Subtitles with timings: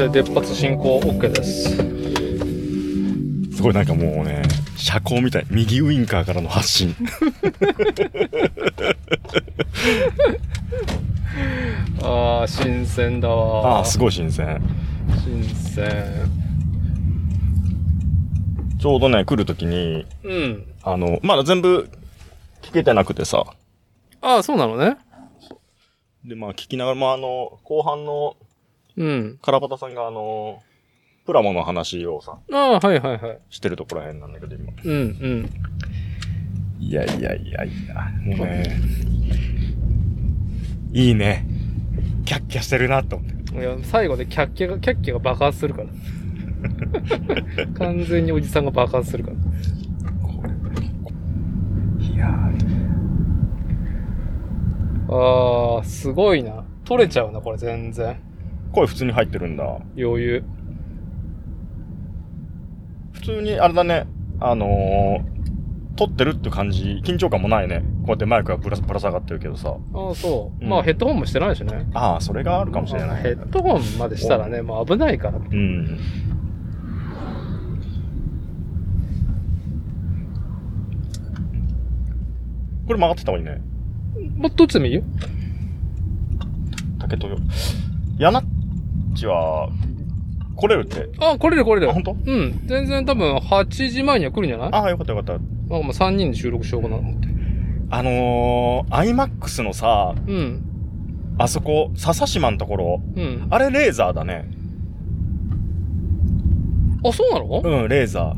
[0.00, 1.76] 全然出発進行 OK です。
[3.54, 4.40] すごいなんかもうね、
[4.78, 5.46] 車高みたい。
[5.50, 6.96] 右ウインカーからの発進。
[12.02, 13.76] ああ、新鮮だわ。
[13.76, 14.58] ああ、すごい新鮮。
[15.22, 16.30] 新鮮。
[18.80, 20.64] ちょうどね、来るときに、うん。
[20.82, 21.90] あの、まだ全部
[22.62, 23.44] 聞けてなくてさ。
[24.22, 24.96] ああ、そうなのね。
[26.24, 28.36] で、まあ聞きながら、まああの、後半の
[29.00, 29.38] うん。
[29.40, 30.62] カラパタさんがあの、
[31.24, 33.38] プラモの話をさ、ああ、はいはいはい。
[33.48, 34.72] してるところらへんなんだけど、今。
[34.84, 35.50] うんうん。
[36.78, 37.94] いやいやいやいや、
[38.36, 38.78] もうね、
[40.92, 41.46] いいね。
[42.26, 43.58] キャッキャしてるなと思って。
[43.58, 45.88] いや、最後でキャッキャが、キャッキャが爆発するから。
[47.78, 49.36] 完全におじさんが爆発するから。
[52.06, 52.28] いや
[55.08, 56.64] ああ、すごいな。
[56.84, 58.29] 取れちゃうな、これ全然。
[58.72, 59.64] 声普通に入ってるんだ。
[59.96, 60.44] 余裕。
[63.12, 64.06] 普通に、あれだね、
[64.40, 67.80] あのー、撮ってるって感じ、緊張感もないね。
[67.80, 69.76] こうやってマイクがぶらぶら下がってるけどさ。
[69.92, 70.64] ああ、そう。
[70.64, 71.86] うんまあヘッドホンもしてないしね。
[71.92, 73.22] ああ、それがあるかもしれない。
[73.22, 75.38] ヘッドホンまでしたらね、もう危ないから。
[75.38, 75.98] うん。
[82.86, 83.60] これ曲がってた方がいいね。
[84.36, 85.02] もうどっちでもいいよ。
[86.98, 87.36] 竹豊。
[88.18, 88.44] やなっ
[89.20, 89.68] ちは、
[90.56, 91.08] 来れるって。
[91.20, 91.90] あ、来れる来れる。
[91.90, 92.12] あ本当？
[92.12, 92.60] うん。
[92.66, 94.68] 全然多分8時前には来るんじゃない？
[94.72, 95.32] ああ、よかったよかった。
[95.34, 97.28] なんかもう3人で収録しようかなと思って。
[97.90, 100.62] あのー、IMAX のさ、うん。
[101.38, 103.46] あそこ、笹島のところ、うん。
[103.50, 104.50] あれレーザーだね。
[107.04, 107.62] あ、そうなの？
[107.82, 108.36] うん、レーザ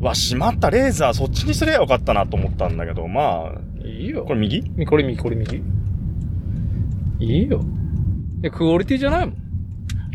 [0.00, 0.04] ー。
[0.04, 4.24] わ、しまった、レーザー、そっちにすりゃよかったなと思ったんだけど、まあ、いいよ。
[4.24, 4.62] これ右？
[4.76, 5.62] みこれ右、これ右。
[7.20, 7.62] いいよ。
[8.42, 9.41] え、クオリティじゃないもん。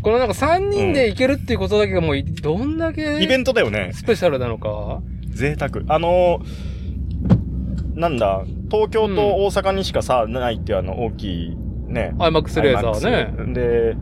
[0.08, 3.92] このなんか3人で行けるっていうことだけがもうい、どんだけイベントだよね。
[3.94, 5.02] スペシャルなのか？
[5.32, 5.82] 贅沢。
[5.90, 11.56] あのー、なんだ、東京と大阪にしかさ、ないっていうあの、大きい、
[11.90, 12.16] ね。
[12.20, 13.54] IMAX レーザーね。
[13.54, 13.98] で、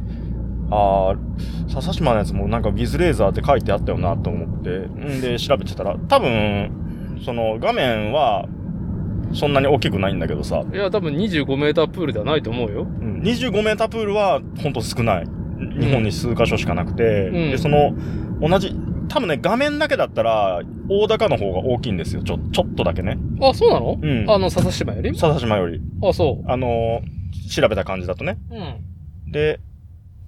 [0.69, 8.47] ああ、笹島のやつもなんかビズレーザーって書いてあったよなと思って、んで、調べてたら、多分、その画面は、
[9.33, 12.83] そんなに大きくないんだけどさ、いや、多分25メータープールではないと思うよ。
[12.83, 15.27] うん25メータープールはほんと少ない。
[15.57, 17.93] 日本に数箇所しかなくて、うんで、その、
[18.41, 18.75] 同じ、
[19.07, 22.23] 多分ね、画面だけだったら、大高の方が大きいんですよ。
[22.23, 23.17] ちょ、ちょっとだけね。
[23.41, 23.97] あ、そうなの？
[24.01, 24.29] うん。
[24.29, 25.17] あの、笹島より？
[25.17, 25.79] 笹島より。
[26.03, 27.16] あ、そあのー
[27.49, 28.38] 調べた感じだとね。
[28.49, 28.55] う。
[28.55, 29.31] うん。
[29.31, 29.59] で、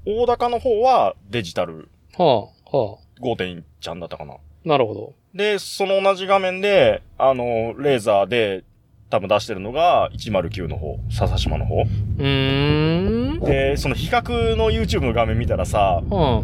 [0.05, 4.35] 大高の方はデジタルはあ、は5.1ちゃんだったかな。
[4.35, 4.38] あ。
[4.65, 5.13] なるほど。
[5.33, 8.63] で、その同じ画面で、あのーレーザーで
[9.09, 11.81] 多分出してるのが109の方、笹島の方。
[11.81, 13.40] うーん。
[13.40, 16.44] で、その比較の YouTube の画面見たらさ、は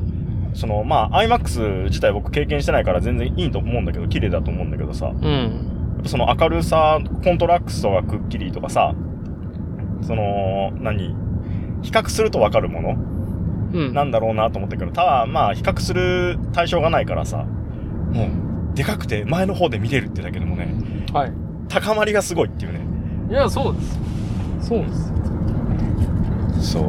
[0.54, 5.10] その、まあ、IMAX 自体僕経験してないから全然いいと思うんだけど、綺麗だと思うんだけどさ、あ。
[5.10, 5.94] うん。
[5.96, 8.94] やっぱその明るさ、コントラストがくっきりとかさ、
[10.02, 11.16] その、何
[11.82, 12.90] 比較するとわかるもの？
[13.74, 13.94] うん。
[13.94, 20.74] なんだろうなと思ったけど、ただ、まあ、比較する対象がないからさ、もう、でかくて前の方で見れるってだけでもね、
[21.12, 21.32] はい。
[21.74, 22.82] 高まりがすごいっていうね。
[23.32, 24.00] いや、そうです。
[24.68, 26.72] そうです。
[26.74, 26.84] そう。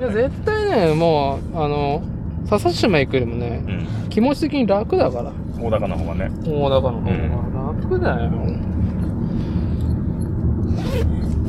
[0.00, 2.02] いや、絶対ね、もう、あの、
[2.46, 3.70] 笹島行くよりもね、う
[4.06, 4.08] ん。
[4.08, 5.32] 気持ち的に楽だから。
[5.60, 6.30] 大高の方がね。
[6.44, 8.30] 大高の方が楽だよ。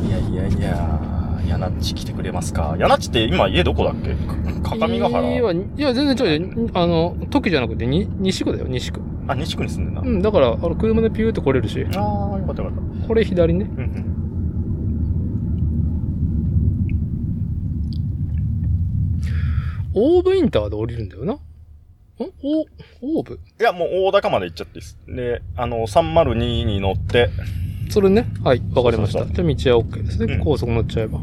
[0.06, 1.00] いやいやいや、
[1.48, 2.76] ヤナッチ来てくれますか？
[2.78, 4.10] ヤナッチって今家どこだっけ？
[4.10, 5.32] か各務原？
[5.32, 6.70] いや、いや全然違うよ。
[6.74, 9.00] あの、時じゃなくて、に西区だよ、西区。
[9.28, 10.02] あ、西区に住んでんだ。
[10.02, 13.08] うん、だから、あの、車でピューって来れるし、ああ、よかったよかった。
[13.08, 13.66] これ左ね。
[13.66, 14.12] うんうん。
[19.94, 21.34] オーブインターで降りるんだよな。
[21.34, 21.38] ん？
[22.44, 22.62] お、
[23.20, 23.40] オーブ？
[23.60, 24.98] いや、もう大高まで行っちゃっていいです。
[25.08, 27.30] で、あの、302に乗って、
[27.90, 28.28] それね。
[28.44, 29.26] はい、わかりました。
[29.26, 30.36] じゃあ道は OK ですね。
[30.36, 31.20] うん高速乗っちゃえば。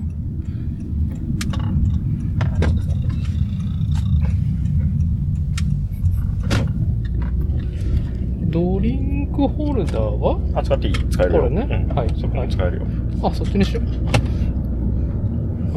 [8.50, 10.38] ドリンクホルダーは？
[10.54, 10.94] あ、使っていい？
[11.10, 11.40] 使えるよ。
[11.42, 12.86] これねうん、はいそこも使えるよ。
[13.22, 13.84] あ、そっちにしよう。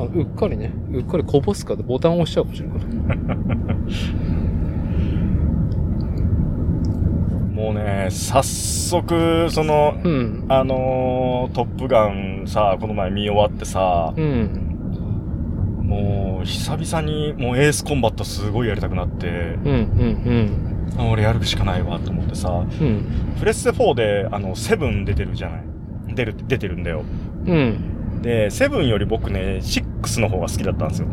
[0.01, 2.77] あうっかりね、うっかりこぼすかでボタン押しちゃうかもしれない。
[7.53, 10.45] もうね、早速、その、うん。
[10.49, 14.67] あのートップガンさ、この前見終わってさ、うん。
[15.83, 19.27] もう、久々に、もうエースコンバットすごいやりたくなって、
[19.63, 22.53] うん、うん、あ俺やるしかないわと思ってさ、う
[22.83, 22.87] ん。
[22.87, 23.35] うん。
[23.39, 25.63] プレステ4で、あの、セブン出てるじゃない？
[26.13, 27.03] 出る、出てるんだよ。
[27.45, 28.21] うん。
[28.21, 31.07] で、セブンより僕ね、6の方が好きだったんですよ。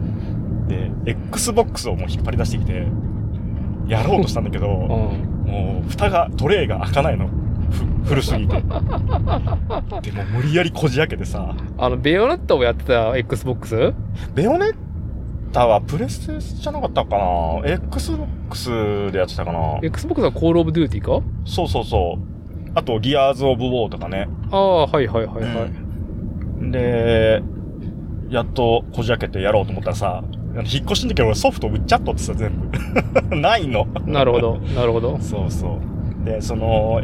[0.66, 2.86] で、Xbox をもう引っ張り出してきて、
[3.86, 4.66] やろうとしたんだけど、
[5.46, 5.50] うん。
[5.50, 7.28] もう、蓋が、トレイが開かないの。
[7.70, 8.56] ふ古すぎて。
[8.56, 13.94] でも無理やりこじ開けてさ、あの、ベヨネッタをやってた Xbox?
[14.34, 14.74] ベヨネッ
[15.50, 21.24] タはプレステじゃなかったかな ?Xbox でやってたかな？Xbox は Call of Duty か？
[21.44, 22.70] そうそうそう。
[22.74, 24.28] あと、ギアーズ・オブ・ウォーとかね。
[24.50, 25.54] ああ、はいはいはいはい。
[26.60, 27.40] うんで、
[28.28, 30.22] やっとこじ開けてやろうと思ったらさ、
[30.56, 32.52] 引っ越しの時俺ソフト売っちゃっとってさ、全
[33.30, 33.36] 部。
[33.36, 33.86] ないの。
[34.06, 35.18] なるほど、なるほど。
[35.22, 35.78] そうそ
[36.22, 36.24] う。
[36.24, 37.00] で、その、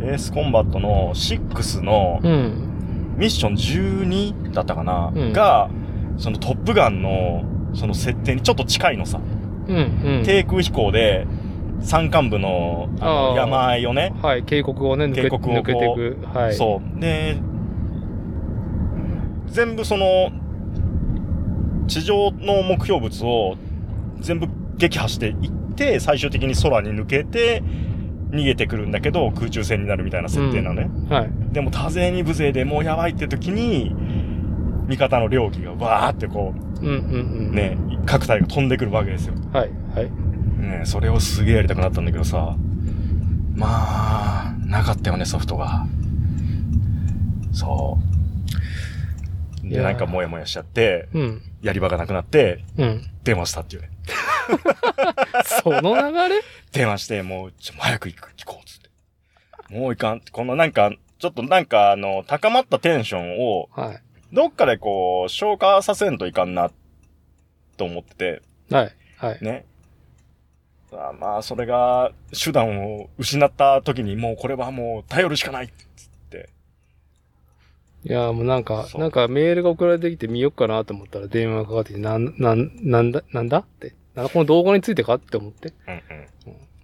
[0.00, 2.70] エースコンバットの6のうん。
[3.16, 5.68] ミッション12だったかな、うんが、
[6.16, 7.42] そのトップガンの、
[7.74, 9.20] その設定にちょっと近いのさ。
[9.68, 10.22] うん、うん。
[10.24, 11.26] 低空飛行で、
[11.80, 16.18] 山間部のあの山あいをね、はい、渓谷をね、抜け渓谷を抜けていく。
[16.38, 16.54] はい。
[16.54, 17.00] そう。
[17.00, 17.36] で、
[19.46, 20.30] 全部その、
[21.86, 23.56] 地上の目標物を
[24.20, 27.62] 全部撃破していって、最終的に空に抜けて、
[28.30, 30.90] 逃げてくるんだけど、空中戦になるみたいな設定なのね。
[31.08, 31.30] はい。
[31.52, 33.94] でも多勢に無勢でもうやばいって時に、
[34.88, 37.48] 味方の両機がわーってこうん、うん、うん。
[37.50, 37.54] う、。
[37.54, 39.34] ね、各隊が飛んでくるわけですよ。
[39.52, 40.10] はい、はい。
[40.60, 42.56] ね、それをすげえやりたくなったんだけどさ、
[43.54, 45.86] まあ、なかったよね、ソフトが。
[47.52, 47.98] そ
[49.64, 49.68] う。
[49.68, 53.02] で、なんかモヤモヤしちゃって、うん、やり場がなくなって、うん。
[53.22, 53.90] 電話したっていうね。
[55.62, 56.40] その流れ？
[56.72, 58.80] 電話して、もう、ちょ、早く行く、行こう、つっ
[59.68, 59.78] て。
[59.78, 60.20] もういかん。
[60.20, 64.02] このなんか、ちょっとなんか、あの、高まったテンションを、はい。
[64.34, 66.70] どっかでこう、消化させんといかんな、
[67.76, 69.38] と思ってて、はい、はい。
[69.40, 69.64] ね。
[70.92, 76.50] あまあ、それが、手段を失った時に、もうこれはもう頼るしかないっつって。
[78.04, 83.94] いや、もうなんか、なんかメールが送られてきて見よっかなと思ったら電話がかかってきて、なん、なん、なんだ、なんだって。
[84.16, 85.72] なんかこの動画についてかって思って。
[85.86, 86.02] うん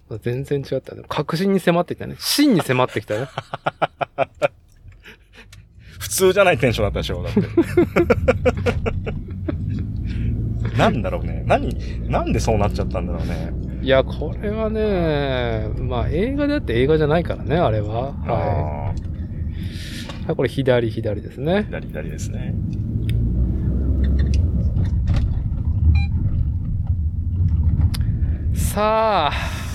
[0.09, 0.19] うん。
[0.21, 1.03] 全然違ったね。
[1.07, 2.15] 確信に迫ってきたね。
[2.17, 3.27] 真に迫ってきたね。
[6.01, 7.41] 普通じゃないテンションだったでしょ、だって。
[10.75, 11.43] なんだろうね。
[11.45, 11.69] 何、
[12.09, 13.51] なんでそうなっちゃったんだろうね。
[13.83, 18.13] いや、これはね、まあ映画であって映画じゃないからね、あれは。
[18.13, 18.93] はあ
[20.23, 20.25] い。
[20.25, 21.63] はい、これ左左ですねあ、。
[21.65, 22.55] 左左ですね。
[28.55, 29.31] さあ、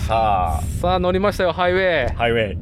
[0.08, 2.14] ささあ乗りましたよ、ハイウェイあ、。
[2.16, 2.58] ハイウェイ。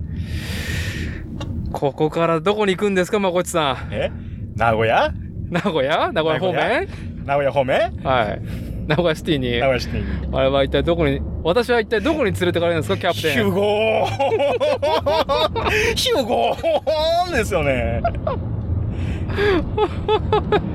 [1.75, 3.93] ここからどこに行くんですか、まこっちさん。
[3.93, 4.13] え？
[4.55, 5.13] 名古屋？
[5.51, 6.13] 名古屋？
[6.13, 6.89] 名古屋方面？
[7.27, 7.51] 名古屋？
[7.51, 7.81] 方面？
[8.05, 8.41] はい。
[8.87, 9.59] 名古屋シティに。
[9.59, 10.37] 名古屋シティに。
[10.37, 13.47] あれは一体どこに、私は一体どこに連れてかれるんですか、キャプヒテン。
[13.47, 14.07] ューゴー
[15.97, 18.01] ヒューゴーですよね。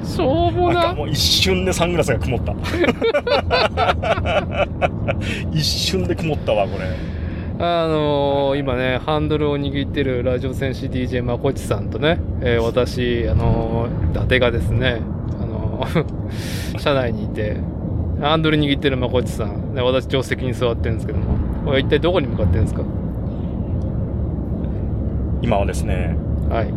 [0.04, 0.94] しょうもな。
[0.94, 2.54] もう一瞬でサングラスが曇った。
[5.54, 7.19] 一瞬で曇ったわ、これ。
[7.61, 15.01] あのー今ね、ハンドルを握ってるラジオ戦士 DJ まこっちさんとね、えー私、あのー伊達がですね、
[15.42, 16.06] あのー
[16.80, 17.57] 車内にいて、
[18.21, 21.25] ハンドル握ってるまこっちさん、ね、私助手席に座ってるんですけども、
[21.66, 22.81] これ一体どこに向かってるんですか？
[25.42, 26.16] 今はですね、
[26.49, 26.73] はい。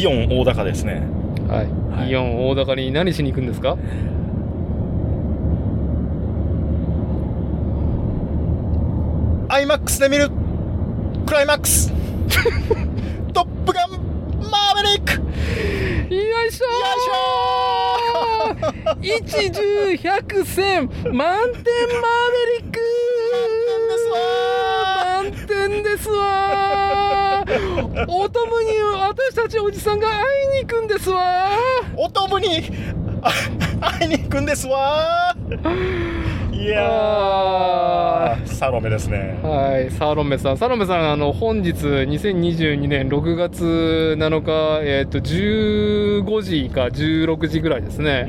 [0.00, 1.02] イオン大高ですね。
[1.48, 1.66] はい。
[1.96, 3.76] はいイオン大高に何しに行くんですか？
[9.54, 10.30] アイマックスで見る。
[11.26, 11.92] クライマックス。
[13.32, 13.90] トップガン。
[14.50, 15.12] マーベリック。
[16.12, 18.98] よいしょー。
[19.00, 21.62] 一十百千満点マーベ
[22.62, 22.80] リック。
[25.22, 28.06] 満点ですわー。
[28.08, 31.48] お供に私たちおじさんが会いに行くんですわ
[31.96, 32.64] お供に
[33.22, 33.30] あ
[34.00, 35.36] 会いに行くんですわ
[36.64, 39.38] いやサロメですね。
[39.42, 40.56] はい、サロメさん。
[40.56, 48.22] サロメさん、あの、本日、2022年6月7日、えっ、と、15時か16時ぐらいですうね。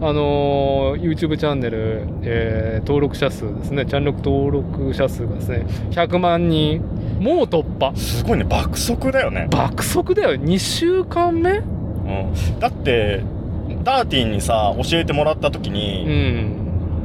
[0.00, 0.04] ん。
[0.04, 6.82] あのー YouTube チャンネル、えー登録者数ですね、チャンネル登録者数がですね、100万人、
[7.20, 7.92] もう突破。
[7.96, 8.44] すごいね。
[8.44, 11.50] 爆速だよね、爆速だよ、2週間目？
[11.58, 13.22] うん、だって
[13.84, 16.61] ダーティーにさ教えてもらった時うに、ん。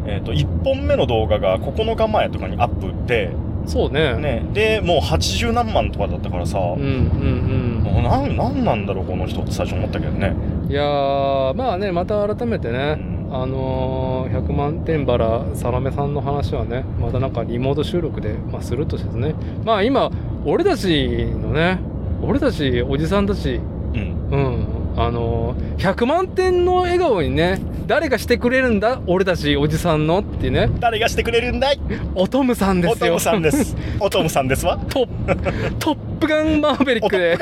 [0.07, 3.31] えー、と1本目の動画が9日前とかにアップで、
[3.65, 4.15] そうね。
[4.15, 10.33] ね、でもう80何万とかだったからさ、うんうんもうなんなんなんだろうこの人って最初思ったけどね、
[10.65, 10.71] うん。
[10.71, 19.35] いやー、まあね、また改めてうね、んあのー、100万点バラサロメさんの話はね、またなんかリモート収録で、まあ、するとしてですね。
[19.65, 20.09] まあ今、
[20.45, 21.79] 俺たちのね、
[22.21, 23.59] 俺たちおじさんたち、
[23.93, 24.67] うんうん、
[24.99, 31.79] あの100万点の笑顔にね誰がしてくれるんだ俺たちおじさんのってね誰がしてくれるんだい？
[32.15, 33.75] おとむさんですよおとむさんです。
[34.01, 34.77] おとむさんですわ？
[34.89, 37.37] トップトップガンマーベリックで。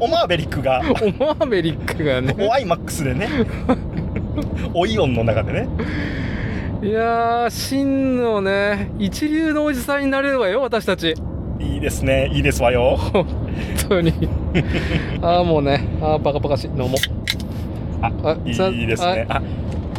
[0.00, 3.28] おマーベリックが、おマーベリックがねおアイマックスでね。
[4.74, 5.68] おイオンの中でね。
[6.82, 11.14] いやー真のね一流のおじさんになれるわよ私たち
[11.60, 12.28] いいですね。
[12.34, 12.98] いいですわよ。
[13.88, 14.12] 本当に。
[15.22, 15.86] ああもうね。
[16.00, 16.66] あーバカバカしい。
[16.68, 16.84] 飲も。
[16.86, 16.90] う
[18.02, 19.26] あ、あさいいですね。
[19.28, 19.42] あ、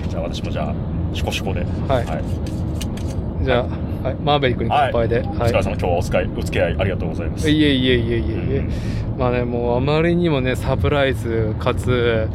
[0.09, 0.73] じゃあ私もじゃあ、
[1.13, 1.61] シコシコで。
[1.87, 2.05] はい。
[2.05, 3.43] はい。
[3.43, 3.57] じゃ
[4.03, 7.49] あ、はい、マーベリックに乾杯で、お疲れ様、今日はお使い、お付き合いありがとうございます。
[7.49, 9.17] いえいえいえいえいえ、うん。
[9.17, 12.27] まあねもうあまりにもねサプライズかつ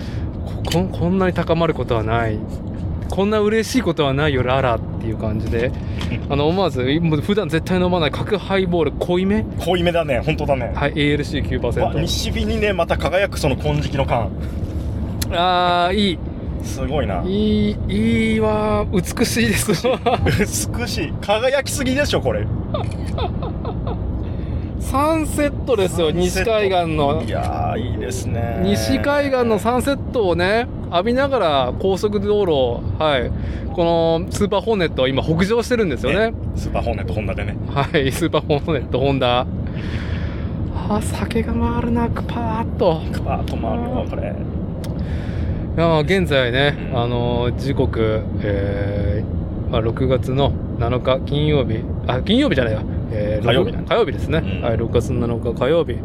[0.65, 2.39] こここんなに高まることはない。
[3.09, 5.71] こんな嬉しいことはないよララっていう感じで
[6.31, 9.45] あの思わずもう普段絶対飲まない角ハイボール濃いめ？
[9.59, 10.73] 濃いめだね、本当だね。
[10.75, 14.31] はい ALC9% わ西日にね、また輝くその金色の缶。
[15.33, 16.19] あーいい
[16.63, 17.23] すごいな。
[17.27, 21.13] いいいいわ美しいですわ美しい。
[21.21, 22.47] 輝きすぎでしょ、これ。
[24.93, 27.23] サンセットですよ西海岸の。
[27.23, 28.61] いやー、いいですね。
[28.63, 33.31] 西海岸のサンセットをね浴びながら高速道路はい。
[33.73, 36.35] このスーパーホーネットは今北上してるんですよね。
[36.57, 37.57] スーパーホーネットホンダでね。
[37.69, 39.47] はいスーパーホーネットホンダ。
[40.91, 43.01] あ酒が回るなパーッと。
[43.25, 44.35] パーッと回るよ、これ。
[45.75, 46.99] いや現在ね、うん。
[46.99, 51.79] あの時刻、えーまあ、6月の7日金曜日。
[52.07, 52.83] あ金曜日じゃないや、
[53.13, 54.63] えー火曜日6火曜日ですね、うん。
[54.63, 55.99] はい、6月の7日火曜日。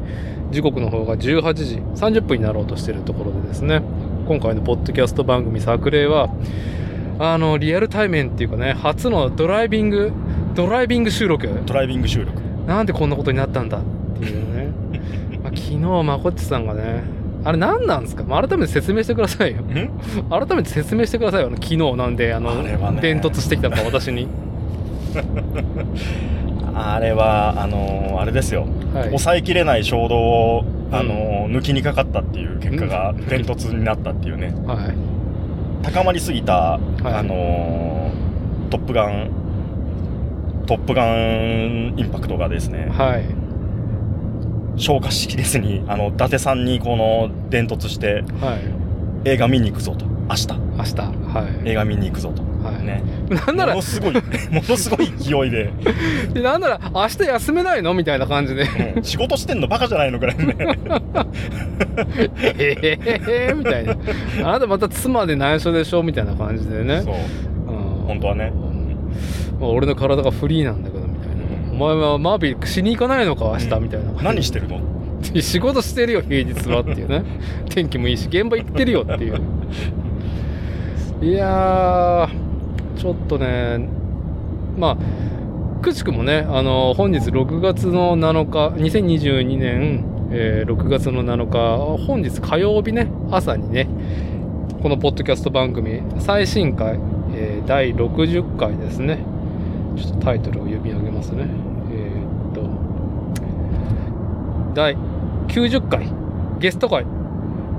[0.51, 3.81] 時刻の方が18時30分になろうとしているところでですね。
[4.27, 6.29] 今回のポッドキャスト番組「作例は
[7.19, 10.11] あのリアル対面っていうかね初のドライビング
[10.53, 11.47] ドライビング収録。
[11.65, 12.31] ドライビング収録。
[12.65, 13.81] なんでこんなことになったんだっ
[14.19, 14.67] ていうね。
[15.43, 17.03] まあ昨日まこっちさんがね
[17.43, 19.61] あれ何なんですか、まあ、改めて説明してくださいよ。
[19.61, 19.91] ん？
[20.29, 21.47] 改めて説明してくださいよ。
[21.47, 22.55] あの昨日なんであのあ
[22.91, 22.99] ね。
[23.01, 24.27] 伝突してきたのか私に、
[26.77, 28.65] あれは、あのーあれですよ。
[28.93, 33.25] はい、抑えきれない衝動を、あのー抜きにかかったっていう結果がうん。
[33.27, 34.53] 伝突になったっていうね。
[34.65, 35.83] はい。
[35.83, 37.03] 高まりすぎた、い。
[37.05, 39.29] あのートップガン、
[40.67, 43.23] トップガンインパクトがですね、はい。
[44.79, 49.29] 消化しきれずに、あの、伊達さんにこの伝突して、はい。
[49.29, 50.05] 映画見に行くぞと。
[50.05, 50.95] 明日、明日。
[51.33, 52.43] はい、映画見に行くぞと。
[52.63, 52.83] はい。
[52.85, 53.03] ね。
[53.45, 54.21] なんならものすごい、も
[54.67, 55.71] のすごい勢いで、
[56.33, 57.93] でなんなら明日休めないの？
[57.93, 58.63] みたいな感じで。
[58.95, 59.03] うん。
[59.03, 60.55] 仕事してんのバカじゃないのぐらいね。
[62.59, 63.95] えへへみたいな。
[64.43, 66.03] あなたまた妻で内緒でしょ？
[66.03, 67.01] みたいな感じでね。
[67.03, 67.15] そう。
[67.15, 67.17] う
[67.73, 67.77] ん。
[68.07, 68.51] 本当はね。
[69.59, 71.35] まあ、俺の体がフリーなんだけどみたいな、
[71.71, 73.83] お前はマービーしに行かないのか明日、うん。
[73.83, 74.79] みたいな何してるの？
[75.41, 77.23] 仕事してるよ平日はっていうね。
[77.69, 79.41] 天気もいいし現場行ってるよっていう。
[81.19, 82.46] いやー
[82.97, 83.87] ちょっとね
[84.77, 93.87] まあくしくもねあの本日6月の7日2022年、えー6月の7日本日火曜日ね朝にね
[94.81, 96.99] このポッドキャスト番組最新回、
[97.33, 99.19] えー第60回ですね
[99.95, 101.47] ちょっとタイトルを読み上げますね。
[101.91, 102.87] えーっと
[104.73, 104.95] 第
[105.47, 106.07] 90回
[106.59, 107.05] ゲスト回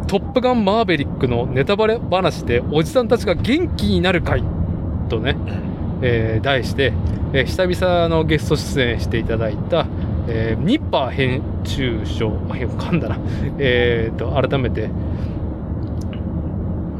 [0.08, 4.42] トップガンマーベリックのネタバレ話でおじさんたちが元気になる回
[5.08, 5.36] とね、
[6.02, 6.92] えー題して、
[7.32, 9.86] えー久々のゲスト出演していただいた、
[10.28, 13.18] えーニッパー編集長、あ、噛んだな。
[13.58, 14.88] えーと、改めて、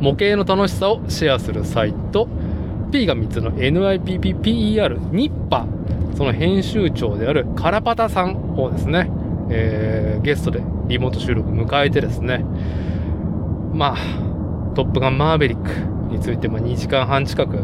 [0.01, 2.29] 模型の楽しさをシェアするサイト、
[2.93, 9.11] P が3つの NIPPPER ニッパー、その編集長であるカラパタさんをですね、
[9.51, 12.45] えーゲストでリモート収録迎えてですね、
[13.73, 17.57] まあ、トップガンマーベリックについて、まあ、2時間半近く、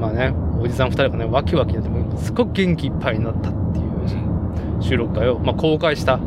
[0.00, 6.18] まあね、おじさん2人がね、ワキワキになって、もうすごく元気いっぱいになったっていう収録会を、まあ、公開した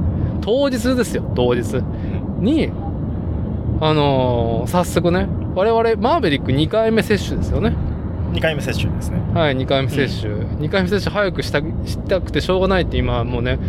[0.42, 1.82] 当日ですよ、当日
[2.40, 2.70] に、
[3.82, 7.76] あのー早速ね、我々、マーベリック2回目接種ですよね。
[8.34, 9.20] 2回目接種ですね。
[9.34, 10.34] はい、2回目接種。
[10.34, 13.60] 2回目接種早くしたしたくてしょうがないって今もうね、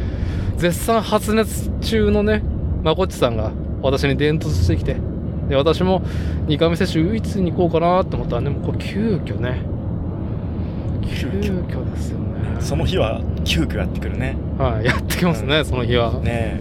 [0.57, 2.43] 絶賛発熱中のね、
[2.83, 4.97] まこっちさんが私に伝突してきて、
[5.49, 6.03] で、私も
[6.47, 9.63] 2回目接種いつに行こうかなと思ったらね、もうこれ急遽ね、
[11.07, 12.25] 急遽ですよね。
[12.61, 14.37] その日は急遽やってくるね。
[14.59, 16.13] はい、やってきますね、その日は。
[16.21, 16.61] ね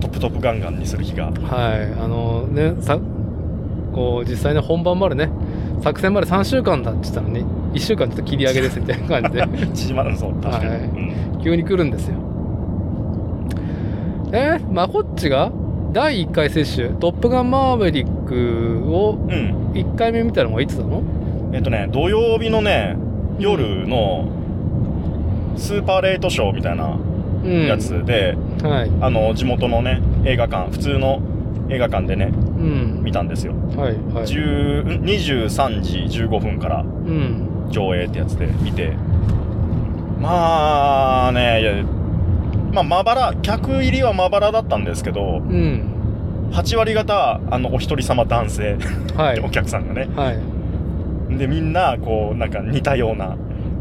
[0.00, 1.26] トップトップガンガンにする日が。
[1.26, 2.98] はい、あのね、さ、
[3.92, 5.30] こう、実際ね、本番までね、
[5.82, 10.70] 作戦まで3週間だって言ったのに、1週間ちょっと切り上げですみたいな感じで、 縮まるそう、確かに。
[10.70, 12.16] はいうん急に来るんですよ。
[14.32, 15.50] えー、まこっちが
[15.92, 19.70] 第1回接種、トップガンマーヴェリックをうん。
[19.72, 21.02] 1回目見たのがいつなの？
[21.52, 22.96] えっとね、土曜日のね、
[23.40, 24.28] 夜の
[25.56, 26.96] スーパーレートショーみたいな
[27.42, 27.66] うん。
[27.66, 28.90] やつで、はい。
[29.00, 31.22] あの、地元のね、映画館、普通の
[31.70, 33.00] 映画館でね、うん。
[33.02, 33.54] 見たんですよ。
[33.76, 34.24] はい、はい。
[34.26, 37.68] 10ん23時15分からうん。
[37.70, 38.92] 上映ってやつで見て、
[40.20, 41.82] まあね、いや、
[42.72, 46.50] まあ、まばら、客入りはまばらだったんですけど、うん。
[46.52, 48.76] 8割方、あの、お一人様男性、
[49.16, 49.40] はい。
[49.44, 50.08] お客さんがね。
[50.14, 50.38] はい。
[51.38, 53.36] で、みんな、こう、なんか似たような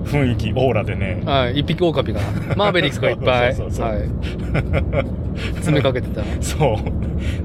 [0.06, 1.60] 雰囲気、オーラでね、はい。
[1.60, 2.20] 一匹狼が、
[2.56, 4.10] マーベリックがいっぱい、 そうそうそうはい。
[5.56, 6.22] 詰めかけてた。
[6.42, 6.78] そ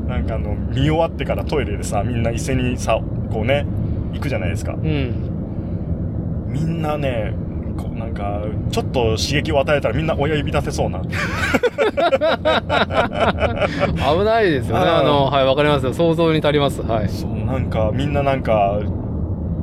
[0.06, 0.08] う。
[0.08, 3.66] なんかあの、見終わってからトイレでさ、みんな一斉にさ、こうね、
[4.12, 4.72] 行くじゃないですか。
[4.74, 5.12] うん。
[6.48, 7.34] みんなね、
[7.76, 11.00] こうなんか、ちょっと刺激を与えたらみんな親指立てそうな。
[11.04, 11.08] 危
[14.24, 14.84] ないですよね。
[14.84, 15.92] あの、はい、わかりますよ。
[15.92, 16.82] 想像に足ります。
[16.82, 17.08] はい。
[17.08, 18.78] そう、なんか、みんななんか、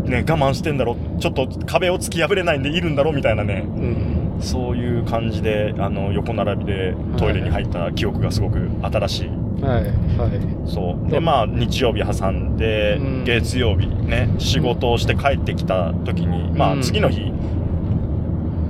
[0.06, 4.42] ね、我慢してんだろ、ちょっと壁を突き破れないんでいるんだろみたいなね、うん。
[4.42, 9.28] そういう感じで、あの、横並びでトイレに入った記憶がすごく新しい。
[9.64, 9.84] はい。
[9.84, 10.70] はい。
[10.70, 11.10] そう。
[11.10, 17.32] で、まあ、日曜日挟んで、うん月曜日ね、仕事をして帰ってきた時に、まあ、うん次の日、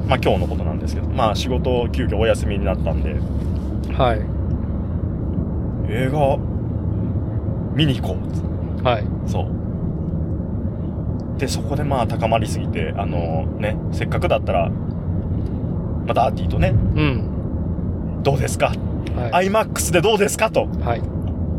[0.08, 3.16] まあ、今日のことなんですけど、まあ、仕事を急遽お休みになったんで、
[3.94, 4.22] はい。
[5.90, 6.38] 映画、
[7.74, 8.84] 見に行こう。
[8.84, 9.06] はい。
[9.28, 9.48] そう。
[11.42, 14.70] で、そこでまあ、高まりすぎて、あのね、せっかくだったら、
[16.06, 18.22] またアーティとね、うん。
[18.24, 18.68] どうですか？
[19.16, 19.48] はい。
[19.50, 20.52] ?IMAX でどうですか？
[20.52, 21.02] と、はい。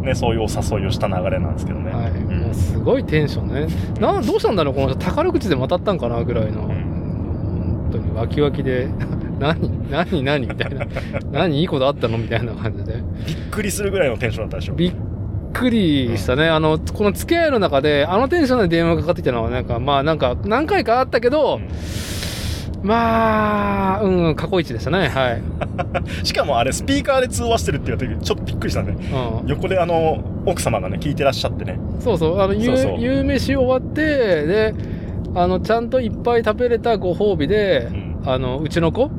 [0.06, 1.90] ね、そういうお誘いをした流れなんですけどね。
[1.92, 2.10] はい。
[2.12, 3.66] うんもうすごいテンションね。
[4.00, 6.62] な、どうしたんだろうこの人、宝口でまたったんかなぐらいの。
[6.62, 8.86] ん本当にワキワキで、
[9.40, 10.86] 何何何みたいな。
[11.32, 12.18] 何いいことあったの？
[12.18, 13.02] みたいな感じで。
[13.26, 14.74] びっくりするぐらいのテンションだったでしょ。
[14.74, 14.92] びっ
[15.62, 16.48] くりしたね。
[16.48, 21.60] あの、この付き合いの中で、あのテンションで電話がかかってきたのは、なんか、まあ、なんか、何回かあったけど、
[22.82, 25.08] まあ、うん、過去一でしたね。
[25.08, 25.38] はい。
[25.38, 25.42] う
[26.22, 28.96] んしかもあれ、スピーカーで通話してるって言われて、ちょっとびっくりしたね。
[29.42, 29.48] うん。
[29.48, 31.78] 横であの、奥様がね、聞いてらっしゃってね。
[32.00, 34.02] そうそう、あの、夕そうそう夕飯終わって、
[34.46, 34.74] で、
[35.34, 39.10] あの、ちゃんといっぱい食べれたご褒美で、うんあの、うちの子？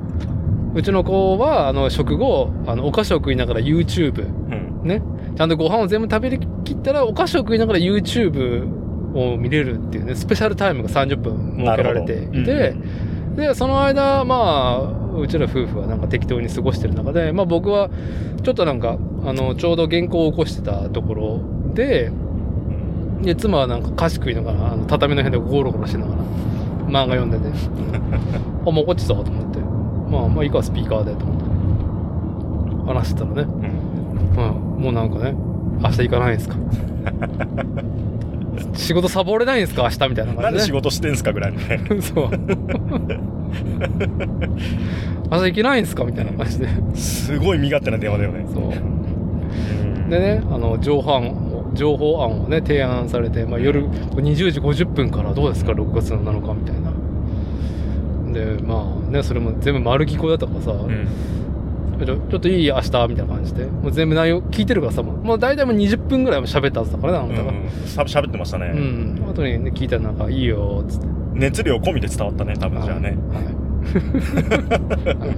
[0.76, 4.88] うちの子は、あの、食後、あの、お菓子を食いながら YouTube、うん。
[4.88, 5.02] ね。
[5.36, 8.68] ちゃんとご飯を全部食べきったら、お菓子を食いながら YouTube
[9.16, 12.76] を見れるっていうね、スペシャルタイムが30分設けられていて、で、
[13.36, 17.90] で、その間、まあ、うちら夫婦はなんか適当に過ごしてる中で、まあ僕は、
[18.44, 21.42] ちょっとなんか、あの、ちょうど原稿を起こしてたところ
[21.74, 22.12] で、
[23.22, 26.22] で、妻はなんか菓子食いながら、あの畳の辺でゴロゴロしながら、
[26.88, 27.46] 漫画読んでて、
[28.68, 29.60] あ、もうこっちだと思って、
[30.12, 33.73] まあ、まあいいか、スピーカーでと思って、話してたらね、うん
[34.36, 35.34] まあ、もうなんかね、
[35.82, 36.56] 明日行かないんですか？
[38.76, 39.84] 仕事サボれないんですか？
[39.84, 40.58] 明日みたいななん感じで、ね。
[40.60, 41.82] で仕事してんすかぐらいのね。
[42.02, 42.30] そう。
[45.32, 46.04] 明日行けないんですか？
[46.06, 46.68] みたいな感じで。
[46.96, 48.46] すごい身勝手な電話だよね。
[48.54, 48.64] そう。
[48.64, 48.74] うん
[50.10, 56.92] でね、あの、情報案を、情報案をね、提案されて、まあ、夜20時50分からどうですか ?6 月の7日みたいな。
[58.58, 61.08] で、まあね、それも全部丸聞こえだったからさ、うん
[62.06, 67.52] ちょっといい明日みたいな感じで、もう全部内容聞いてるからさ、もうもう大体もう20分ぐらいは喋ったはずだからね、あなたが。
[67.52, 68.68] うんしゃ喋ってましたうね。
[68.68, 69.24] ん。
[69.26, 71.08] 後にね、聞いたらなんか、いいよ、つって。
[71.34, 73.10] 熱量込みで伝わったね、多分じゃあね。
[73.10, 73.46] はい。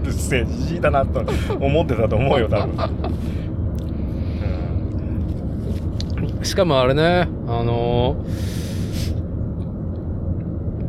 [0.02, 1.24] う るせえ、じじいだなと
[1.60, 2.78] 思ってたと思うよ、多分。
[6.44, 8.18] しかもあれね、あの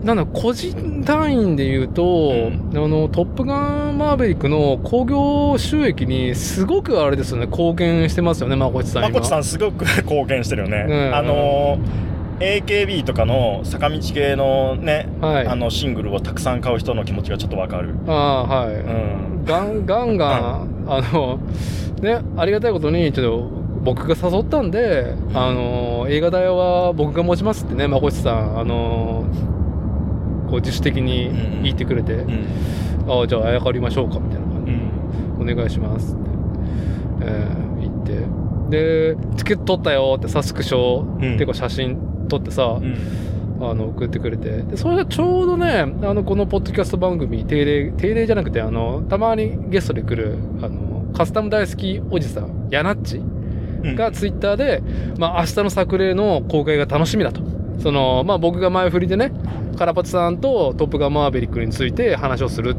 [0.06, 9.08] なんだ、個人単位で言うと、うんあの、トップガンマーヴェリックの興行収益にすごくあれですよね、貢献してますよね、まこちさん今。
[9.08, 10.86] まこちさんすごく貢献してるよね。
[10.88, 15.46] うんあのー、AKB とかの坂道系のね、はい。
[15.48, 17.96] あのシングルをたくさん買う人の気持ちがちょっとわかる。
[18.06, 18.74] ああ、はい。
[18.74, 19.44] うん。
[19.44, 21.40] ガン、ガンガン、あの、
[22.00, 29.24] ね、ありがたいことに、ちょっと、僕が誘ったんで、あの、映画代は僕が持ちますってね、まこちさん、あの、
[30.48, 31.30] こう自主的に
[31.62, 32.46] 言ってくれて、うん。
[33.08, 35.46] ああ、じゃああやかりましょうか、みたいな感じうん。
[35.46, 36.30] で、お願いしますって、
[37.22, 38.26] えー言って、
[38.70, 41.96] で、チケット取ったよってさ、スクショ、うんていうか写真
[42.28, 42.96] 撮ってさ、うん。
[43.58, 44.62] あの、送ってくれて。
[44.62, 53.16] で、それがちょうどね、あの、このポッドキャスト番組、定例、定例じゃなくて、あの、たまにゲストで来る、あの、カスタム大好きおじさん、ヤナッチ
[53.82, 54.82] うんがツイッターで、
[55.18, 57.40] まあ、明日の作例の公開が楽しみだと。
[57.78, 59.32] その、まあ、僕が前振りでね、
[59.76, 62.76] カラパチさんとトップガンマーベリックについて話をする。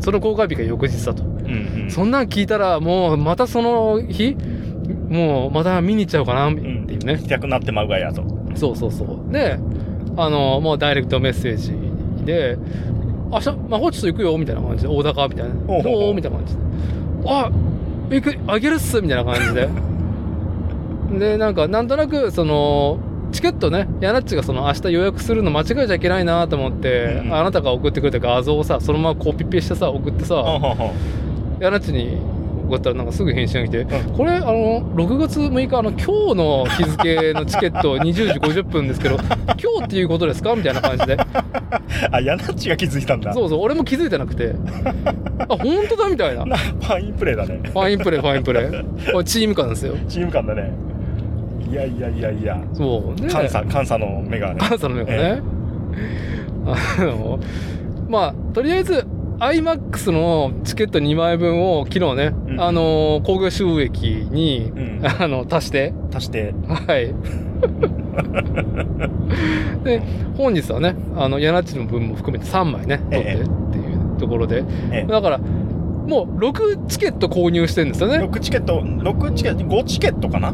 [0.00, 1.22] その公開日が翌日だと。
[1.22, 1.90] うんうん。
[1.90, 4.36] そんなん聞いたら、もう、またその日、
[5.08, 7.22] もうまた見に行っちゃおうかなっていうね行。
[7.22, 8.24] きたくなってまうがやと。
[8.54, 9.32] そうそうそう。
[9.32, 9.58] で、
[10.16, 11.72] あの、もうダイレクトメッセージ
[12.24, 12.58] で、
[13.30, 15.54] 明日、まあ、ホッチと行くよ、みたいな感じで、大高みたいな。
[15.66, 16.60] ほううみたいな感じで。
[17.26, 17.50] あ、
[18.10, 19.68] 行く、あげるっすみたいな感じで。
[21.18, 22.98] で、なんか、なんとなく、その、
[23.32, 30.36] チケットね、ヤナッチがその明日予約するの間違えちゃいけないなと思って、うんあなたが送ってくれた画像をさ、そのままコピペしてさ、送ってさ、
[31.60, 32.18] ヤナッチに
[32.66, 39.16] 送ったらなんかすぐ返信が来て、うこれあの6月6日あの今日の日付のチケット20時50分ですけど
[39.62, 41.16] 今日っていうことですかみたいな感じで。
[42.10, 43.32] あ、ヤナッチが気づいたんだ。
[43.32, 44.54] そうそう俺も気づいてなくて。
[45.38, 46.42] あ本当だみたいな。
[46.42, 47.60] フなファインプレーだね。
[47.64, 49.12] ァインプレーファインプレー。
[49.12, 49.94] これチーム感ですよ。
[50.08, 50.72] チーム感だね。
[51.68, 52.62] いやいやいやいや。
[52.72, 54.60] そうで監査、監査の目がね。
[54.60, 55.42] 監査の目がね、
[56.66, 57.38] あの
[58.08, 59.06] まあとりあえず
[59.38, 66.54] iMAX のチケット2枚分を昨日ね、うんあの興行収益に、うん あの足して足して。
[66.68, 67.14] はい。
[69.84, 70.02] で、
[70.36, 74.64] 本日はね、あの、ヤナッチの分も含めて3枚ね、取ってええっていうところで。
[74.90, 78.18] ええだから、もう6チケット購入してるんですよね。
[78.18, 80.52] 6チケット、6チケット、5チケットかな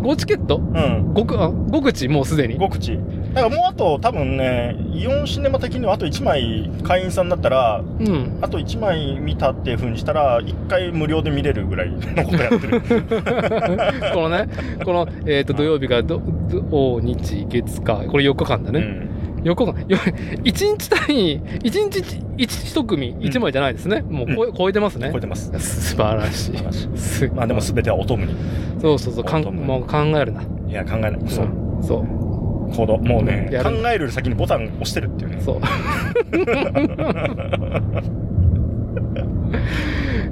[0.00, 0.58] 5チケット？
[0.58, 1.12] うん。
[1.14, 2.98] 5, くあ5口もうすでに？5口。
[3.34, 8.38] だからもうあと多分ね、イオンシネマ的にはあと1枚会員さんだったら、うん。
[8.40, 12.80] あと1枚見たっていう風にしたら、1回無料で見れるぐらいのことやってる。
[14.14, 14.48] このね、
[14.84, 18.06] この、えっ、と、土曜日がど、土、日、月、火。
[18.06, 18.80] これ4日間だね。
[18.80, 19.08] うん。
[19.42, 19.88] 4日間。
[19.88, 22.00] よ1日単位、1日
[22.36, 24.02] 1, 組1枚じゃないですね。
[24.02, 25.20] もう超え,、超えてますね超え。
[25.20, 25.50] てます。
[25.58, 26.98] 素晴らしい。
[26.98, 28.34] すまあでも全てはお供に。
[28.80, 30.42] そうそうそう、かんもう考えるな。
[30.42, 31.18] いや、考えない。
[31.26, 31.46] そう。
[31.46, 32.74] んそう。
[32.74, 32.98] 行動。
[32.98, 35.40] もうね、考える先にボタン押してるっていうね。
[35.40, 35.60] そう。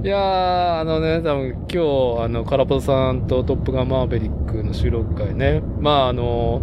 [0.05, 6.63] いやー、あのね、多分今日、あの、カラポさんとトップガンマーベリックの収録会ね、まあ、あの、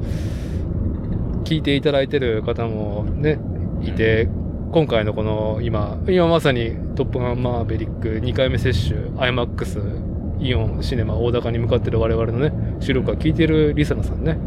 [1.44, 3.40] 聞いていただいてる方もね、
[3.82, 4.28] いて、
[4.72, 14.38] 今回のこの、今、今まさにトップガンマーベリック2回目接種、IMAX、イオンシネマ大高に向かってる我々のね、収録会聞いてるリスナさんね、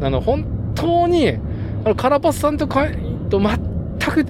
[0.00, 1.30] あの、本当に、
[1.84, 2.88] あの、カラパスさんとか
[3.30, 3.58] と全
[4.10, 4.26] く、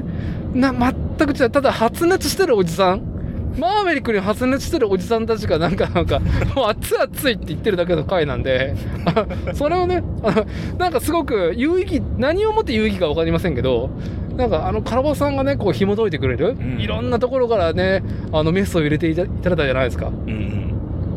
[0.55, 1.51] な、全く違う。
[1.51, 3.18] ただ発熱してるおじさん
[3.59, 6.21] マーベリックに発熱してるおじさんたちがなんか、なんか、
[6.55, 10.47] もう熱い熱いって言ってるだけの回なんで、あそれをね、あの、
[10.79, 13.91] なんかすごく有意義、何をもって有意義かわかりませんけど、
[14.37, 20.09] なんかあの、カラバさんがね、こう紐解いてくれる、うんいろんなところからね、あの、メスを入れていたいただいたじゃないですか。
[20.09, 20.33] うんう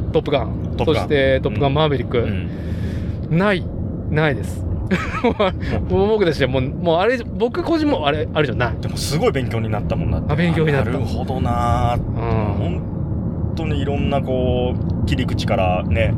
[0.09, 0.11] ん。
[0.11, 0.75] トップガン。
[0.83, 2.17] そして、トップガンマーベリック。
[2.17, 3.37] うん。
[3.37, 3.63] ない。
[4.09, 4.65] ないです。
[5.89, 8.73] もう僕たちはもう、もうあれ、僕個人もあれ、あれじゃない。
[8.81, 10.21] でもすごい勉強になったもんな。
[10.27, 12.53] あ勉強になったなるほどなーうん。
[12.57, 16.13] 本当にいろんなこう切り口からね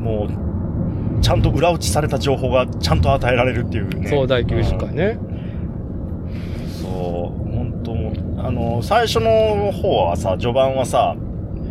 [0.00, 5.18] もうちゃんと裏打ちされた情報がちゃんと与えられるっていうねそう、第90回ね。
[5.30, 5.36] うん
[6.86, 6.92] そう
[7.52, 7.80] 本
[8.36, 11.16] 当あの最初の方はさ序盤はさ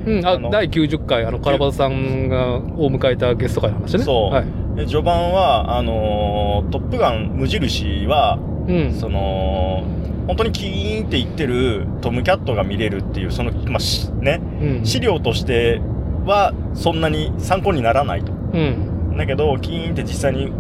[0.06, 4.04] うん、あ第90回、あの、カラバさんが、を迎えたゲスト会の話ね。
[4.04, 4.46] そうはい。
[4.76, 8.94] で序盤はあのートップガン」無印はうん。
[8.94, 9.84] その
[10.28, 14.86] 本当にキーンって言ってるトムキャットが見れるっていうその、まあしね、うん。
[14.86, 15.82] 資料として
[16.26, 18.32] はそんなに参考にならないと。
[18.32, 19.18] うん。
[19.18, 20.52] だけど、キーンって実際に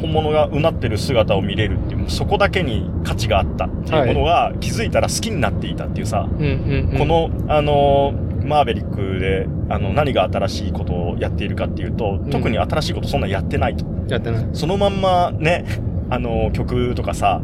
[0.00, 6.42] 本物がうなってる姿を見れるっていう、もうそこだけに価値があったっていうものが気づいたら好きになっていたっていうさ、うん。
[6.42, 6.90] うん。
[6.92, 13.84] うんこ、の、あのーマーベリックで、あの、何が新しいことをやっているかっていうと、ん特に新しいことそんなやってないと。
[14.08, 14.46] やってない。
[14.52, 15.64] そのまんまね、
[16.10, 17.40] あのー曲とかさ、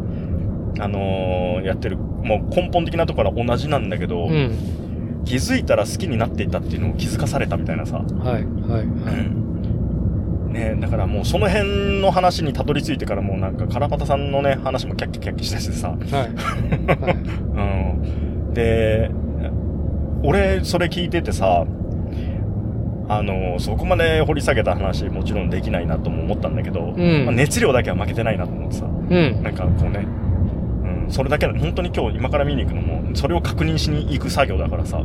[0.79, 4.53] あのーやってる、もう根本的なところは同じなんだけど、うん。
[5.25, 8.33] 気づいたら好きになっていたっていうのを気づかされたみたいなさ、はい。
[8.33, 8.45] はい。
[8.45, 8.83] は
[9.13, 9.51] い。
[10.53, 16.01] ねだからもうその辺の話にたどり着いてからもうなんかカラパタさんのね話もキャッキャキャッキャしだしてさ、はい。
[16.01, 16.25] は
[17.11, 18.47] い。
[18.49, 19.11] うん、で
[20.23, 21.67] 俺それ聞いててさ
[23.11, 27.25] あのそこまで掘り下げた話もちろんできないなとも思ったんだけど、うん。
[27.27, 28.85] まあ熱量だけは負けてないなと思ってさ。
[28.87, 29.43] うん。
[29.43, 30.07] なんかこうね、
[31.07, 35.03] うん、それだけで本当に今日今から見に行くのもそれを確認しに行く作業だからさ。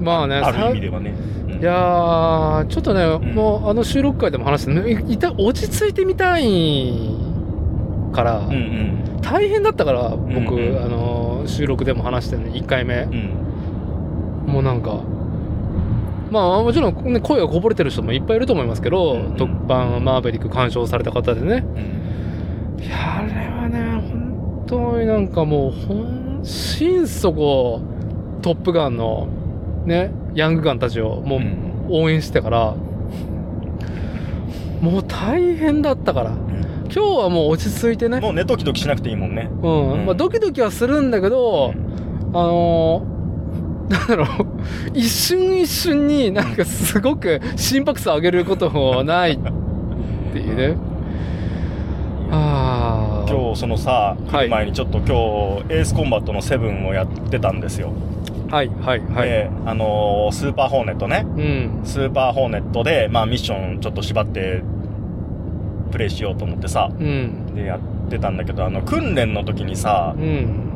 [0.00, 1.14] まあね、あるさ意味ではね、
[1.46, 1.60] うん。
[1.60, 3.34] いやー、ちょっとね、ん。
[3.36, 6.92] もうあの収録会でも話してね、いいた落ち着いてみたい
[8.12, 9.20] から、うんうん。
[9.22, 10.82] 大変だったから、僕、うんうん。
[10.82, 13.02] あの、収録でも話してね、1回目。
[13.02, 13.41] うん
[14.46, 15.00] もうなんか、
[16.30, 21.64] まあもちろん、ね、声がこぼれてる人もいっぱいいると思いますけど、うんうん特番マーベリック鑑賞された方でね。
[21.76, 27.80] うんいや、あれはね、本当になんかもう、ほん、心底、
[28.42, 29.28] トップガンの、
[29.86, 32.74] ね、ヤングガンたちをもううん応援してから、
[35.06, 36.32] 大変だったから。
[36.94, 38.20] 今日はもう落ち着いてね。
[38.20, 39.48] もうね、ドキドキしなくていいもんね。
[39.62, 39.92] うん。
[39.92, 41.72] うんまあ、ドキドキはするんだけど、
[42.34, 43.11] あのー、
[43.92, 44.28] なんだろう、
[44.94, 49.38] 一瞬一瞬になんかすごく心拍数上げることもないっ
[50.32, 50.76] ていうね。
[52.30, 53.30] ああ。
[53.30, 57.92] 今日そのさ、来はいる前にちょっと今日、エースコンバットのセブンをやってたんですよ。
[58.50, 59.28] はいはいはい。
[59.28, 61.26] で、あのースーパーホーネットね。
[61.36, 61.80] うん。
[61.84, 64.62] スーパーホーネットで、まあミッションちょっと縛って、
[65.90, 67.54] プレイしようと思ってさ、うん。
[67.54, 70.72] でやってたんだけど、あの、訓練の時にさう、ん。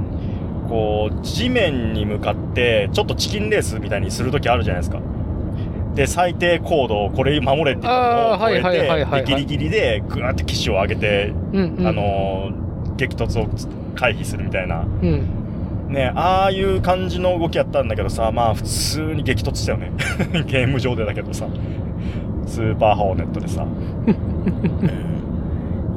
[0.68, 5.00] こう、地面に向かって、ちょっとチキンレースみたいにする時あるじゃないですか。
[5.94, 11.76] で、最低高度をこれ守れって言ったのを超えて、でギリギリでグーって機種を上げて、うん。
[11.78, 13.46] うんあ、のー激突を
[13.94, 14.80] 回避するみたいな。
[14.80, 15.42] うん。
[15.88, 19.92] ねああいう感じの動きやったんだけどさ、まあ普通に激突したよね。
[20.46, 21.46] ゲーム上でだけどさ。
[22.46, 23.66] スーパーホーネットでさ。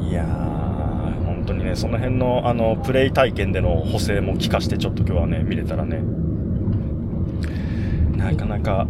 [0.09, 0.58] いやー、本
[1.49, 6.01] 当にね、その辺の、あの、プレイ体験での補正も聞かして、ちょっと今日はね、見れたらね。
[8.15, 8.87] なかなか、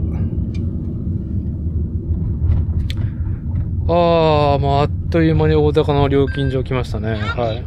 [3.87, 7.15] ああ、もうあっという間に大高の料金所来ましたね。
[7.15, 7.63] はい。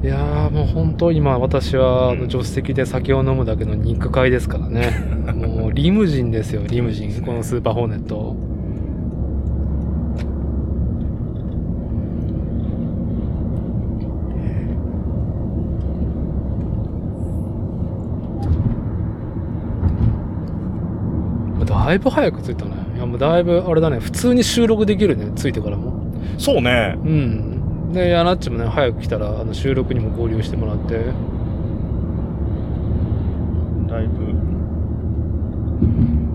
[0.00, 4.92] いやーもう本当今私は助手席で酒を飲むだけの肉塊ですからね。
[5.34, 7.22] もうリムジンですよ、リムジン。
[7.22, 8.57] このスーパーホーネット。
[21.88, 22.72] だいぶ早く着いたね。
[22.96, 26.04] いやもうだいぶあれだね、普通に収録できるね、着いてからも。
[26.36, 26.98] そうね。
[26.98, 27.92] うん。
[27.94, 30.96] で、ヤナッチもね、早く来たら、あの収録にも合流してもらって。
[33.88, 34.24] だいぶ、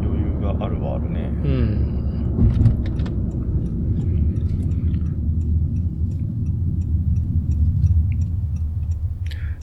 [0.02, 1.30] 余裕があるはあるね。
[1.44, 1.94] うん。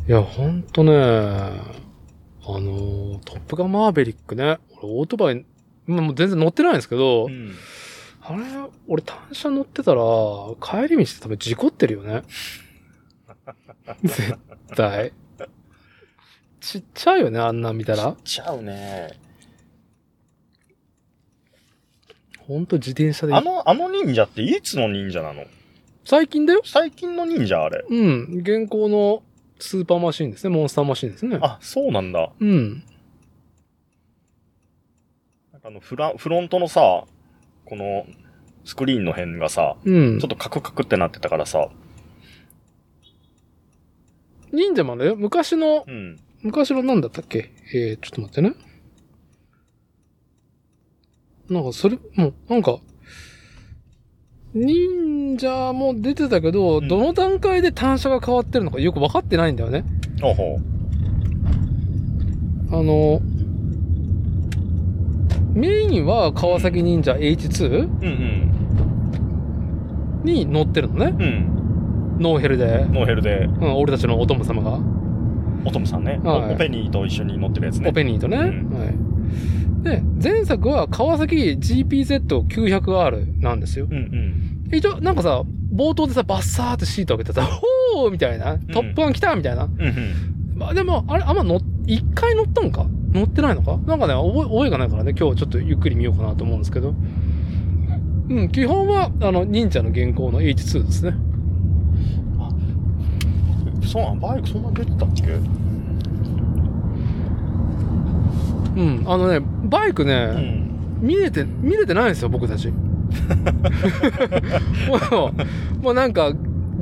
[0.08, 5.44] いや、ほんとね、あの、トップガンマーベリックね、俺オートバイ、まあ
[5.90, 7.54] もう全然乗ってないんですけど、うん
[8.22, 8.42] あれ、
[8.86, 10.02] 俺単車乗ってたら、
[10.62, 12.22] 帰り道で多分事故ってるよね。
[14.04, 14.36] 絶
[14.76, 15.12] 対。
[16.60, 18.14] ちっちゃいよね、あんなん見たら。
[18.22, 19.18] ちゃうね。
[22.38, 23.34] ほんと自転車で。
[23.34, 25.46] あの、あの忍者っていつの忍者なの？
[26.04, 26.62] 最近だよ。
[26.64, 27.84] 最近の忍者あれ。
[27.88, 28.40] うん。
[28.42, 29.22] 現行の
[29.58, 30.54] スーパーマシンですね。
[30.54, 31.38] モンスターマシンですね。
[31.40, 32.30] あ、そうなんだ。
[32.38, 32.84] うん。
[35.70, 37.04] のフラ、フロントのさ、
[37.64, 38.06] この、
[38.64, 40.28] スクリーンの辺がさ、うんちょっ。
[40.28, 41.68] とカクカクってなってたからさ、
[44.52, 46.18] 忍者もね、昔の、うん。
[46.42, 47.52] 昔のなんだったっけ？
[47.74, 48.54] えー、ちょっと待ってね。
[51.48, 52.78] なんか、それ、もう、なんか、
[54.54, 59.84] 忍者も出てたけど、うんどの段階で単車が変わってるのかよく分かってないんだよね。
[60.20, 60.58] ほうほ
[62.72, 63.20] あの、
[65.52, 67.90] メインは川崎忍者 H2 う。
[68.02, 68.50] うん
[70.24, 71.06] に乗ってるのね。
[71.06, 71.22] うん。
[71.22, 71.60] うん。
[72.20, 72.84] ノーヘルで。
[72.90, 74.78] ノーヘルで、うん、俺たちのお供様が。
[75.64, 77.88] おともさんね、はいおおペニーと一緒に乗ってるやつね。
[77.88, 78.38] おペニーとね。
[78.38, 78.94] うんはい。
[79.82, 83.86] で、前作は川崎 GPZ900R なんですよ。
[83.90, 84.76] うんうん。
[84.76, 85.42] 一応、なんかさ、
[85.74, 87.46] 冒頭でさ、バッサーってシート開けてさ、
[87.94, 89.64] ほーみたいな、トップガン来たみたいな。
[89.64, 90.39] うんうん。
[90.60, 92.86] まあでも、あれ、あんま乗、一回乗ったんか？
[93.12, 93.78] 乗ってないのか？
[93.86, 96.94] なんかね、覚え、覚えがないからね、今日ちょっとゆっくり見ようかなと思うんですけど。
[98.28, 101.14] うん、基本は、あの、忍者の現行の H2 ですね。
[103.84, 105.22] そうなん、バイクそんな出てたっけ？
[108.76, 110.14] うん、あのね、バイクね、
[111.00, 111.06] うん。
[111.08, 112.68] 見れて、見れてないんですよ、僕たち。
[114.86, 115.32] も
[115.80, 116.32] う、もうなんか、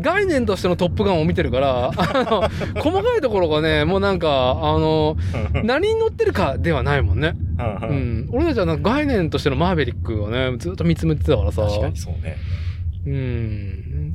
[0.01, 2.49] 概念としてのトップガンを見てるから、あの、
[2.83, 5.17] 細かいところがね、もうなんか、あの、
[5.65, 7.35] 何に乗ってるかではないもんね。
[7.59, 7.87] う。
[7.87, 8.29] うんん。
[8.33, 11.63] 俺たちはなんか概念としてのマーベリックをね、ずっと見つめてたからさ。
[11.63, 12.37] 確かにそうね。
[13.07, 14.15] うん。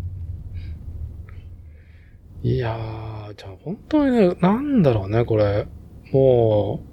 [2.43, 5.65] いやー、じゃあ本当にね、なんだろうね、これ。
[6.11, 6.83] も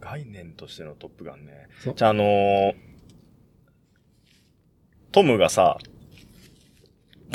[0.00, 1.68] 概念としてのトップガンね。
[1.94, 2.72] じゃあ、あのー
[5.12, 5.78] トムがさ、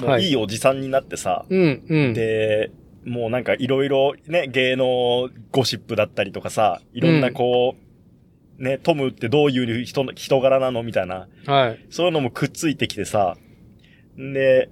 [0.01, 0.23] もはい。
[0.23, 2.13] ういいおじさんになってさ、う、うん、うん。
[2.13, 2.71] で、
[3.05, 7.75] もうなんかいろいろね、芸能ゴシップだったりとかさ、いろんなこ
[8.59, 11.85] う、ね、トムってどういう人人柄なのみたいな、はい。
[11.89, 13.35] そういうのもくっついてきてさ、
[14.19, 14.69] んで、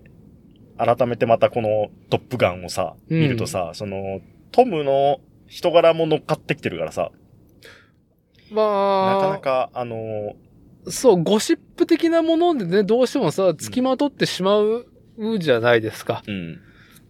[0.78, 3.20] 改めてまたこのトップガンをさ、うん。
[3.20, 7.12] 見るとさ、その、トムの人柄も乗っかってきてるからさ、
[8.52, 10.34] まあ、なかなか、あのー
[10.88, 14.88] そう、ゴシップ的なものでね、どうしてもさ、付きまとってしまう
[15.40, 16.24] じゃないですか。
[16.28, 16.60] うん。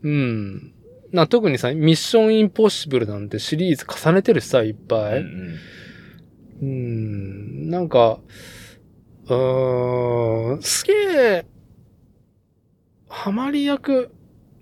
[0.03, 0.73] うん。
[1.11, 5.19] な、特にさ、ミッションインポッシブルなんてシリーズ重ねてるしさ、いっぱい。
[5.19, 5.55] うん
[6.61, 8.19] うん、なんか、
[9.25, 11.45] うーん、すげえ、
[13.09, 14.11] ハマり役、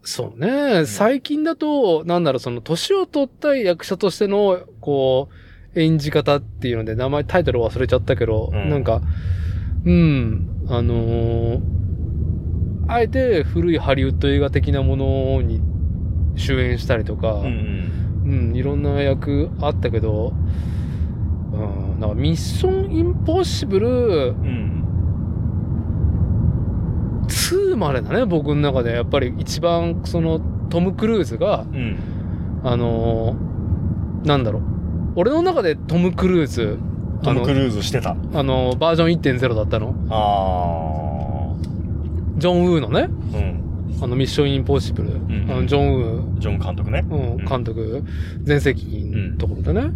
[0.04, 5.30] そうね、最近だと、なんだろう、その、年を取った役者としての、こ
[5.76, 9.02] う、演じ方っていうので、名前、タイトル忘れちゃったけど、うんなんか、
[9.86, 11.81] うん、あのー
[12.92, 15.62] あえて古いハリウッド映画的なものに
[16.36, 17.46] 主演したりとか、うん。
[17.46, 17.92] うん
[18.24, 20.34] うん、いろんな役あったけど、
[21.54, 23.96] うん、なんかミッションインポッシブルうん。
[24.36, 24.40] う
[27.24, 27.28] ん。
[27.28, 28.94] 2までだね、僕の中で。
[28.94, 31.98] やっぱり一番、その、トム・クルーズが、うん。
[32.64, 33.52] あのー
[34.26, 34.62] なんだろう。
[35.16, 36.78] 俺の中でトム・クルーズ、
[37.24, 38.16] トム・クあの、ルーズしてた。
[38.34, 39.94] あのバージョン1.0だったの。
[40.10, 41.11] あ
[42.42, 43.38] ジョン・ウーのね、ー。
[43.38, 44.04] うん。
[44.04, 45.10] あの、ミッションインポッシブル。
[45.12, 47.06] んあの、ジョン・ウー、ジョン監督ね。
[47.08, 48.04] うん、監督、
[48.42, 49.92] 全盛期のところでね。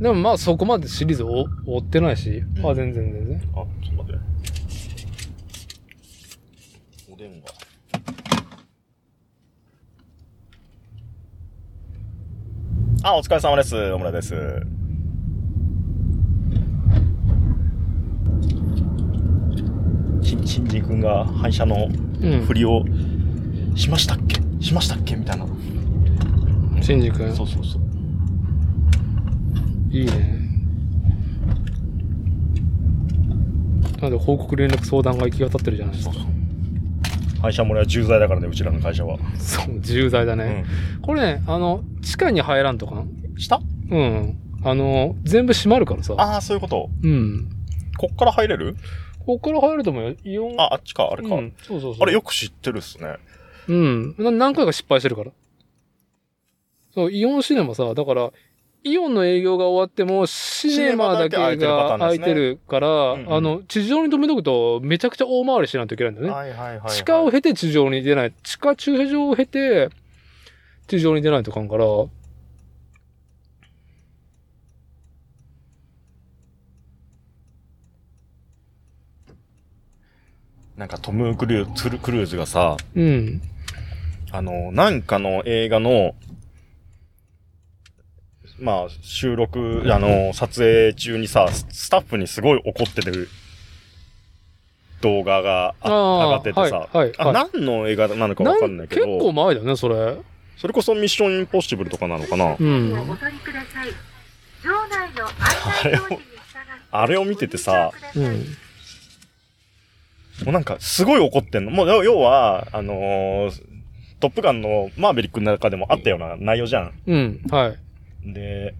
[0.00, 3.36] でもまあそこまでシリーズを追ってないし、うんあ、全然全然。
[3.36, 4.20] あ、ちょっと待って。
[7.10, 7.64] お電話。
[13.04, 13.76] あ、お疲れ様です。
[13.92, 14.34] 小村です。
[20.24, 21.88] 新人君が廃車の
[22.20, 22.54] うん振。
[22.54, 22.82] りを
[23.76, 24.40] しましたっけ？
[24.64, 25.14] しましたっけ？
[25.16, 25.46] みたいな。
[26.80, 27.32] シンジ君？
[27.34, 27.82] そうそうそう。
[29.90, 30.40] いいね。
[34.00, 36.14] なんで報告連絡相談が行き渡ってるじゃないですか。
[37.42, 39.18] 廃車漏れは重罪だからね、うちらの会社は。
[39.38, 40.64] そう、重罪だね。
[41.02, 43.00] これね、あの、地下に入らんとかな？
[43.02, 43.38] うん。
[43.38, 43.60] した
[43.90, 44.38] うん。
[44.62, 46.14] あの、全部閉まるからさ。
[46.16, 46.88] ああ、そういうこと。
[47.02, 47.50] うん。
[47.98, 48.76] こっから入れる？
[49.26, 50.16] ここから入ると思うよ。
[50.24, 50.60] イオン。
[50.60, 51.34] あ、あっちか、あれか。
[51.34, 52.02] うん、そうそうそう。
[52.02, 53.16] あれよく知ってるっすね。
[53.68, 54.14] うん。
[54.18, 55.30] な何回か失敗してるから。
[56.94, 58.30] そう、イオンシネマさ、だから、
[58.84, 66.32] イオンの営業が終わっても、シネマだけが空いてるから、うんうんあの、地上に止めとくと、めちゃくちゃ大回りしないといけないんだよね。
[66.32, 66.90] はいはいはい、はい。
[66.90, 68.32] 地下を経て地上に出ない。
[68.42, 69.88] 地下駐車場を経て、
[70.86, 71.86] 地上に出ないといかんから、
[80.76, 83.40] なんかトム・クルークルーズがさ、うん。
[84.32, 86.14] あの、なんかの映画の、
[88.58, 93.28] まあ、収録、あの、撮影中にさ、ススタッフにすごい怒ってる
[95.00, 100.16] 動画があ上がっててさ、はいはいあはい何の映画なのかわかんないけど、結構前だよね、それ。
[100.56, 102.58] それこそミッション・インポッシブルとかなのかな、うおん。
[103.20, 103.88] 取りください。
[104.64, 105.34] 場内の案
[105.84, 106.24] 内表示に従って
[106.90, 108.44] あれを見ててさうん。
[110.44, 111.70] もうなんか、すごい怒ってんの。
[111.70, 113.74] もう、要要は、あのー
[114.20, 116.92] トップガンのマーベリックの中でもあったような内容じゃん。
[117.06, 117.42] うん。
[117.50, 117.74] は
[118.24, 118.32] い。
[118.32, 118.74] で、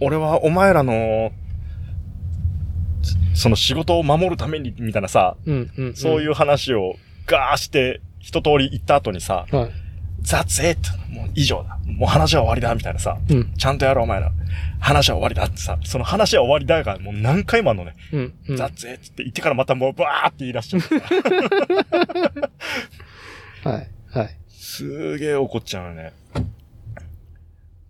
[0.00, 1.30] 俺はお前らの、
[3.34, 5.70] そその仕事を守るために、みたいなさ、うん。
[5.76, 5.94] うん。。
[5.94, 6.94] そういうう話を
[7.26, 9.70] ガーして、一通り言った後にさ、はい。
[10.22, 10.78] That's it!
[11.10, 11.78] もう以上だ。
[11.86, 13.52] もう話は終わりだみたいなさ、うん。
[13.54, 14.30] ちゃんとやろうお前ら。
[14.78, 18.34] 話は終わりだってさ、その話は終わりだが、もう何回もあんのね、うん。
[18.48, 18.56] うん。
[18.56, 19.08] That's it!
[19.08, 20.82] って言ってからまたもうバーって言い出しちゃう。
[23.68, 23.88] はい。
[24.12, 24.36] はい。
[24.48, 26.12] すげえ怒っちゃうよね。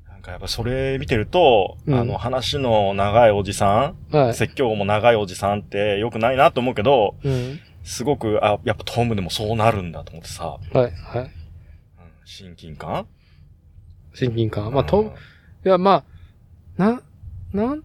[0.08, 4.34] なんかやっぱそれ見てると、うんあの話の長いおじさん、はい。
[4.34, 7.60] 説教も長いおじさんって良くないなと思うけど、うん。
[7.84, 10.92] すごく、あ、やっぱトムでもそうなるんだと思ってさ、はい。
[10.92, 11.30] はい。
[12.30, 13.08] うん親近感？
[14.14, 14.72] 親近感？
[14.72, 15.14] まあ、と、
[15.64, 16.04] いや、ま
[16.78, 17.02] あ、な、
[17.52, 17.82] なんっ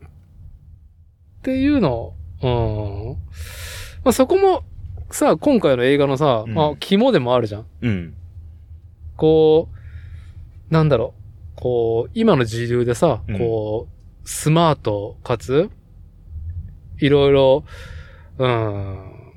[1.41, 3.17] ていうの、うん。
[4.03, 4.63] まあ、そこも、
[5.09, 7.65] さ、今回の映画のさ、うんまあ、肝でもあるじゃん。
[7.81, 8.15] うん。
[9.17, 9.69] こ
[10.69, 11.21] う、なんだろう。
[11.55, 13.87] こう、今の時流でさ、うんこ
[14.23, 15.71] う、スマートかつ、
[16.99, 17.63] いろいろ、
[18.37, 19.33] うん、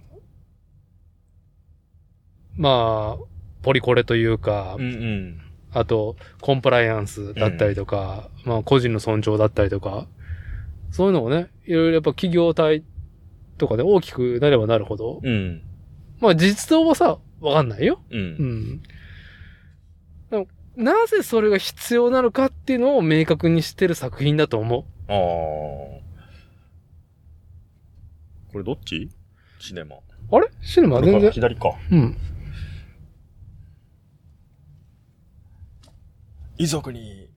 [2.57, 3.25] まあ、
[3.69, 5.41] ポリコレというか、うんうん。
[5.73, 10.07] あと、コンプライアンスだったりとか、まあ、個人の尊重だったりとか、
[10.91, 12.83] そういうのをね、いろいろやっぱ企業体
[13.59, 15.61] とかで大きくなればなるほど、うん。
[16.19, 18.01] まあ実動はさ、わかんないよ。
[18.11, 18.17] う。
[18.17, 18.83] うんん。
[20.31, 25.17] でもなぜそれが必要なのかっていうのを明確にしてる作品だと思ああ。
[28.51, 29.11] これどっち？
[29.59, 29.97] シネマ。
[29.97, 30.01] う。
[30.31, 30.49] あれ？
[30.63, 31.31] シネマ全然。
[31.31, 31.75] 左か。
[31.93, 32.17] うん。
[36.59, 37.29] 遺族に、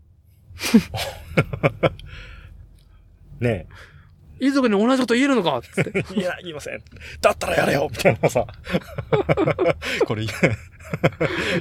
[3.40, 3.68] ね
[4.40, 5.62] 遺族に同じこと言えるのか？
[5.62, 5.92] つって。
[5.96, 6.10] え。
[6.20, 6.82] いや、言いません。
[7.22, 8.46] だったらやれよみたいなさ。
[10.06, 10.26] これ、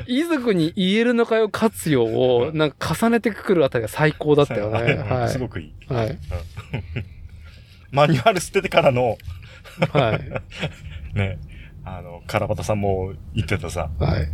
[0.07, 4.95] 遺族に言えるのかよ活用を、なんか重ねてくるあたりが最高だったよね。
[4.97, 5.75] はすごくいい。
[5.91, 5.93] い。
[5.93, 6.19] はい。
[7.91, 9.19] マニュアル捨ててからの、
[9.93, 11.17] はい。
[11.19, 11.39] ね、
[11.85, 14.29] あの、カラバタさんも言ってたさ、はい。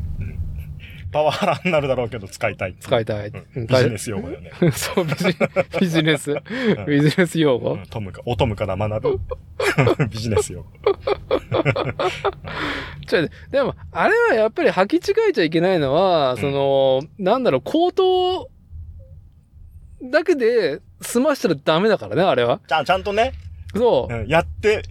[1.16, 2.76] パワハラになるだろうけど使いたい。
[2.78, 3.30] 使いたい。
[3.30, 3.40] ビ
[3.74, 4.50] ジネス用語よね。
[4.72, 5.24] そう、ビジ
[5.80, 6.34] ビジネス。
[6.86, 7.72] ビジネス用語？
[7.72, 9.20] うんトムか、おトムから学ぶ。
[10.12, 10.68] ビジネス用語。
[13.08, 18.48] ちょでも、あれはやっぱり履き違えちゃいけないのは、んその、なんだろう、口頭
[20.02, 22.60] だけで済ましたらダメだからね、あれは。
[22.68, 23.32] ちゃん、ちゃんとね、
[23.74, 24.24] そうう。
[24.24, 24.82] んやって、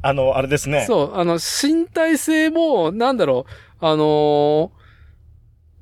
[0.00, 0.86] あの、あれですね。
[0.86, 3.44] そう、あの、身体性も、なんだろ
[3.82, 4.77] う、あのー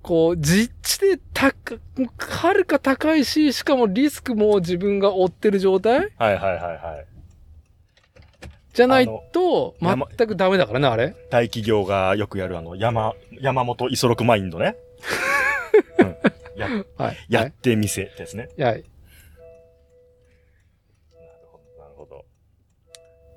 [0.07, 1.81] こう、実地で高、
[2.19, 5.99] はるか高いし、しかもリスクも自分が負ってる状態？
[5.99, 7.07] はいはいはいはい。
[8.73, 11.17] じゃないと、山全くダメだからね、あれ。
[11.31, 14.77] 大企業がよくやるあの、山、山本五十六マインドね。
[15.99, 16.17] うん
[16.57, 17.17] や、はい。
[17.29, 18.49] やってみせですね。
[18.59, 18.71] はい。
[18.71, 18.75] はい。
[18.75, 18.87] なる
[21.51, 22.25] ほど、なるほど。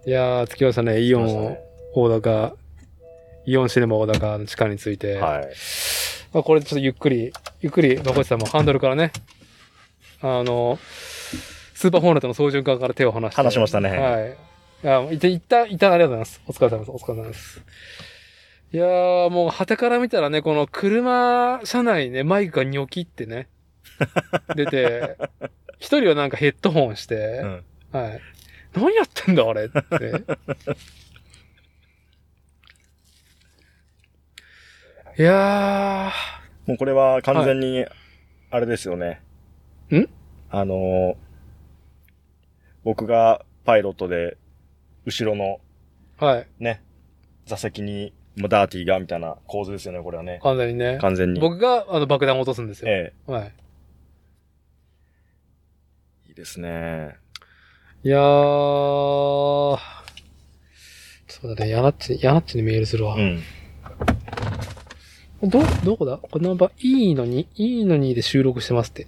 [0.05, 1.01] いやー、着きましたね。
[1.01, 1.57] イオン
[1.95, 2.55] 大高、
[3.45, 5.15] イオンシネマ大高の地下について。
[5.15, 5.49] はい。
[6.33, 9.11] まあ、これちょっとゆっくり、ゆっくり、馬越さんもハンドルからね、
[10.21, 10.77] あの、
[11.73, 13.41] スーパーホーネットの操縦桿から手を離して。
[13.41, 14.37] 話しましたねはい。
[14.83, 16.41] いや、いった、いった、いった、ありがとうございます。
[16.47, 16.91] お疲れ様です。
[16.91, 17.61] お疲れ様です。
[18.71, 23.47] いやー、もう、旗から見たらね、この車、車内にね、マイクがニョキってね、
[24.55, 25.17] 出て、
[25.79, 27.63] 一人はなんかヘッドホンして、うん。
[27.91, 28.21] はい。
[28.73, 29.79] 何やってんだ、あれって。
[35.19, 36.13] いや
[36.65, 37.85] もうこれは完全に、
[38.51, 39.21] あれですよね。
[39.91, 40.07] ん？
[40.49, 41.15] あのー
[42.85, 44.37] 僕がパイロットで、
[45.05, 46.47] 後ろのー、はい。
[46.59, 46.81] ね、
[47.45, 50.39] 座席に、もうダーティーが、みたいな構図ですよね、これはね。
[50.41, 50.99] 完全にね。
[51.01, 51.41] 完全に。
[51.41, 52.89] 僕が、あの、爆弾を落とすんですよ。
[52.89, 53.53] えはい。
[56.27, 57.17] えいいですね。
[58.05, 59.77] いやー、そ
[61.43, 63.15] うだね、ヤナッチ、ヤナッチにメールするわ。
[63.15, 63.43] うん。
[65.41, 66.17] ど、どこだ？
[66.17, 69.07] これナンバー、いいのに、いいのにで収録してますって。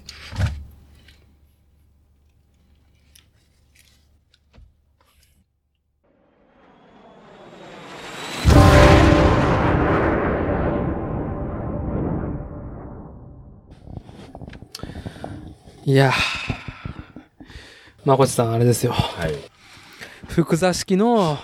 [15.83, 16.13] いやー。
[18.05, 18.93] まこちさん、あれですよ。
[18.93, 19.35] はい。
[20.27, 21.37] 複座式の、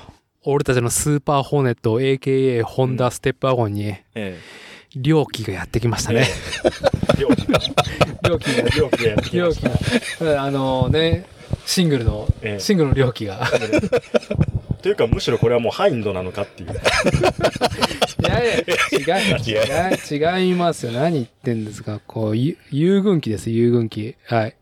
[0.43, 4.39] 俺たちのスーパーホーネット、AKA ホンダステップワゴンに、え
[4.95, 6.27] 料金がやってきましたね。
[7.17, 7.21] え。
[7.21, 7.59] 料金が、
[8.29, 9.61] 料金が、料金がやってきま料し
[10.19, 10.43] た。
[10.43, 11.25] あのね、
[11.65, 13.47] シングルの、ええシングルの料金が。
[14.81, 16.69] というか、むしろこれはもうハインドなのかっていう。
[16.69, 16.73] い
[18.23, 18.47] やい
[19.05, 20.91] や、違う、違う、違いますよ。
[20.93, 21.99] 何言ってんですか。
[22.05, 24.15] こう、ゆ遊軍機です、遊軍機。
[24.25, 24.55] はい。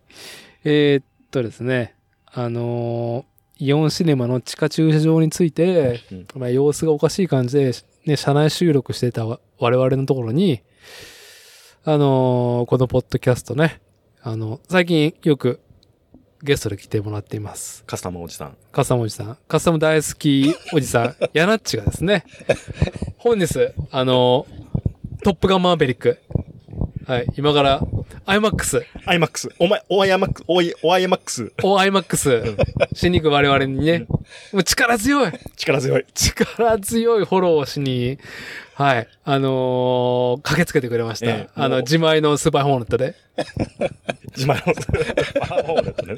[0.63, 1.93] えーっとですね、
[2.31, 7.71] あのーイオンシネマの地下駐車場について、うんまあ、様子がおかしい感じで、
[8.05, 10.61] ね、車内収録してた我々のところに、
[11.83, 13.81] あのーこのポッドキャストね、
[14.21, 15.59] あの、最近よく
[16.43, 17.83] ゲストで来てもらっています。
[17.85, 18.57] カスタムおじさん。
[18.71, 19.37] カスタムおじさん。
[19.47, 22.25] カスタム大好きおじさん、 ヤナッチがですね、
[23.17, 23.47] 本日、
[23.89, 24.45] あの、
[25.23, 26.19] トップガンマーベリック。
[27.07, 27.81] はい、今から、
[28.25, 29.51] IMAX、IMAX。
[29.59, 31.51] お前、お IMAX、おい、お IMAX。
[31.61, 34.07] お IMAX、しに行く我々にね、
[34.51, 36.05] もう力強い、力強い。
[36.15, 38.17] 力強いフォローをしに、
[38.75, 41.27] はい、あのー駆けつけてくれました。
[41.27, 43.15] ええあの、自前のスーパーホーネットで。
[44.35, 44.63] 自前の、
[45.47, 46.15] パワーホーネットね。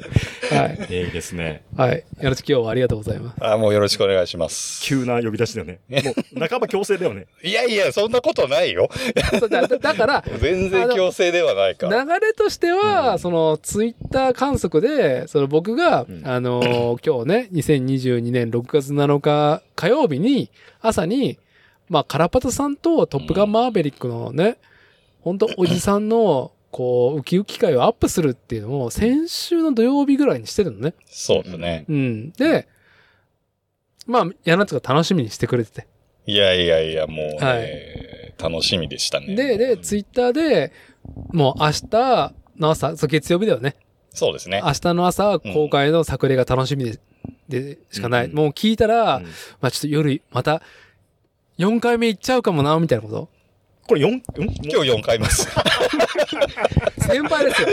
[0.50, 1.62] はい、ええいいですね。
[1.76, 2.04] はい。
[2.20, 3.36] ヤナッチ今日はありがとうございます。
[3.44, 4.82] あもうよろしくお願いします。
[4.82, 5.78] 急な呼び出しだよね。
[5.88, 7.26] もう、半ば強制だよね。
[7.44, 8.90] いやいや、そんなことないよ。
[9.48, 11.86] だだだから、 全然強制ではないか。
[11.86, 20.50] 流れとしては、そのツイッター観測で、その僕が、うんあのー今日ね、2022年6月7日火曜日に、
[20.80, 21.38] 朝に、
[21.88, 24.58] まあ、カラパタさんとトップガンマーベリックのね、
[25.20, 30.94] 本当おじさんの、こう、ウキウキ会をアップするっていうのを、先週の土曜日ぐらいにしてるのね。
[31.06, 31.84] そうだね。
[31.88, 32.30] うん。
[32.32, 32.68] で、
[34.06, 35.86] まあ、ヤナッツが楽しみにしてくれてて。
[36.26, 39.34] いやいやいや、もうね、はい楽しみでしたね。
[39.34, 40.72] で、で、ツイッターで、
[41.32, 43.74] もう明日の朝、そう月曜日だよね。
[44.10, 44.62] そうですね。
[44.64, 47.00] 明日の朝、公開の作例が楽しみで、
[47.48, 48.26] でしかない。
[48.26, 49.30] うんもう聞いたら、うんま
[49.62, 50.62] あちょっと夜、また、
[51.58, 53.28] 4回目行っちゃうかもな、みたいなこと？
[53.86, 54.22] これ4、ん？
[54.36, 55.48] 今日4回ます。
[56.98, 57.68] 先輩ですよ。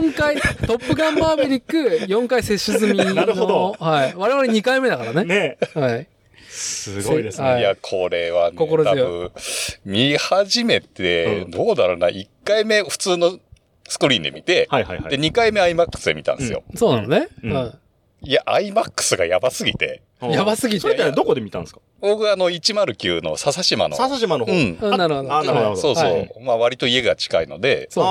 [0.00, 3.14] 4回、トップガンマーヴェリック、4回接種済みの。
[3.14, 4.14] なるほどはい。
[4.16, 5.24] 我々2回目だからね。
[5.24, 6.08] ねはい。
[6.48, 7.48] すごいですね。
[7.48, 9.32] はいいや、これはね、多心強い分、
[9.84, 13.38] 見始めて、うんどうだろうな、1回目普通の
[13.88, 15.14] スクリーンで見て、で、はいはいはい。
[15.14, 16.64] 2回目 IMAX で見たんですよ。
[16.74, 17.28] そうなのね。
[17.44, 17.78] ううんん。
[18.26, 20.80] いや、IMAX がやばすぎて、やばすぎて？
[20.80, 21.80] それってどこで見たんですか？
[22.00, 24.52] 僕あの、109の笹島の、笹島の方。
[24.52, 24.78] うん。
[24.80, 25.32] うんなるほど。
[25.34, 28.10] あなるほどはいそうそう、はいまあ割と家が近いので、そうね。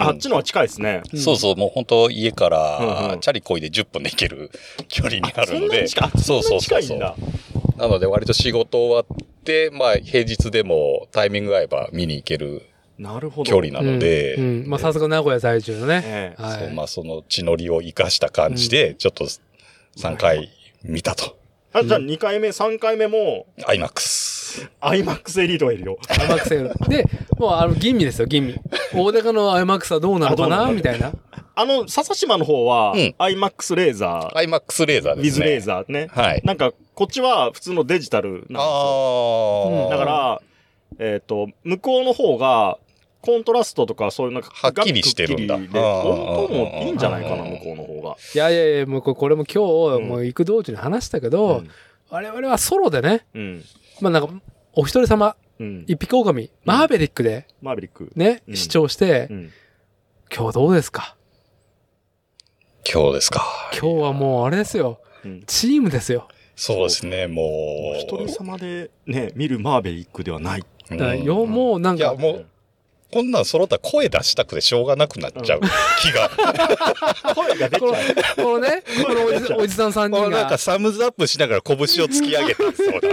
[0.00, 1.02] あっちのは近いですね。
[1.12, 4.50] うんそうそう、もう本当家かうんら、うんチャリこいで10分で行ける
[4.88, 6.82] 距離にあるので、そんなに近い、そうそうそうそう。
[6.82, 7.84] そんなに近いんだ。
[7.84, 9.06] なので割と仕事終わっ
[9.44, 12.62] て、まあ平日でもタイミング合えば見に行ける
[12.98, 13.50] なるほど。
[13.50, 16.02] 距離なので、うんうんまあ、さすが名古屋在住のね。
[16.04, 16.58] ええはい。
[16.60, 19.26] そうまあその血のりを生かした感じで、ちょっと
[19.96, 20.50] 3回
[20.82, 21.38] 見たと。
[21.72, 24.68] あ、じゃあ2回目、3回目も、IMAX。
[24.80, 25.98] IMAX エリートがいるよ。
[26.08, 26.88] IMAX セール。
[26.88, 27.04] で、
[27.38, 28.60] もうあの、吟味ですよ、吟味。
[28.94, 31.12] 大デカの IMAX はどうなのかなあどうなのみたいな。
[31.54, 35.30] あの、笹島の方は、うん IMAX レーザー、IMAX レーザーですね。
[35.30, 36.08] ズレーザーね。
[36.10, 36.42] はい。
[36.44, 38.60] なんか、こっちは普通のデジタルなんですよ。
[38.60, 39.90] ああ。
[39.90, 40.42] だから、
[40.98, 42.78] えっ、と、向こうの方が、
[43.20, 48.16] コントラストとかそういうなんか、はっきりしてるんだ画面くっきりであー音もいいんじゃないかな、向こうの方が。
[48.34, 51.70] いやいやいや、もうこれも今日、うんもう行く道中に話したけど、うん
[52.10, 53.64] 我々はソロでね、うん。
[54.00, 54.32] まあなんか、
[54.72, 55.84] お一人様、うん。
[55.86, 58.10] 一匹狼、マーベリックでマーベリック。
[58.16, 59.52] ね、うん視聴してう、ん。
[60.34, 61.16] 今日どうですか？
[62.90, 63.44] 今日ですか。
[63.78, 65.00] 今日はもうあれですよ。
[65.22, 66.28] うんチームですよ。
[66.56, 67.46] そうですね、もう。
[67.46, 70.64] お一人様でね、見るマーベリックではない。
[71.26, 72.46] よもうなんいや、か、もう、
[73.10, 75.60] こんなん揃ったら声出したくてしょうがなくなっちゃう
[76.02, 76.28] 気が。
[77.34, 83.08] 声が出ちゃう。、このね、このおじおじさん3人がなんか、サムズアップしながら拳を突き上げてそうだ。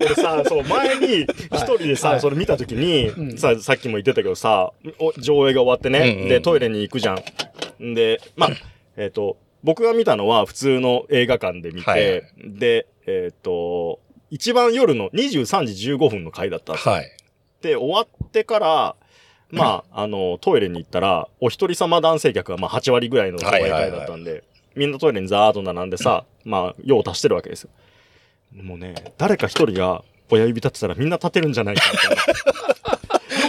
[0.00, 7.84] 俺さ、そう、前に一人でさ、はいそれ見たときに、うんさ、さっきも言ってたけどさ、お上映が終わってね、うんうんで、トイレに行くじゃん。
[7.84, 8.50] んで、まあ、
[8.96, 12.22] えっ、と、僕が見たのは普通の映画館で見て、はい
[12.58, 17.10] で、えっ、と、一番夜の23時15分の回だったはい。
[17.62, 18.96] で、終わってから、
[19.50, 27.70] まあ、 あの、トイレに行ったら、お一人様男性客がまあ8割ぐらいの上映会だったんで、みんなトイレにザーッと並んでさ、まあ、用を足してるわけですよ。
[28.54, 32.22] もうね、誰か一人が親指立ってたらみんな立てるんじゃないかみたいな。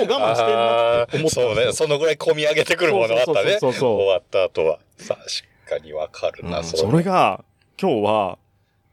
[0.01, 1.73] よう我慢してんなって思ったんそうね。
[1.73, 3.25] そのぐらい込み上げてくるものあったね。
[3.25, 4.79] そうそうそうそう終わった後は。
[5.07, 7.43] 確かにわかるな、うんそれが、
[7.79, 8.38] 今日は、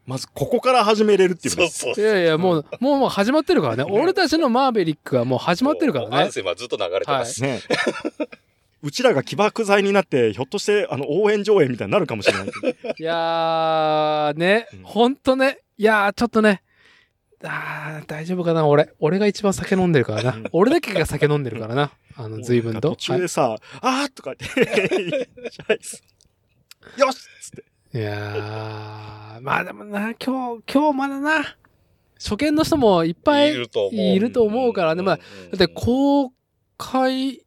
[0.09, 1.69] まずここから始めれるっていうね。
[1.69, 2.05] そうそうそう。
[2.05, 3.85] いやいや、もう、もうもう始まってるからね。
[3.85, 6.33] 俺たちのマーベリックはもう始まってるからねアン。
[6.33, 7.43] セムはずっと流れてます。
[7.43, 7.61] ね。
[8.83, 12.47] うちらが起爆剤になって、ひょっとして、あの、応援上映みたいになるかもしれない。
[12.47, 15.59] いやー、ねうん、ほんとね。
[15.77, 16.63] いやー、ちょっとね。
[17.45, 18.95] あー、大丈夫かな俺。
[19.01, 20.45] 俺が一番酒飲んでるからなうん。
[20.53, 21.91] 俺だけが酒飲んでるからな。
[22.17, 22.93] あの、随分と。
[22.93, 25.29] 途中でさ、あーとかって言って、
[26.97, 27.68] よしっつって。
[27.95, 31.57] いやー、まあでもな、今日、今日まだな、
[32.19, 33.69] 初見の人もいっぱいいる
[34.31, 35.03] と思うからね。
[35.03, 36.33] まあ、だうんって公
[36.77, 37.41] 開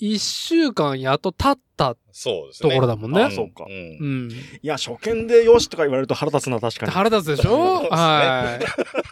[0.00, 1.94] 一週間やっと経った。
[2.12, 2.68] そうですね。
[2.70, 4.30] ところだもんねあそうかんうん。
[4.62, 6.92] いや、初見でよしとか言われると腹立つな、確かに。
[6.92, 7.88] 腹立つでしょ？
[7.90, 8.58] は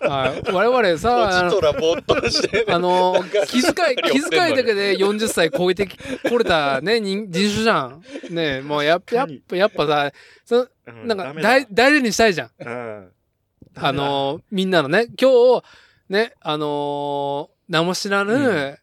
[0.03, 0.07] い。
[0.09, 0.53] はい。
[0.53, 3.15] 我々さ、あの
[3.47, 4.97] 気遣い、 気遣いだけで。
[4.97, 5.87] で40歳超えて
[6.29, 8.03] これたね、 人人種じゃん。
[8.31, 10.13] ねもうやっぱ、やっぱ、やっぱさ、
[10.45, 10.71] そう
[11.05, 12.51] なんか大大事にしたいじゃん。
[12.59, 13.09] うん
[13.81, 15.63] あのーみんなのね、今日、
[16.09, 18.79] ね、あのー名も知らぬ、うん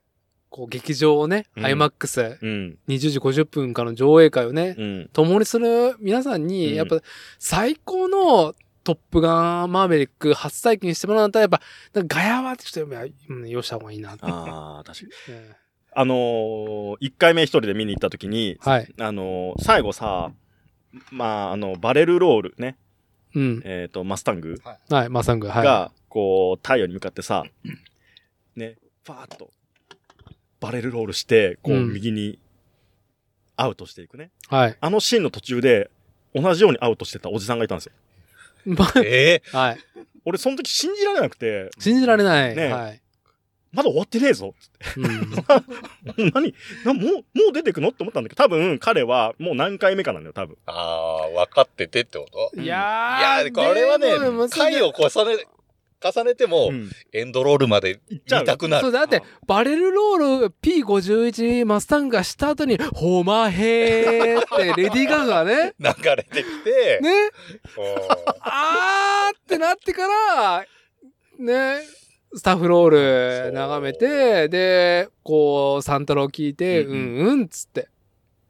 [0.55, 2.77] こう、劇場をね、うん IMAX、うん。
[2.87, 5.09] 20時50分からの上映会をね、うん。
[5.11, 7.01] 共にする皆さんに、うんやっぱ、
[7.39, 11.59] 最高のトップガンマーベリック初体験してもらうんだったら、
[11.91, 14.21] やっぱ、ガヤはちょっと、よした方がいいなって。
[14.23, 15.35] ああ、確かに。
[15.35, 15.57] ね
[15.97, 18.93] あのー、一回目一人で見に行った時に、はい。
[18.97, 20.31] あのー、最後さ、
[21.11, 22.77] まあ、あの、バレルロールね、
[23.33, 23.61] うん。
[23.65, 25.65] えっ、と、マスタングはい、マーサング、はい。
[25.65, 27.43] が、こう、太陽に向かってさ、
[28.55, 29.51] ね、ファーッと、
[30.65, 32.39] バレルロールして、こう、うん右に、
[33.55, 34.31] アウトしていくね。
[34.49, 34.77] はい。
[34.81, 35.91] あのシーンの途中で、
[36.33, 37.91] 同じようにアウトしてたおじさんがいたんですよ。
[38.65, 39.77] まえはい。
[40.25, 42.55] 俺、その時信じられなくて、信じられない。
[42.55, 43.01] ねはい。
[43.71, 44.55] まだ終わってねえぞ。
[44.97, 45.31] うん。
[46.33, 46.55] 何？
[46.85, 47.89] なもう、もう出てくの？
[47.89, 50.57] って思ったんだけど、多分、彼はもう何回目かなんだよ、多分。
[50.65, 52.59] ああ、分かっててってこと？
[52.59, 54.07] いいやー、や、これはね
[54.49, 55.45] 回を重ね、
[56.11, 56.91] 重ねても、うん。
[57.13, 58.83] エンドロールまで見行っちゃうたくなる。
[58.83, 64.43] そうだって、バレルロール P51 マスタンがした後に、ホマヘーっ
[64.75, 67.29] てレディー・ガガがね、 流れてきて、ね、うん。
[68.41, 70.65] あーってなってから、
[71.39, 71.79] ね、
[72.33, 76.97] スタッフロール眺めて、で、こう、サントラを聞いて、ううん。
[76.97, 77.87] んうんっつって、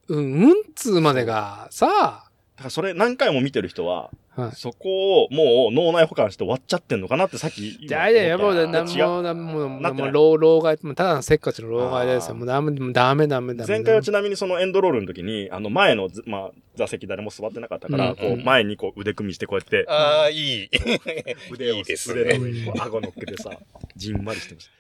[0.08, 7.88] うんうんっつうまでが、さだからそれ何回も見てる人は、はいそこをもう脳内保管して終わっちゃってんのかなってさっき。
[7.88, 12.36] じゃあ、いやいや、もう、思ったなんも、違うなんも、なってないもう、老老害、もうただのせっかちの老害ですよ。
[12.36, 13.68] もうダメ、もうダメ、ダメ、ダメ。
[13.68, 20.70] 前回はちなみにそのエンドロールの時に、あの前のず、まあ、座席誰も座ってなかったから、うんこう前にこう腕組みしてこうやって、ああ、いい。
[21.52, 22.52] 腕をいいです腕のね。
[22.52, 23.58] 上にこう顎乗っけてさ、
[23.96, 24.72] じんまりしてました。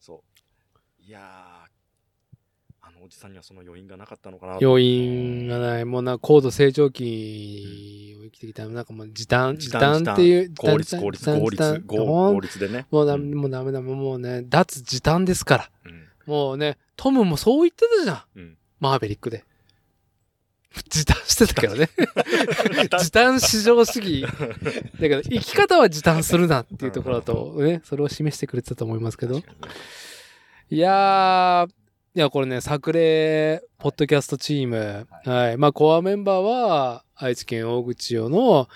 [0.00, 0.24] そ
[1.00, 1.02] う。
[1.02, 1.55] いやー、
[3.06, 5.84] おじさんにはその余韻がなかったのかな要因がない。
[5.84, 8.66] もうな、高度成長期を生きてきた。
[8.66, 10.52] なんかもう時短、時短っていう。
[10.56, 12.86] 効率、効率、効率、効率でね。
[12.90, 13.80] うダメ、うんもうダメだ。
[13.80, 15.70] もうね、脱時短ですから。
[15.84, 18.40] うんもうね、トムもそう言ってたじゃん。
[18.40, 19.44] うんマーベリックで。
[20.88, 21.88] 時短してたけどね。
[22.98, 24.22] 時短至上主義。
[24.26, 24.28] だ
[24.98, 29.40] けど、生き方は時短するなっていうところだと、ね、それを示してくれてたと思いますけど。
[30.68, 31.85] いやー、
[32.16, 35.06] いや、これね、作例、ポッドキャストチーム。
[35.26, 35.58] はい。
[35.58, 38.70] まあ、コアメンバーは、愛知県大口町の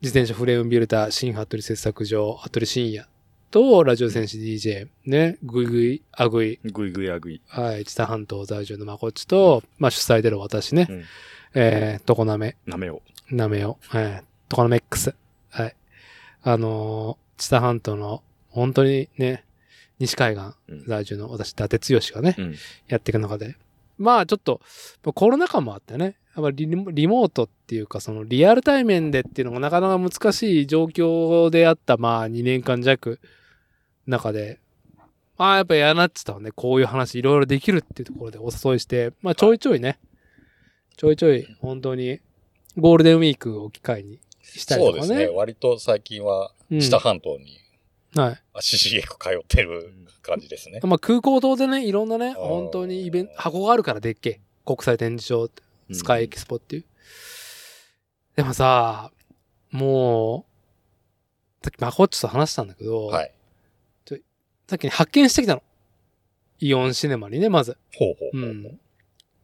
[0.00, 3.08] 自転車フレームビルター、新服部製作所、服部深夜
[3.50, 7.42] と、ラジオ戦士 DJ、ね、ぐいぐい、あぐい、ぐいぐいあぐい。
[7.48, 11.04] はい、知多半島在住のまこっちと、まあ、主催でる私ね、うん
[11.54, 13.02] えー、とこなめ、なめを。
[13.28, 15.16] なめを、えー、とこなめ X。
[15.50, 15.74] はい。
[16.44, 19.42] あのー、知多半島の、本当にね、
[19.98, 22.54] 西海岸うん在住の私、伊達剛がね、うん。
[22.88, 23.56] やっていく中で、
[23.98, 24.60] まあちょっと、
[25.04, 33.20] まあコロナ禍もあってね、やっぱりリモートっていうか、そのリアル対面でっていうのがなかなか難しい状況であった、まあ2年間弱、
[34.06, 34.60] 中で、
[35.36, 39.98] まあやっぱりやなってたのね、こういう話いろいろできるっていうところでお誘いして、まあちょいちょいね、
[40.96, 42.20] ちょいちょい本当に
[42.76, 45.06] ゴールデンウィークを機会にしたりとかね。
[45.06, 45.36] そうですね。
[45.36, 47.58] 割と最近は、うん知多半島に
[48.14, 48.42] はい。
[48.54, 49.92] 足しげく通ってる
[50.22, 50.80] 感じですね。
[50.82, 54.40] まあ空港島でね、いろんなね、本当にイベント、箱があるからでっけえ。
[54.64, 55.62] 国際展示場って。
[55.92, 56.84] スカイエキスポっていう。
[58.36, 59.10] でもさ、
[59.70, 60.46] も
[61.62, 63.32] う、さっきマコッチと話したんだけど、はい。
[64.68, 65.62] さっき発見してきたの。
[66.60, 67.78] イオンシネマにね、まず。
[67.96, 68.50] ほうほうほう。
[68.50, 68.80] うん。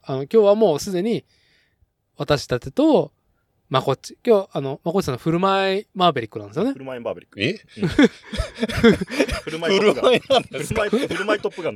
[0.03, 1.25] あの、今日はもうすでに、
[2.17, 3.11] 私たちと、
[3.71, 4.19] マコッチ。
[4.25, 6.79] 今日、あの、マコッチさんの振る舞いマーベリックなんですよねフ。
[6.79, 7.41] ルマインバーベリック。
[7.41, 7.55] え？
[9.45, 10.03] フルマイトップガン。
[10.03, 11.75] 振る舞いなんですかフルマイフルマイトップガン。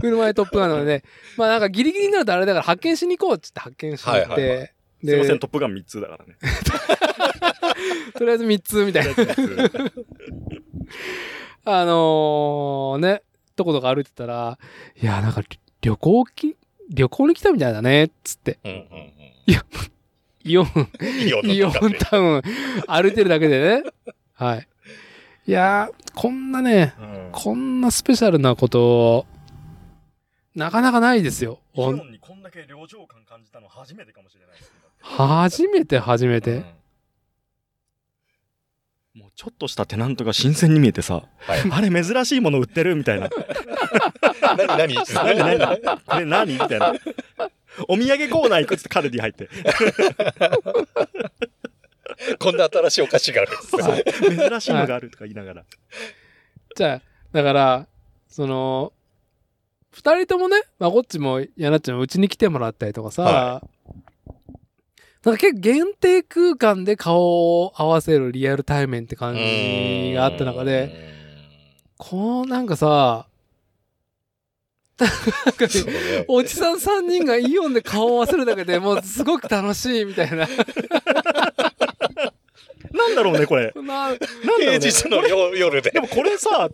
[0.00, 1.04] 振る舞いトップガンなので、
[1.36, 6.36] まあなんかギリギリになるとあれだから発見しに行こうっつって発見しに行って、はいはいはすいません、で、トップガン3つだからね。
[8.16, 9.10] とりあえず3つみたいな。
[11.64, 13.22] あのー、ね、
[13.56, 14.58] とことか歩いてたら、
[15.00, 15.42] いや、なんか
[15.80, 16.56] 旅行き、
[16.90, 18.58] 旅行に来たみたいだね、つって。
[18.64, 18.82] うんうんうん。
[19.46, 19.62] イオン、
[20.44, 22.42] イオンのイオンタウン、
[22.86, 23.90] 歩いてるだけでね。
[24.34, 24.68] はい。
[25.46, 29.26] いやー、こんなね、うんこんなスペシャルなこと、
[30.54, 31.60] なかなかないですよ。
[31.74, 34.76] イオンにこんだけ旅情感感じたの初めてかもしれないですね。
[35.00, 36.50] 初めて初めて。
[36.56, 36.64] うん
[39.14, 41.60] もうちょっとしたテナントが新鮮に見えてさ、はい。
[41.70, 43.28] あれ珍しいもの売ってるみたいな。
[44.68, 45.36] 何 何？
[45.36, 45.80] 何 何？
[46.06, 46.52] これ何？
[46.54, 46.94] みたいな。
[47.88, 49.48] お土産コーナー行くっつってカルディ入って。
[52.38, 54.48] こんな新しいお菓子があるんですね。
[54.48, 55.64] 珍しいのがあるとか言いながら。
[56.76, 57.02] じゃあ、
[57.32, 57.88] だから、
[58.28, 58.92] その、
[59.90, 63.62] 二人ともね、まあ、こっちも、やなっちゃんもうちに来てもらったりとかさ、は
[65.24, 71.12] なんか結構限定空間で顔を合わせるリアル対面って感じがあった中で、
[71.96, 73.28] こうなんかさ、
[76.28, 80.48] おじさん3人がイオンで顔を合わせるだけでもうすごく楽しいみたいな。
[82.92, 83.72] なんだろうね、これ。
[83.74, 84.78] ななんだろうね。
[84.78, 86.00] 平日の夜夜でで。
[86.00, 86.68] もこれさ、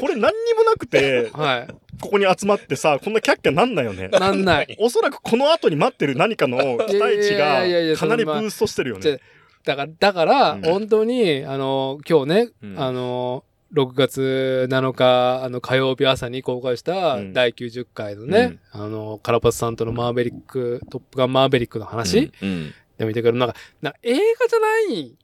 [0.00, 1.66] これ何にもなくて、は
[2.00, 4.18] ここに集まってさ、こんなキャッキャなんないよねい。。
[4.18, 4.76] なんない。
[4.80, 9.20] おそらくこの後に待ってる何かの期待値いやいやいやがかなりブーストしてるよね。
[9.64, 17.32] だから、だから、うん本当に、あの、今日ね、うんあの、6月7日、あの、火曜日朝に公開したうん。
[17.32, 22.48] 第90回のね、あの、カラパスさんとのマーベリック、トップガンマーベリックの話、うん。
[22.48, 22.74] うん。
[22.98, 23.38] で見てくる。
[23.38, 25.16] なんか、な映画じゃない、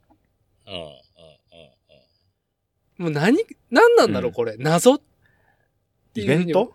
[0.67, 0.83] うんうん
[2.99, 3.05] うん。
[3.05, 3.39] もう何、
[3.71, 4.35] 何なんだろう、うん。
[4.35, 4.57] これ。
[4.59, 5.01] 謎っ
[6.15, 6.47] ていイうふうに。
[6.47, 6.73] ベント。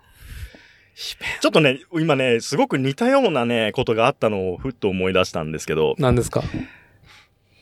[1.42, 6.44] ちょっとね、今ね、すごく似たようなね、ことがあったのをふっと思い出したんですけど、何ですか？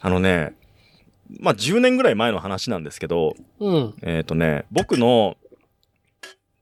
[0.01, 0.53] あのね、
[1.39, 3.93] まあ、10年ぐらい前の話なんですけど、うん。
[4.01, 5.38] えっ、とね、僕の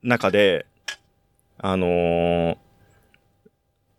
[0.03, 0.65] 中で、
[1.57, 2.57] あのー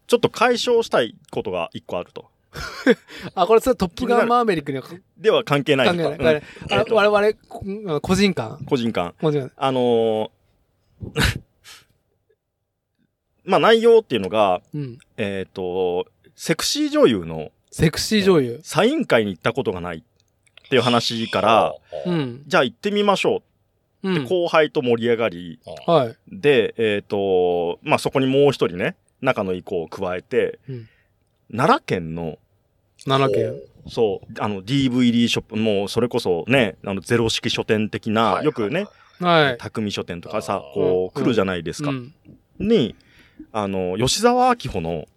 [0.06, 2.28] ちょっと解消したいことが一個あると。
[3.36, 6.34] あ、これそれトップガンマーメリックには関では関係ない係ない。
[6.34, 7.64] うんえっとあ我々個
[8.16, 8.58] 人間。
[8.66, 9.14] 個人間。
[9.20, 9.52] 個人間。
[9.56, 10.30] あのー
[13.44, 14.98] まあ内容っていうのが、うん。
[15.16, 18.60] えっ、と、セクシー女優のセクシー女優。
[18.64, 20.02] サイン会に行ったことがない
[20.70, 21.74] っていう話から、
[22.06, 22.44] う、ん。
[22.46, 23.42] じゃあ行ってみましょ
[24.04, 24.24] うってうん。
[24.24, 26.16] 後輩と盛り上がり、はい。
[26.30, 30.88] で、えっ、と、まあそこにもう一人ね、仲のいい子を加えて、うん
[31.52, 32.38] 奈良県の、
[33.04, 33.60] 奈良県。
[33.88, 38.86] そう、あの DVD ショップ、もうそれこそね、あのゼロ式書店的な、はいよくね、
[39.18, 39.58] はい。
[39.58, 41.90] 匠書店とかさこううん来るじゃないですか。
[41.90, 42.14] うん。
[42.60, 42.94] に、
[43.52, 45.08] あの、吉沢明穂の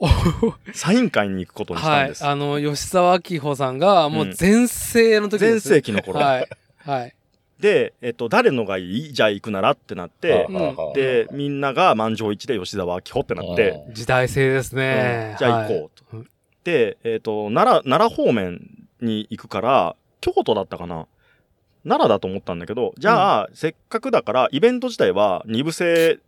[0.74, 2.04] サイン会に行くことにしたはい。
[2.06, 2.24] んです。
[2.26, 5.68] あの、吉沢明穂さんが、もう全盛の時で全す。
[5.68, 6.20] 盛期の頃。
[6.20, 6.48] はい。
[6.78, 7.14] はい。
[7.60, 9.12] で、えっと、誰のがいい？
[9.14, 15.30] じゃあ行くならってなって、うんで、みんなが満場一致で吉沢明穂ってなって、時代性ですね。
[15.32, 16.16] うんじゃあ行こうと。
[16.18, 16.26] はい
[16.64, 18.60] で、えっ、と、奈良、奈良方面
[19.00, 21.06] に行くから、京都だったかな？
[21.84, 26.18] 奈良だと思ったんだけど、じゃあ、せっかくだから、イベント自体は二部制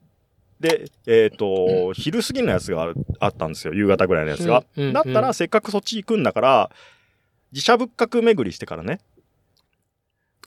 [0.60, 3.74] で、えっ、と、昼過ぎのやつがあったんですよ。
[3.74, 4.64] 夕方ぐらいのやつが。
[4.76, 6.70] うんうんだったら、せっかくそっち行くんだから、
[7.52, 9.00] 自社仏閣巡りしてからね。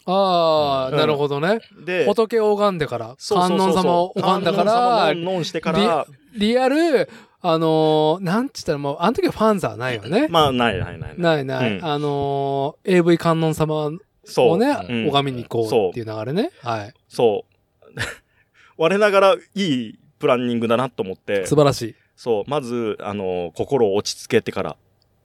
[0.05, 1.59] ああ、うんなるほどね。
[1.85, 4.73] で、仏を拝んでから、観音様を拝んだから
[5.13, 6.05] 観音してから、
[6.35, 7.09] リアル、
[7.43, 10.27] あのーなんつったらもう、あの時はファンザはないよね。
[10.27, 11.15] まあ、ないないない。
[11.17, 11.77] ないない。
[11.77, 13.91] うんあのー AV 観音様。
[14.37, 16.51] をね、うん拝みに行こうっていう流れね。
[16.61, 16.93] はい。
[17.09, 17.45] そ
[17.83, 17.99] う。
[18.77, 24.77] 我ながらいいプランニングだなと思って、素晴らしそう、まず、あの、心を落ち着けてから、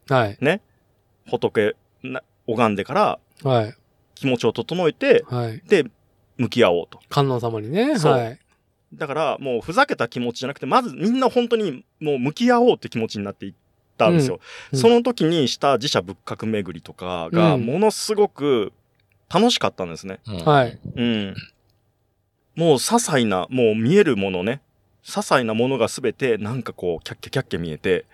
[0.09, 0.13] い。
[0.13, 0.61] はい。
[1.29, 3.75] 仏な拝んでから、はい。
[4.15, 5.61] 気持ちを整えて、はい。
[5.67, 5.85] で、
[6.37, 6.99] 向き合おうと。
[7.09, 7.95] 観音様にね。
[7.97, 8.39] はい。
[8.93, 13.53] だから、もうふざけた気持ちじゃなくて、まずみんな本当にもう向き合おうって気持ちになっていっ
[13.97, 14.39] たんですよ。
[14.71, 18.71] うんその時にした自社仏閣巡りとかが、うんものすごく
[19.29, 20.19] 楽しかったんですね。
[20.45, 20.79] はい。
[20.95, 21.35] うん。
[22.55, 24.61] もう些細な、もう見えるものね。
[25.07, 28.05] 些細なものがすべて、なんかこう、キャッキャキャッキャ見えて、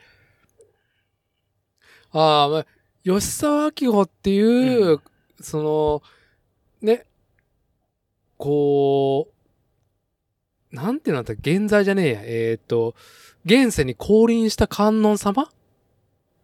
[2.11, 2.65] ああ、まあ、
[3.03, 4.41] 吉沢明穂ってい
[4.77, 5.01] う、う
[5.41, 6.03] その、
[6.81, 7.07] ね、
[8.37, 9.27] こ
[10.71, 12.21] う、なんていうんだった現在じゃねえや。
[12.23, 12.95] えっ、と、
[13.45, 15.49] 現世に降臨した観音様？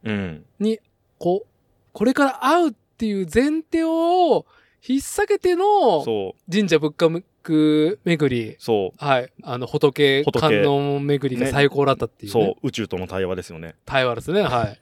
[0.03, 0.45] うん。
[0.59, 0.79] に、
[1.19, 1.47] こう、
[1.93, 4.45] これから会うっていう前提を
[4.87, 6.03] 引っ提げての
[6.51, 8.55] 神社仏閣巡り。
[8.59, 9.05] そう。
[9.05, 9.31] はい。
[9.43, 12.45] あの、仏、仏観音巡りがね最高だったっていう、ね。
[12.45, 13.75] そう、宇宙との対話ですよね。
[13.85, 14.41] 対話ですね。
[14.41, 14.79] はい。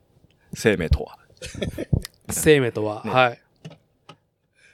[0.54, 1.18] 生命とは。
[2.30, 3.02] 生命とは。
[3.04, 3.40] ねはい。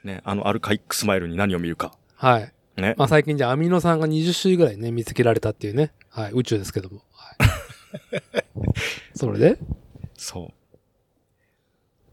[0.05, 1.97] ね、あのアルカイックスマイルに何を見るか。
[2.17, 2.53] はい。
[2.77, 2.95] ね。
[2.99, 5.93] まあ最近じゃあアミノ酸が20種類ぐらいね、見つけられたっていうね。
[6.09, 6.33] はい。
[6.33, 7.03] 宇宙ですけども。
[7.13, 7.39] はい。
[9.15, 9.59] それで？
[10.17, 10.53] そう。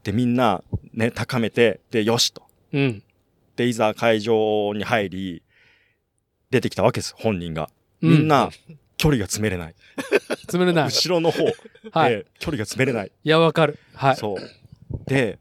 [0.04, 0.64] で、みんな、
[0.94, 2.44] ね、高めて、で、よしと。
[2.74, 3.04] うん。
[3.60, 5.44] で、いざ会場に入り、
[6.50, 7.70] 出てきたわけです、本人が。
[8.02, 8.28] うみん。
[8.30, 8.50] な、
[8.96, 9.76] 距離が詰めれない。
[10.44, 10.86] 詰めれない。
[10.86, 11.44] 後ろの方
[11.92, 12.12] はい。
[12.12, 13.12] で、距離が詰めれない。
[13.22, 13.78] いや、わかる。
[13.94, 14.16] はい。
[14.16, 14.40] そう。
[15.08, 15.40] で、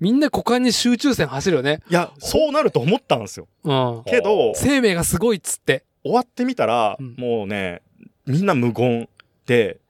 [0.00, 1.82] みんな股間に集中線走るよね。
[1.90, 3.46] いや、そうなると思ったんですよ。
[3.64, 4.04] うん。
[4.04, 5.84] けど、生命がすごいっつって。
[6.02, 7.82] 終わってみたら、うんもうね、
[8.24, 9.06] みんな無言
[9.44, 9.80] で、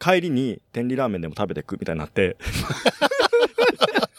[0.00, 2.36] 帰りに天理ラーメンでも食べてくみたいになって。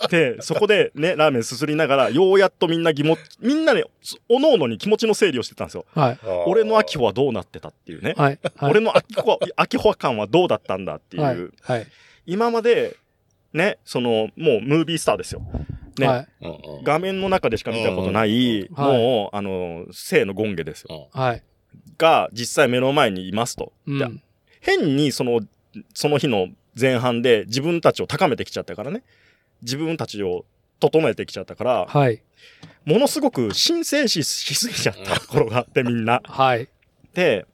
[0.10, 3.84] で、そこでね、ラーメンすすりながら、ようやっとみんな疑問、みんなね、
[4.30, 5.86] おのおのに気持ちの整理をしてたんですよ。
[5.93, 6.20] はい。
[6.47, 8.14] 俺の秋穂はどうなってたっていうね。
[8.18, 8.39] はい。
[8.56, 8.72] はい。
[8.72, 11.24] 俺の秋穂、秋穂感はどうだったんだっていう。
[11.24, 11.38] はい。
[11.62, 11.88] はい。
[12.26, 12.97] 今まで、
[13.54, 15.41] ね、その、もうムービースターですよ。
[15.99, 16.28] ねはい。
[16.84, 21.10] 画面の中でしか見たことない、うんもう、あの、生のゴンゲですよ。
[21.14, 21.43] はい。
[21.97, 23.74] が、実際目の前にいますと。
[23.88, 24.22] でうん。
[24.60, 25.41] 変にその、
[25.93, 26.47] その日の
[26.80, 29.04] 前半で自分たちを高めてきちゃったからね。
[29.64, 30.45] 自分たちを
[30.80, 32.22] 整えてきちゃったから、はい。
[32.86, 36.22] ものすごく申請ししすぎちゃったところがあってみんな。
[36.26, 36.68] はい。
[37.14, 37.47] で、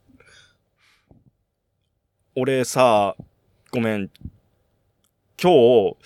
[2.34, 3.16] 俺さ、
[3.70, 4.10] ごめん、
[5.40, 5.96] 今日、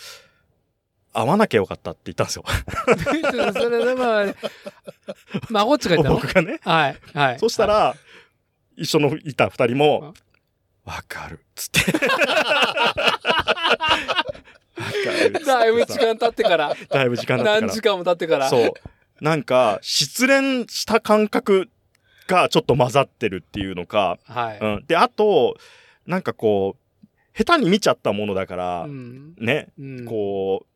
[1.13, 2.45] 会わなきゃよかったって言ったんですよ。
[3.53, 4.35] それでまあ、
[5.49, 6.17] まこっちが言ったの？
[6.17, 6.59] 僕がね。
[6.63, 6.99] はい。
[7.15, 7.39] はい。
[7.39, 7.95] そしたら、
[8.77, 10.13] 一緒のいた二人も、
[10.85, 11.41] わかる。
[11.55, 11.81] つって。
[15.47, 17.61] だいぶ時間経ってから、だいぶ時間だったから。
[17.63, 18.49] 何時間も経ってから。
[18.49, 18.73] そう。
[19.21, 21.69] なんか、失恋した感覚
[22.27, 24.59] がちょっと混ざってるっていうのか、はい。
[24.61, 24.85] うん。
[24.87, 25.57] で、あと、
[26.07, 29.35] なんかこう、下手に見ちゃったものだから、うん。
[29.39, 30.67] ね、うんこ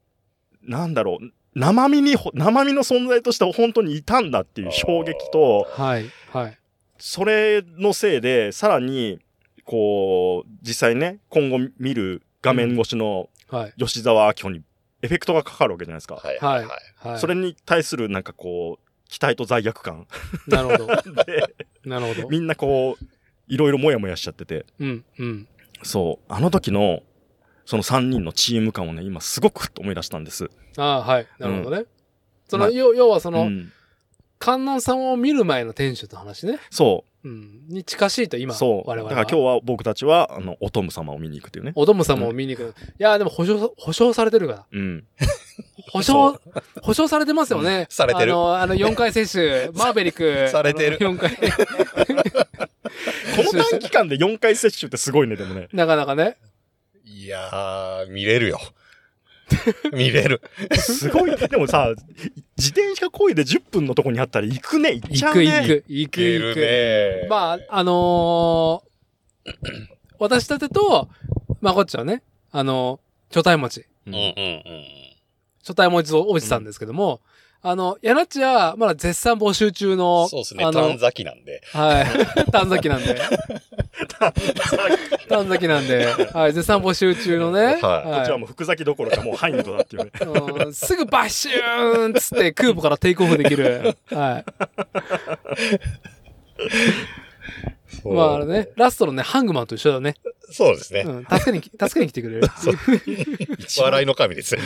[0.66, 6.06] う、なんだろう、生身にほ、生身の存在として本当にいたんだっていう衝撃と、はい。
[6.32, 6.58] はい。
[6.98, 9.18] それのせいで、さらに、
[9.64, 13.74] こう、実際ね、今後見る画面越しのはい。
[13.78, 14.62] 吉沢明夫に
[15.00, 16.16] エフェクトがかかるわけじゃないですか。
[16.16, 17.08] はいははいいはい。
[17.08, 17.18] はい。
[17.18, 20.06] それに対するなんかこう、期待と罪悪感
[20.46, 20.86] なるほど。
[21.24, 22.28] で、なるほど。
[22.28, 23.04] みんなこう、
[23.46, 25.48] いろいろもやもやしちゃってて、うん、うん。
[25.82, 27.02] そう、あの時の、
[27.64, 30.50] その3人のチーム感をね、今すごく思い出したんです。
[30.76, 31.26] ああ、はい。
[31.38, 31.86] なるほどね。
[32.48, 33.72] そまの、要要はその、うん
[34.38, 36.58] 観音さんを見る前の店主の話ね。
[36.70, 37.66] そうん。
[37.68, 38.88] に近しいとう、今、そう。
[38.88, 41.72] 我々だから今日は僕たちは、あの、おとむ様を見に行くっていうね。
[41.74, 42.74] おどむ様を見に行く。
[42.98, 44.66] いや、でも保証、保証されてるから。
[44.70, 45.04] うん。
[45.90, 46.40] 保証、
[46.82, 47.86] 保証されてますよね。
[47.88, 50.48] されてるあの、あの、4回接種、 マーベリック。
[50.50, 51.36] されてるあの4回。
[53.36, 55.68] この短期間で4回接種ってすごいね、でもね。
[55.72, 56.36] なかなかね。
[57.04, 58.60] いやー、見れるよ。
[59.92, 60.42] 見れる。
[60.76, 61.36] すごい。
[61.36, 61.94] でもさ、
[62.56, 65.68] 自転車こいで10分のとこにあったら行くね、行っち行くゃうね。
[65.68, 66.60] 行く、行く行く。
[66.60, 68.88] ねまあ、あのー
[70.18, 71.08] 私たてと、
[71.60, 73.86] まあ、こっちはね、あの初対持ち。
[74.06, 74.84] ううんうんうん。
[75.62, 77.20] 初対持ちおじさんですけども、
[77.60, 80.64] あの、やなっちは、まだ絶賛募集中の、そうですね。
[80.64, 81.60] あの短、崎なんで。
[81.72, 82.06] はい。
[82.52, 83.20] 短崎なんで。
[85.28, 86.52] 短崎なんで、はい。
[86.52, 87.64] 絶賛募集中のね。
[87.64, 87.88] はいこ
[88.22, 90.10] っちはもう福崎どころかもうハインドだっていうね。
[90.20, 93.96] うんすぐバッシューンっつって空母からテイクオフできる。
[94.10, 94.44] はい。
[98.04, 100.14] まああれね、ラストのね、ハングマンと一緒だね。
[100.50, 101.00] そうですね。
[101.00, 101.24] うん。
[101.24, 102.48] 助けに、助けに来てくれる。
[103.80, 104.56] 笑いの神です。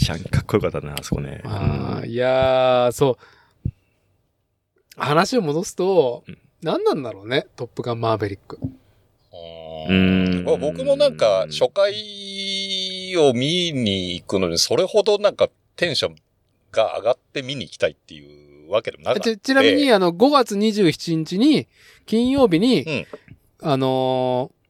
[0.00, 1.42] ちゃんかっこよかったね、あそこね。
[1.44, 3.18] ああ、いやー、そ
[3.66, 3.70] う。
[4.96, 8.58] 話を戻すとうん、何なんだろうね、トップガンマーヴェリック。
[9.88, 16.16] うんまあ僕もなんか、初回を見に行くのに、それほどなんかテンション
[16.72, 19.30] が上がって見に行きたいっていうわけでもなかった。
[19.30, 21.66] ちちなみに、あの、5月27日に、
[22.06, 23.06] 金曜日に、うん
[23.62, 24.60] あのー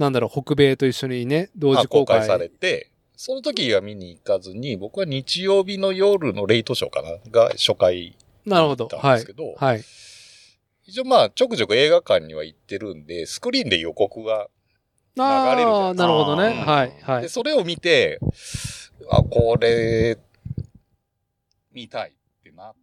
[0.00, 2.20] なんだろう、北米と一緒にね、同まあ時公開。
[2.20, 8.86] 公開されて、その時は見に行かずに、僕は日曜日の夜のレイトショーかなが初回なるほど。
[8.86, 9.54] だったんはいですけど。
[9.56, 9.84] はい。
[10.86, 14.48] 一応まあ、ちょくちょく映画館には行ってるんで、スクリーンで予告が、
[15.16, 16.48] 流れるじゃないなるほどね。
[16.64, 16.92] はい。
[17.02, 17.28] はで、い。
[17.30, 18.18] それを見て、
[19.10, 20.18] あ、これ、
[21.72, 22.74] 見たいってなっ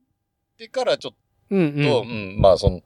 [0.57, 1.15] てからちょっ
[1.51, 2.03] うんと、う。
[2.03, 2.81] うんん、まあその、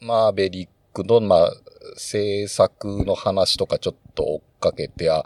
[0.00, 1.50] マーベリックの、まあ、
[1.96, 5.24] 制作の話とかちょっと追っかけて、あ、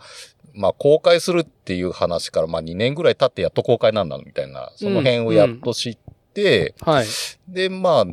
[0.54, 5.98] まあ公開するっていう話から、まあ2年ぐらい経ってやっと公開なんだみたいな、その辺をやっと知っ
[6.32, 7.06] て、はい。
[7.48, 8.04] で、まあ、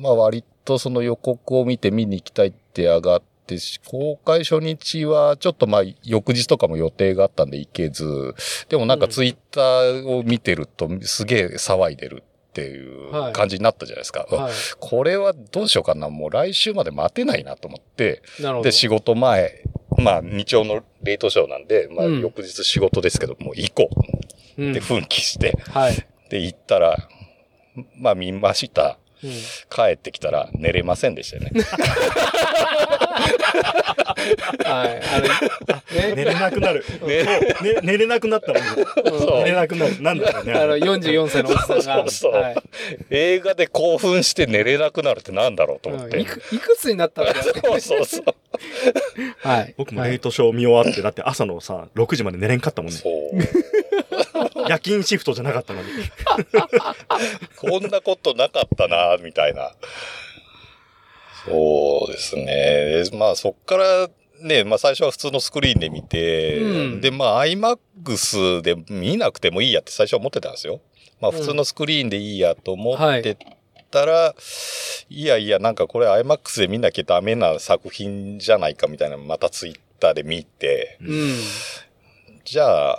[0.00, 8.34] まあ割とその予告を見て見に行きたいって上がってし、公開初日はちょっとまあ翌日とかも予定があったんで行けず、
[8.68, 9.10] でもなんかうん。
[9.10, 13.32] ツイッターを見てるとすげえ騒いでるっていうはい。
[13.32, 14.26] 感じになったじゃないですか。
[14.30, 18.22] はこれはどうしようかな、もう来週まで待てないなと思って。
[18.62, 19.62] で、仕事前、
[19.98, 23.90] まあ日曜のレートショーなんで、まあうん翌日仕事ですけど、もう行こ
[24.58, 26.06] ううんって奮起して、はい。
[26.30, 26.96] で行ったら、
[27.96, 28.98] まあ見ました。
[29.22, 29.30] うん
[29.68, 31.50] 帰ってきたら寝れませんでしたよね。
[33.18, 35.00] はい。
[35.02, 36.14] あの、ね。
[36.14, 36.84] 寝れなくなる。
[37.06, 38.66] ねね寝れなくなったのに。
[39.20, 40.02] そう寝れなくなる。
[40.02, 40.52] なんだろうね。
[40.54, 41.82] あの、44歳のおじさんが。
[41.82, 42.56] そうそうはい
[43.10, 46.16] 映画で興奮して寝れなくなるってなんだろうと思って。
[46.16, 47.36] うんいくいくつになったんだよ。
[47.42, 48.24] そうそうそう。
[49.38, 49.74] はい。
[49.76, 52.98] 僕もレイはいトショー見終わって、だって朝のさ、6時まで寝れんかったもんね。
[52.98, 54.68] そう。
[54.68, 55.88] 夜勤シフトじゃなかったのに。
[57.56, 59.72] こんなことなかったな、みたいな。
[61.44, 63.04] そうですね。
[63.18, 64.08] まあそっから
[64.40, 70.80] ね、まあ最初は普通のスクリーンで見て、うんでまあ iMAX で見なくてもいいやって最初は思ってたんですよ。
[71.20, 73.36] まあ普通のスクリーンでいいやと思って
[73.90, 74.34] たら、
[75.08, 81.34] い、やいやなんかこれ iMAX で見なきゃダメな作品じゃないかみたいなのまたツイッターで見て、うん。
[82.44, 82.98] じゃあ、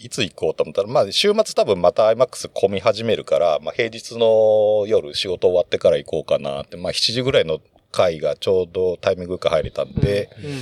[0.00, 7.60] いつ行こうと思ったら、まあ、週末多分また IMAX 混み始めるから、まあ、平日の夜仕事終わってから行こうかなって、まあ、7時ぐらいの
[7.92, 10.60] 回がちょうどタイミングよく入れたんで、うん。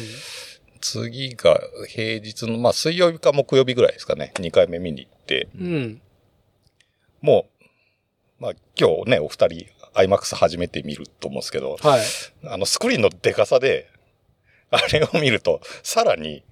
[0.81, 1.59] 次が
[1.89, 6.01] 平日の、まあ、水曜日か木曜日ぐらいですかね、2回目見に行って、うん。
[7.20, 12.01] もう、まあ、今日ね、お二人 IMAX 初めて見ると思うんですけど、はい。
[12.45, 13.91] あの、スクリーンのデカさで、
[14.70, 16.43] あれを見ると、さらに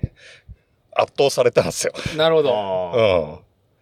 [0.94, 1.92] 圧倒されたんですよ。
[2.16, 2.54] なるほど。
[2.56, 3.40] あ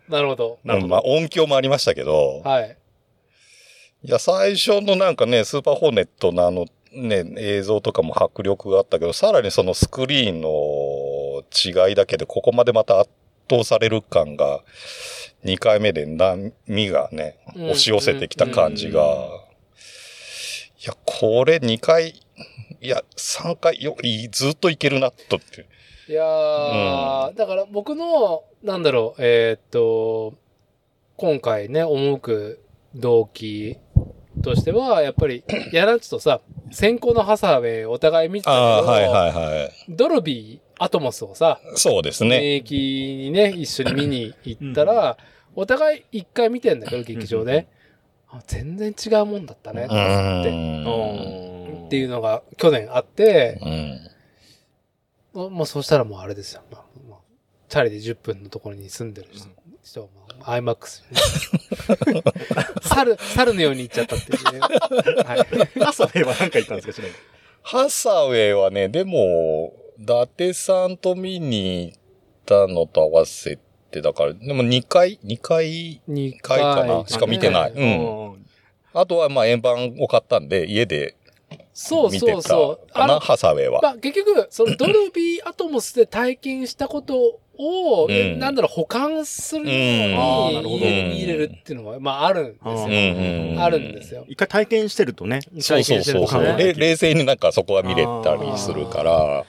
[0.08, 0.12] うん。
[0.12, 0.58] なるほど。
[0.64, 2.76] なるほどまあ音響もありましたけど、はい。
[4.04, 11.42] いや、最初のなんかね、スーパーホーネットのあのね、映像とかも迫力があったけど、さらにそのスクリーンの
[11.88, 13.10] 違いだけで、ここまでまた圧
[13.50, 14.60] 倒される感が、
[15.44, 16.52] 2回目で波
[16.88, 19.42] がね、うん押し寄せてきた感じが、うん
[20.84, 22.20] いや、これ2回、
[22.80, 25.66] いや、3回、よ、いずっといけるな、とって。
[26.08, 30.34] いやー、だから僕の、なんだろう、えーっと、
[31.16, 32.64] 今回ね、赴く
[32.96, 33.78] 動機
[34.42, 39.72] としては、やっぱり、 やらんちとさ、先行のハサウェイお互い見てたけど、はいはいはい。
[39.88, 42.36] ドルビー、アトモスをさ、そうですね。
[42.36, 45.16] 現役にね、一緒に見に行ったら、
[45.54, 47.66] お互い一回見てんだけど、劇場で。
[48.28, 50.50] あ全然違うもんだったね、うって。
[50.50, 51.86] ん。
[51.86, 53.60] っていうのが去年あって、
[55.34, 55.40] うん。
[55.40, 56.62] もうもうそしたらもうあれですよ。
[57.68, 59.48] チャリで10分のところに住んでる人
[59.82, 61.02] 人はもう IMAX
[62.10, 62.22] にね
[62.82, 64.60] 猿、猿のように行っちゃったっていうね。
[64.60, 65.82] はい。
[65.84, 67.16] 朝フェは何か言ったんですか、ちなみに？
[67.62, 71.98] ハサウェイはね、でも、伊達さんと見に行っ
[72.44, 73.58] たのと合わせ
[73.90, 77.04] て、だから、でも2回、2回、2回かな？
[77.06, 78.46] しか見てないうん
[78.94, 81.16] あとはまあ円盤を買ったんで、家で
[81.72, 82.92] そうそうそう。
[82.92, 83.80] かな、の、ハサウェイは。
[83.82, 92.72] まあ結局、そのドルビーアトモスで体験したことを、うんなんだろう、保管するよううんあーなるほどに家に入れるっていうのは、まああるんですよ。
[92.74, 94.24] うんうんうんあるんですよ。
[94.28, 95.40] 一回体験してるとね。
[95.60, 99.44] そうそうそうそう、体験してるとねれ冷静になんかそこは見れたりするから。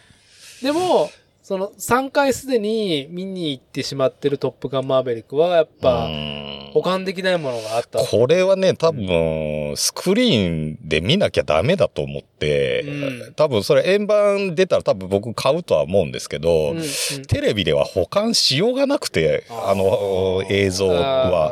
[0.61, 1.09] でも、
[1.43, 7.99] その3回すでに見に行ってしまってるトップガンマーベリックは、やっぱ、うん保管できないものがあった。
[7.99, 21.51] これはね、多分、スクリーンで見なきゃダメだと思って、うん多分それ円盤出たら多分僕買うとは思うんですけど、うんうんテレビでは保管しようがなくて、あの映像は。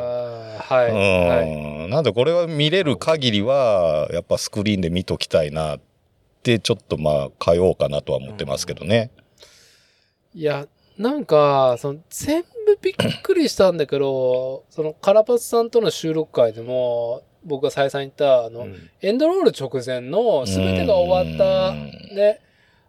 [0.58, 0.90] はい。
[0.90, 1.90] はいうん。
[1.90, 5.80] なんでこれは見れる限りは、やっぱスクリーンで見ときたいなっ
[6.42, 9.10] て、ちょっとまあ、買おうかなとは思ってますけどね。
[10.34, 10.66] いや、
[10.98, 22.40] なんか、その、全部びっくりしたんだけど、 その、カラパスさんとの収録会でも、僕が再三言った、あの、うんエンドロール直前の全てが終わった、うんね、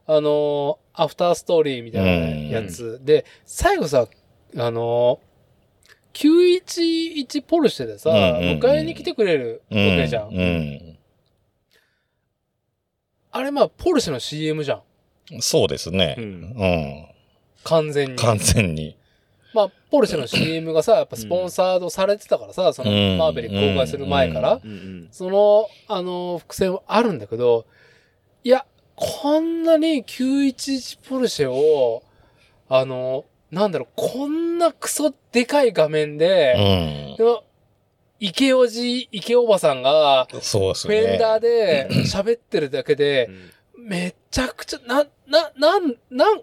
[0.05, 2.03] あの、アフターストーリーみたい
[2.51, 4.07] なやつで、最後さ、
[4.55, 5.19] あの、
[6.13, 10.27] 911ポルシェでさ、迎えに来てくれるわけじゃん。
[10.29, 10.97] うん。
[13.31, 14.77] あれまあ、ポルシェの CM じゃん。
[14.77, 14.83] うん
[15.41, 16.15] そうですね。
[16.19, 17.12] ううんん。
[17.63, 18.15] 完全に。
[18.17, 18.95] 完全に。
[19.53, 27.65] まあ、ポルシェの CM がさ、やっぱスポンサードされてたからさ、その、うんマーベリック公開する前から、うんうんその、あの、伏線はあるんだけど、
[28.43, 32.03] いや、こんなに911ポルシェを、
[32.69, 37.23] あの、なんだろう、こんなクソでかい画面うで、んで。
[37.23, 37.43] も
[38.19, 41.01] 池おじ、池おばさんが、そうですね。
[41.01, 43.29] フェンダーで喋ってるだけで、
[43.77, 46.41] めちゃくちゃ、な、な、なん、なん、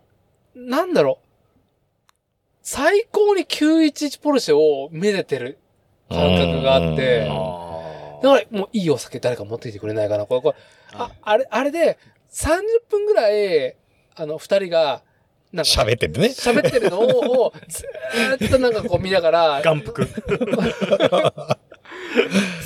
[0.55, 1.26] なんだろう。
[2.62, 5.59] 最高に911ポルシェをめでてる
[6.09, 7.32] 感覚があって、だか
[8.22, 10.26] らもういいお酒誰か持ってきてくれないかな？
[10.26, 10.57] これ、これ、
[10.92, 11.98] あ、あれ、あれで
[12.30, 13.76] 30分ぐらい、
[14.16, 15.03] あの、二人が、
[15.53, 16.28] なんか、喋っててね。
[16.28, 20.07] 喋ってるのを、をずーっとなんかこう見ながら、 眼福。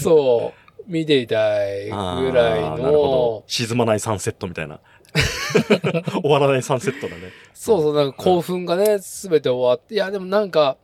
[0.03, 0.53] そ
[0.87, 1.91] う、見ていたいぐ
[2.33, 4.81] らいの、沈まないサンセットみたいな。
[6.23, 7.23] 終わらないサンセットだね。
[7.53, 10.77] そうそう、なんか興奮がね、すべて終わって、いや、でもなんか、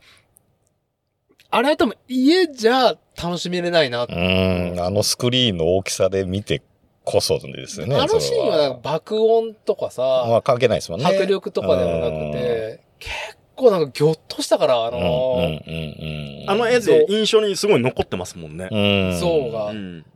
[1.50, 4.04] あれは多分家じゃ楽しめれないな。
[4.04, 4.76] うん。
[4.78, 6.62] あのスクリーンの大きさで見て
[7.04, 7.96] こそですよね。
[7.96, 11.06] あのシーンはなんか爆音とかさ、まあ関係ないですもんね。
[11.06, 13.14] 迫力とかではなくて、結
[13.56, 16.50] 構なんかギョッとしたから、あうん、うん、のうん、ー、うん。
[16.50, 18.68] あの絵で印象にすごい残ってますもんね。
[18.70, 19.18] うん。
[19.20, 20.06] 像が、うん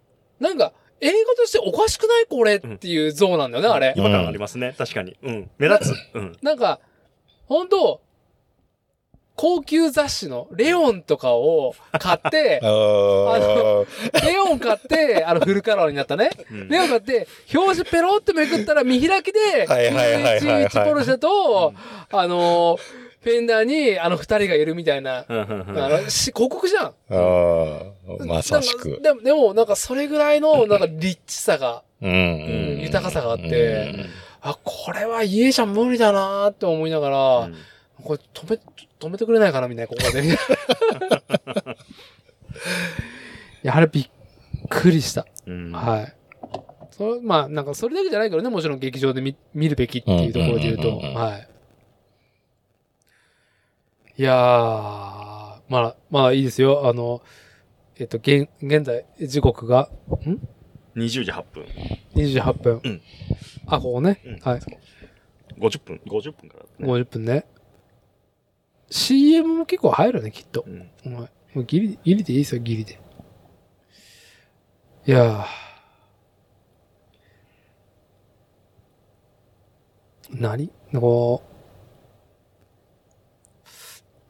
[0.41, 0.73] なんか
[1.05, 3.95] 映画としておかしくないこれっていう像なんだよね、あれ。
[3.97, 4.75] 違和感ありますね。
[4.79, 5.17] 確かに。
[5.23, 5.51] うん。
[5.59, 5.95] 目立つ。
[6.15, 6.39] うん。
[6.41, 6.81] なんか、
[7.47, 8.01] 本当
[9.37, 16.31] 高級雑誌のレオンとかを買って あ、ーレオン買って、あのフルカラーになったね。
[16.51, 21.75] うんレオン買って、表紙ペロってめくったら見開きで、はいはいはいはいはい911ポルシェと、
[22.13, 22.81] あのー、
[23.25, 26.87] フェンダーにあの二人がいるみたいな、あのし広告じゃん。
[26.89, 28.27] あー。
[28.27, 29.01] まさしく。
[29.03, 32.81] でも、でもなんかそれぐらいの、なんかリッチさが、うんうん。
[32.83, 34.07] 豊かさがあってうん
[34.43, 37.55] あ、これは家じゃ無理だなーって思いながら、うん
[38.03, 38.61] これ止め、
[39.01, 40.23] 止めてくれないかなみたいな、ここで。
[40.29, 40.29] い
[43.63, 44.09] や、あれびっ
[44.69, 45.25] くりした。
[45.47, 46.15] うんはい。
[46.91, 51.49] それまあ、なんかそれだけじゃないけどね、もちろん劇場で見見るべきっていうところで言うと、はい。
[54.17, 54.35] いやー、
[55.69, 56.89] まあ、まあいいですよ。
[56.89, 57.23] あの、
[57.97, 59.91] えっと、現、現在、時刻が、
[60.25, 60.39] ん
[60.99, 61.65] ?20 時8分。
[62.15, 62.81] ?20 時8分。
[62.85, 63.03] うん。
[63.67, 64.21] あ、ここね。
[64.25, 64.61] うんはい。
[65.59, 66.93] 50分、50分からね。
[66.93, 67.45] 50分ね。
[68.91, 70.65] CM も結構入るね、きっと。
[70.67, 70.91] うん。
[71.07, 71.09] お
[71.57, 73.01] 前、ギリ、ギリでいいですよ、ギリで。
[75.07, 75.45] いやー。
[80.31, 80.71] 何？
[80.93, 81.54] こう、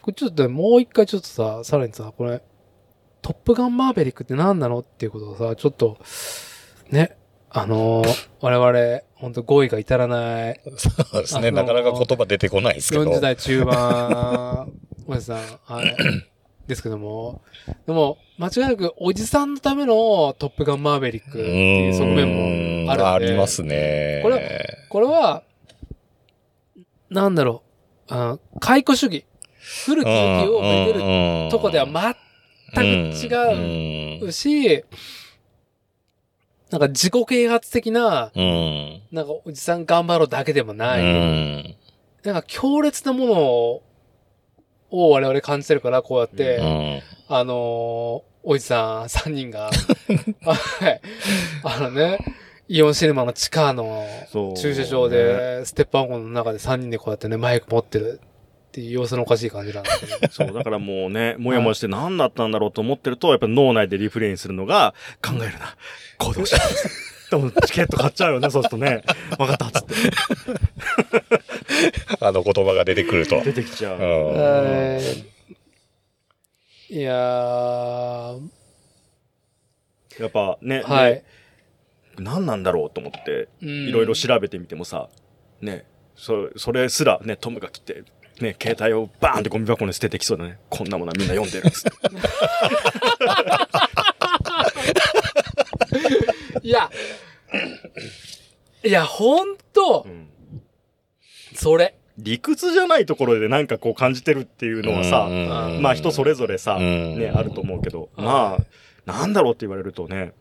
[0.05, 2.43] これちょっとねもう一回ちょっとさ、さらにさ、これ、
[3.23, 4.81] トップガンマーベリックって何なの？
[4.81, 5.97] っていうことをさ、ちょっと、
[6.91, 7.17] ね、
[7.49, 11.51] あのー我々、ほんと語彙が至らない、そうですね。
[11.53, 13.05] なかなか言葉出てこないですけど。
[13.11, 14.73] 40代中盤、
[15.07, 15.97] おじさん、はい。
[16.67, 17.41] ですけども、
[17.87, 23.07] でも、間違いなくおじさんのためのトップガンマーベリックっていう側面もある。
[23.07, 24.21] ありますね。
[24.23, 25.45] これこれは、
[27.09, 27.63] なんだろ
[28.11, 29.25] う、あ解雇主義。
[29.87, 32.15] 古き良きをめでるるとこでは全
[32.75, 32.85] く
[33.17, 34.85] 違ううし、
[36.71, 38.33] なんか自己啓発的な。
[39.13, 41.77] なんかおじさん頑張ろうだけでもうない、ん。
[42.25, 43.83] なんか強烈なものを
[44.91, 47.03] 我々感じてるから、こうやって、うん。
[47.29, 49.71] あのーおじさん3人が、
[50.45, 51.01] はい。
[51.63, 52.19] あのね、
[52.69, 54.07] イオンシネマの地下の
[54.61, 58.21] 駐車場で、ステップワゴンの中で3人でこうやってね、マイク持ってる
[58.75, 60.27] っていう様子のおかしい感じなんですけど。
[60.35, 65.77] そう、だからもうね、もやもやして何だったんだろうと思ってると、やっぱ脳内でリフレインするのが、考えるな、
[66.19, 66.59] 行動しろ。
[67.39, 69.05] でもチケット買っちゃうよね、そうするとね。
[69.39, 69.95] わかった、つって。
[72.21, 73.41] あの言葉が出てくると。
[73.43, 73.97] 出てきちゃう。
[73.97, 75.35] うんえー
[76.91, 78.51] いやー、
[80.21, 81.25] やっぱね、はいね。
[82.19, 85.09] 何なんだろうと思って、いいろいろ調べてみてもさ、
[85.61, 88.05] ね、そそれすらね、トムが来て、
[88.41, 90.59] ね、携帯をバーンってゴミ箱に捨ててきそうだね。
[90.69, 91.91] こんなものはみんな読んでるっつって。
[96.67, 96.91] いや、
[98.85, 100.29] いや、ほんとう、ん
[101.55, 101.95] それ。
[102.19, 105.33] 理屈じゃないところでなんかこう感じてるっていうのはさ、う
[105.79, 108.59] んまあ人それぞれさ、うんね、あると思うけど、うんま
[109.07, 110.33] あ、なんだろうって言われるとね。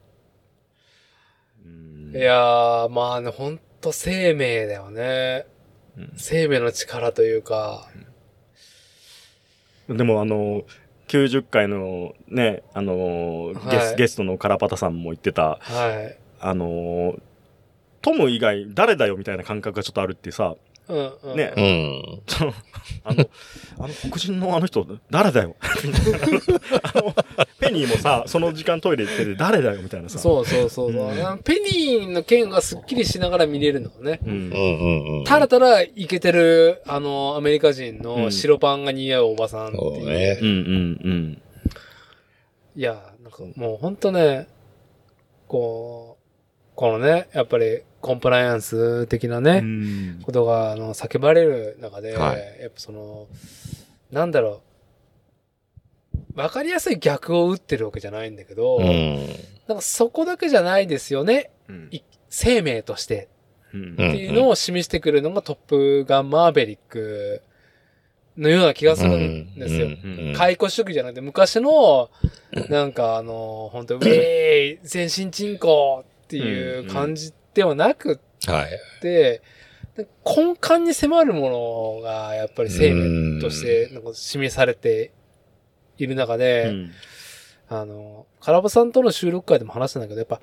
[1.66, 5.48] うんいやー、まあね、ほんと生命だよね。
[5.98, 6.14] うん。
[6.18, 7.88] 生命の力というか、
[9.90, 10.64] でもあの、
[11.08, 16.18] 90回のね、あの、ゲスはいゲストのカラパタさんも言ってた、はい。
[16.40, 17.16] あの、
[18.02, 20.56] トム以外誰だよみたいな感覚がちょっとあるってさ、
[20.90, 21.38] うん、うん。
[21.38, 22.22] ねうん。
[22.28, 22.54] その、
[23.06, 23.30] あの、
[23.80, 25.56] あの黒人のあの人誰だよ
[26.84, 27.16] あの、
[27.60, 30.20] ペニーもさ、その時間トイレ行ってて誰だよみたいなさ。
[30.20, 34.20] そうそうそうそう、うんペニーの剣がすっきりしながら見れるのね。
[34.26, 34.30] う。
[34.30, 35.24] うんんうんうん。
[35.24, 39.82] ただただイケてる、あの、アメリカ人うのん白パンが似合うおばさんっていう。
[39.96, 40.54] そうねうんうん
[41.04, 41.42] うん。
[42.76, 44.48] いや、なんかもうほんとね、
[45.48, 46.24] こう、
[46.76, 50.20] このね、やっぱりコンプライアンス的なね、うん。
[50.24, 52.62] ことが、あの、叫ばれる中で、はい。
[52.62, 53.28] やっぱその、
[54.12, 54.62] なんだろ
[56.36, 59.26] う、わかりやすい逆を打ってるわけじゃないんだけど、うん。
[59.68, 61.88] なんかそこだけじゃないですよね、うん。
[61.92, 63.30] い生命として。
[63.74, 63.94] うん。
[63.94, 67.42] っていうのを示してくるのがトップガンマーベリック
[68.38, 69.88] のような気がするんですよ。
[69.88, 69.90] う
[70.32, 70.34] ん。
[70.36, 72.10] 解雇主義じゃなくて、昔の、
[72.68, 78.66] なんかあの、本当ウェーイ全身鎮行っていう感じではなくはい。
[78.66, 79.42] って、
[80.26, 85.12] 根幹に迫るものが、やっぱり生命として、なんか示されて
[85.98, 86.92] いる中で、うん
[87.70, 90.42] あの、カラバさんとの収録会でも話したんだけど、やっぱ、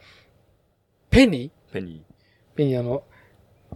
[1.10, 1.50] ペニ？
[1.70, 2.02] ーペニ
[2.56, 3.04] ペニーあの、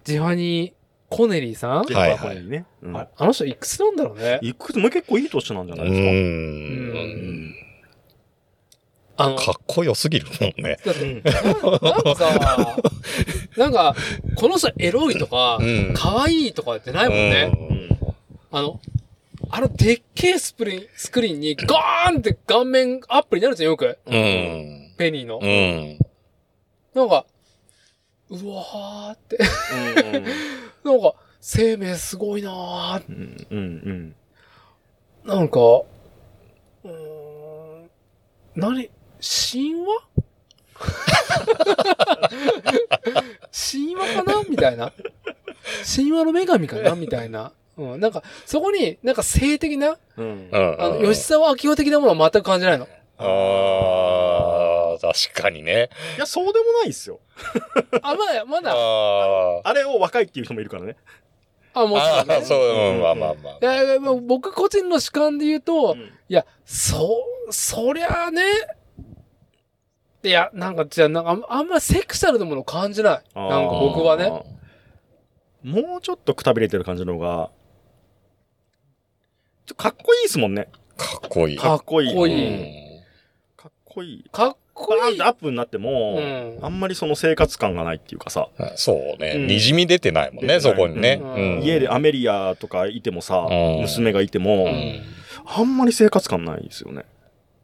[0.03, 1.77] ジファニー・コネリーさん、ー。
[1.77, 2.67] はいジェファーコネリーね。
[2.83, 4.39] うんああの人いくつなんだろうね。
[4.43, 4.79] いくつ？
[4.79, 6.11] も結構いい年なんじゃなういですか。
[6.11, 7.55] ん。
[9.17, 10.79] あの、かっこよすぎるもんね。
[10.85, 12.77] ななんかさ、
[13.57, 13.95] なんか、
[14.37, 15.95] この人エロいとかう、ん。
[15.95, 17.53] 可愛いとかってないもんね。
[17.71, 17.85] うん
[18.51, 18.81] あの、
[19.51, 23.99] あのでっけえスプリン、スクリーンにガーンって顔面アップになるじゃん、よく。
[24.07, 24.95] うん。
[24.97, 25.47] ペニーのう。
[25.47, 25.99] ん。
[26.95, 27.27] なんか、
[28.31, 29.39] うわーって。
[30.85, 33.13] なんか、生命すごいなーって。
[33.13, 34.15] うんうんうん
[35.25, 37.91] なんか、うーん、
[38.55, 38.91] 何
[39.25, 40.03] 神話？
[43.51, 44.43] 神話かな？
[44.47, 44.93] みたいな。
[45.97, 46.95] 神話の女神かな？
[46.95, 47.53] みたいな。
[47.77, 50.77] うん、なんか、そこに、なんか性的な、うんうん。
[50.79, 52.87] あの、吉沢明夫的なものは全く感じないの。
[53.19, 55.89] ああ、確かにね。
[56.17, 57.21] いや、そうでもないですよ。
[58.03, 60.97] あ、まだ、まだ、ああれを若いっていう人もいるからね。
[61.73, 62.01] あ、もあ。
[62.01, 62.45] ああ、ちろんね。
[62.45, 63.95] そう、うん、まあまあまあい。
[63.95, 68.43] や僕個人の主観で言うと、うんいや、そ、そりゃあね、
[70.25, 73.23] いや、なんか、じゃあ、なんか、あんまセクシャルなものを感じない。
[73.35, 74.31] なんか僕はね。
[75.63, 77.51] もうちょっとくたびれてる感じの方が、
[79.67, 80.69] ちょかっこいいですもんね。
[80.97, 81.57] かっこいい。
[81.57, 82.09] かっこいい。
[82.09, 82.95] かっこいい。
[82.99, 83.05] うん
[83.57, 84.25] かっこいい。
[84.31, 89.35] かっこいいアップになっても、うんあんまりその生活感がないっていうかさ、そうね。
[89.37, 91.21] うんにじみ出てないもんね、そこにね。
[91.23, 95.03] うんうん家でアメリアとかいてもさ、うん娘がいても、うん
[95.47, 97.05] あんまり生活感ないですよね。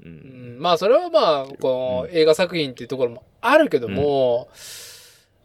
[0.03, 0.07] う。
[0.07, 4.49] うんんまあそれはまあ、この映画作品っていうところもあるけども、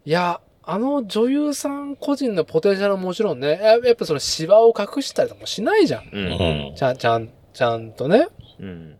[0.03, 6.03] いや、あの女優さん個人のポテンシャルはもちろんね、ややっぱその芝を隠したりとかもしないじゃん。
[6.03, 6.09] う。
[6.11, 8.27] うんんちゃん、ちゃん、ちゃんとね。
[8.59, 8.97] うん。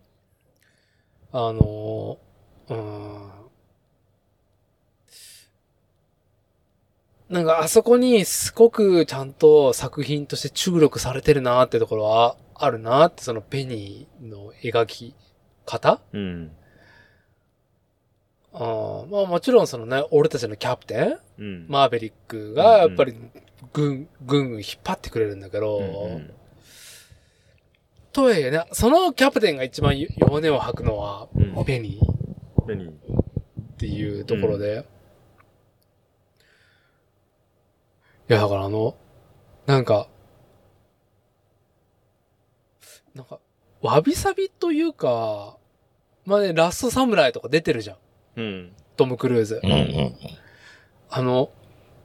[1.32, 3.30] あのー、うん。
[7.28, 15.14] なんかあそこにすごくちゃんと作品として注力されてるなってところはあるなって、そのペニーの描き
[15.66, 16.00] 方？
[16.12, 16.52] うん。
[18.54, 21.66] あーまあもちろんそのね、俺たちのキャプテン、うん。
[21.68, 23.14] マーベリックがやっぱり
[23.74, 25.82] ぐん、ぐんぐん引っ張ってくれるんだけど、う
[26.18, 26.30] ん
[28.12, 32.62] とはいえね、そのキャプテンが一番弱音を吐くのはうんペニー？
[32.66, 32.92] ペニーっ
[33.76, 34.86] ていうところで。
[38.28, 38.96] いや、だからあの、
[39.66, 40.08] なんか、
[43.14, 43.38] なんか、
[43.82, 45.56] わびさびというか、
[46.24, 47.96] まあね、ラストサムライとか出てるじゃん。
[48.36, 48.72] うん。
[48.96, 49.66] トム・クルーズう。
[49.66, 50.16] んうん
[51.08, 51.50] あの、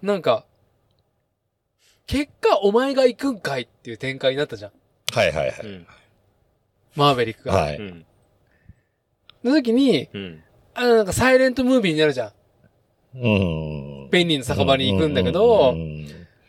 [0.02, 0.45] なんか、
[2.06, 4.72] 結果お前が行くんかいっていう展開になったじゃん。
[5.14, 5.60] はいはいはい。
[5.64, 5.88] うん。
[6.95, 7.53] マーベリックが。
[7.56, 7.77] はい。
[7.77, 8.06] うん。
[9.43, 10.43] の時に、うん。
[10.73, 12.31] あのなんかサイレントムービーになるじゃん。
[13.15, 14.10] うん。
[14.11, 16.07] ペンニーの酒場に行くんだけどう、ん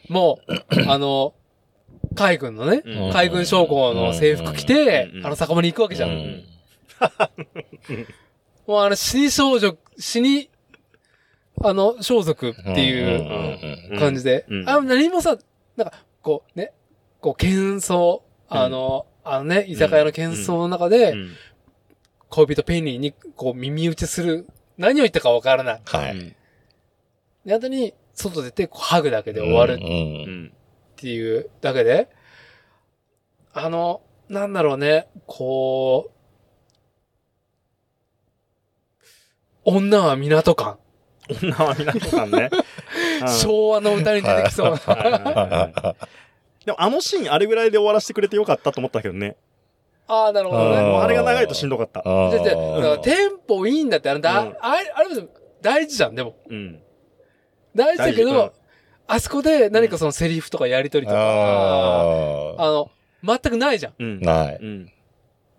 [0.08, 1.32] もう、あの、
[2.14, 3.12] 海軍のね、うん。
[3.12, 5.26] 海軍将校の制服着てう、ん。
[5.26, 6.10] あの酒場に行くわけじゃん。
[6.10, 6.44] うん。
[8.66, 10.50] もうあの死に少女、死に、
[11.62, 14.46] あの、装束っていう感じで。
[14.48, 14.68] うん。
[14.68, 15.36] あの、何もさ、
[15.76, 16.72] なんか、こうね、
[17.20, 21.30] こう、喧騒、あの、あのね、居酒屋の喧騒の中で、うん。
[22.28, 24.46] 恋人ペニーに、こう、耳打ちする、
[24.78, 25.82] 何を言ったかわからない。
[25.84, 26.36] はい。
[27.44, 29.74] で、後に、外出て、こうハグだけで終わる。
[29.74, 29.76] う。
[29.78, 30.52] うんん。
[31.02, 32.08] っていうだけで、
[33.52, 36.18] あの、なんだろうね、こう、
[39.64, 40.78] 女は港感。
[41.28, 42.50] 女は皆さんね。
[43.20, 44.76] うん昭和の歌に出てきそうな。
[44.76, 45.94] はいはいはい
[46.66, 49.36] でもあのシーンあれぐらいで終わらせてくれてよかったと思ったけどね。
[50.06, 50.80] ああ、なるほどうんね。
[50.82, 52.02] もうあれが長いとしんどかった。
[52.04, 55.08] あじゃじゃだからーテンポいいんだって、あのだ、うんあれ、あれ
[55.60, 56.36] 大事じゃん、でも。
[56.48, 56.80] うん。
[57.74, 58.52] 大事だけど、
[59.06, 62.90] あそこで何かそのセリフとかやりとりとか、ああの、
[63.24, 63.92] 全くないじゃん。
[63.98, 64.24] うんー。。
[64.24, 64.58] ない。
[64.60, 64.92] うん。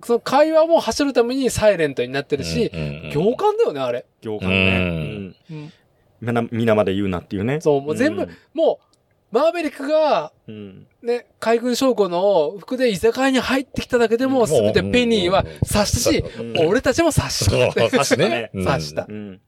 [0.03, 4.05] その会話も走るためにサイレントになってるし、うん行間だよね、あれ。
[4.21, 4.55] 行間ね。
[4.55, 5.35] ううん。
[5.51, 5.73] うん
[6.21, 7.59] みな、皆まで言うなっていうね。
[7.59, 10.87] そう、もう全部、うんもう、マーベリックが、うん。
[11.01, 17.51] ね、海軍将校の服で居酒屋に入ってきただけでも、すべてペニーは察したし、うん俺たちも察した。
[17.51, 19.11] そう、確かね 察したう。
[19.11, 19.41] ん。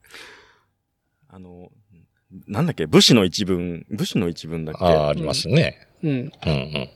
[1.29, 1.69] あの、
[2.47, 2.85] なんだっけ？
[2.87, 5.87] 武士の一文、武士の一文だっああ、あけりますね。
[6.03, 6.09] うん。
[6.11, 6.89] うんうん。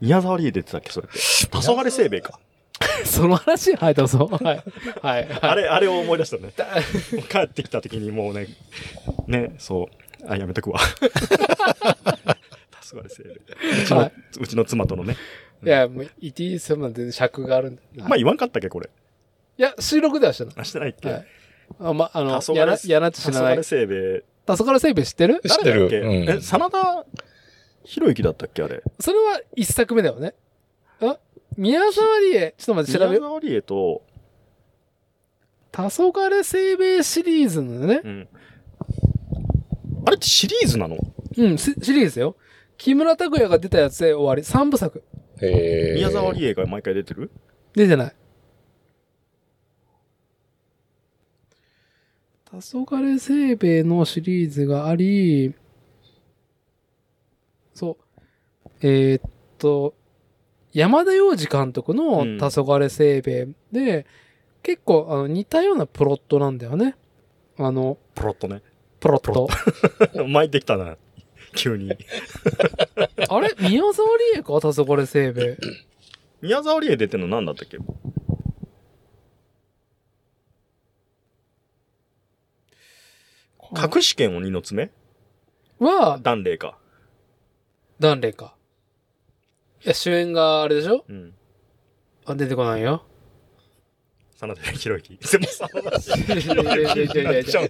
[0.00, 0.90] 宮沢りえ出てたっけ？
[0.90, 1.18] それって。
[1.18, 2.38] 黄昏せいべいか。
[3.04, 3.76] その話？
[3.76, 4.26] はい、どうぞ。
[4.42, 4.64] はい。
[5.02, 5.28] はい。
[5.42, 6.52] あれ、あれを思い出したね。
[6.56, 6.66] だ
[7.28, 8.46] 帰ってきた時にもうね、
[9.26, 10.30] ね、そう。
[10.30, 10.78] あ、やめとくわ。
[12.80, 13.82] 黄昏せいべい。
[13.82, 15.16] うちの、はいうちの妻とのね。
[15.62, 17.82] いや、もう、イティーセブンで尺があるんだ。
[17.96, 18.88] まあ言わんかったっけこれ？
[19.58, 20.54] いや、収録ではしてない。
[20.56, 21.10] あ、してないっけ？
[21.10, 21.26] はい。
[21.80, 23.62] あ、ま、あのやな、やなっち知らない黄昏。
[23.62, 24.22] せいべい。
[24.56, 25.40] 黄昏せいべい知ってる？
[25.46, 25.80] 知ってる。
[25.80, 25.98] 誰だっけ？
[26.00, 27.06] うんえ、真田
[27.84, 28.82] 広之だったっけあれ？
[28.98, 30.34] それは一作目だよね。
[31.00, 31.18] あ
[31.56, 33.20] 宮沢りえ、ちょっと待って、調べよう。
[33.20, 34.02] 宮沢りえと、
[35.72, 38.08] 黄昏せいべいシリーズのねう。
[38.08, 38.28] ん。
[40.06, 40.96] あれってシリーズなの？
[41.36, 42.36] うん、シシリーズよ。
[42.76, 44.42] 木村拓哉が出たやつで終わり。
[44.44, 45.02] 三部作。
[45.42, 47.30] へー宮沢りえが毎回出てる？
[47.74, 48.14] 出てない。
[52.52, 55.54] 黄昏せいべいのシリーズがあり、
[57.74, 58.68] そう。
[58.82, 59.94] えーっと、
[60.72, 64.06] 山田洋次監督のうん黄昏せいべいで、
[64.62, 66.96] 結構あの似たようなプロットなんだよね。
[67.56, 68.62] あの、プロットね。
[68.98, 69.48] プロット。
[70.26, 70.96] 巻いてきたな。
[71.54, 71.90] 急に。
[73.28, 73.54] あれ？
[73.60, 74.60] 宮沢りえか？
[74.60, 75.56] 黄昏せいべい。
[76.42, 77.78] 宮沢りえ出てんの何だったっけ？
[83.76, 84.90] 隠し剣を二の爪？
[85.78, 86.78] は、断霊か。
[87.98, 88.54] ダンレイか。
[89.84, 91.04] いや、主演があれでしょ？
[91.08, 91.34] うん。
[92.26, 93.04] あ、出てこないよ。
[94.40, 95.38] 真田広之。
[95.38, 97.68] でも真田いやいやいやいやいやいや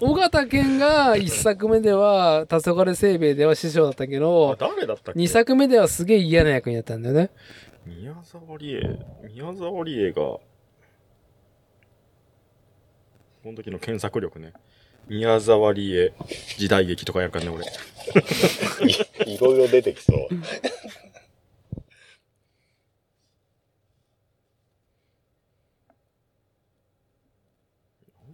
[0.00, 5.18] 尾形健が一作目では、黄昏せいべいでは師匠だったけあど、誰だったっけ？
[5.18, 7.30] 二作目ではすげえ嫌な役になったんだよね。
[7.84, 8.80] 宮沢りえ、
[9.34, 10.38] 宮沢りえが、
[13.46, 14.52] この時の検索力ね。
[15.06, 16.12] 宮沢りえ
[16.58, 17.64] 時代劇とかやるからね、俺。
[17.64, 17.68] い
[19.36, 20.18] いろいろ出てきそう。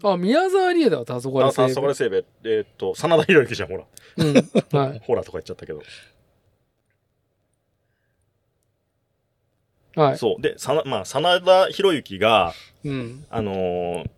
[0.12, 2.24] あ、宮沢りえだわ、黄昏あ、さ、成そこでせいべい。
[2.44, 3.84] えーっと、真田広之じゃん、ほら。
[4.16, 4.32] うん。
[4.72, 4.98] はい。
[5.00, 5.82] ほらとか言っちゃったけど。
[9.94, 10.16] はい。
[10.16, 10.40] そう。
[10.40, 13.26] で、さな、まあ、真田広之が、うん。
[13.28, 14.10] あのー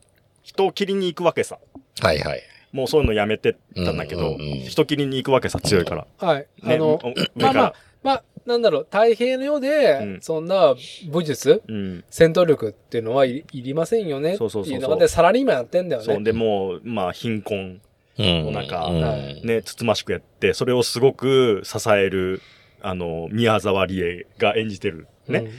[0.54, 1.58] 人を切りに行くわけさ。
[2.00, 2.42] はいはい。
[2.72, 6.06] もうそういうのやめてったんだけど、うんうんうん人切りに行くわけさ、強いから。
[6.18, 6.46] はい。
[6.62, 10.74] ね、あの、まあまあから。、まあ、なんだろう、太平の世で、うんそんな
[11.10, 12.04] 武術、うん。
[12.10, 16.18] 戦闘力っていうのはいいりませんよねってそうそうそうそういうのがで、サラリーマンやってんだよそう。
[16.18, 16.24] ね。
[16.24, 17.80] で、もう、まあ、貧困、
[18.18, 18.52] うん。
[18.52, 22.42] なんかうんはいね、つつましくやって、それをすごく支える、
[22.80, 25.08] あの、宮沢りえが演じてる。
[25.28, 25.38] ね。
[25.40, 25.50] うん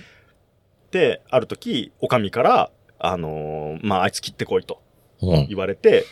[0.92, 4.85] で、ある時、お上から、あのーまあ、あいつ切ってこいとうん。
[5.22, 6.06] 言われて、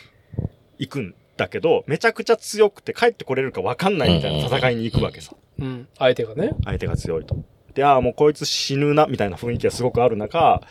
[0.78, 5.34] 行くんだけど、めちゃくちゃ強くて帰ってこれるか分かんないみたいな戦いに行くわけさ。
[5.58, 5.88] うん。
[5.98, 6.50] 相手がね。
[6.64, 7.36] 相手が強いと。
[7.74, 10.62] で、ああ、もうこいつ死ぬな、みたいな雰囲気がすごくある中、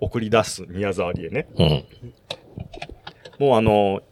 [0.00, 1.48] 送り出す宮沢りえね。
[1.56, 1.84] うん。
[3.38, 4.02] もうあの、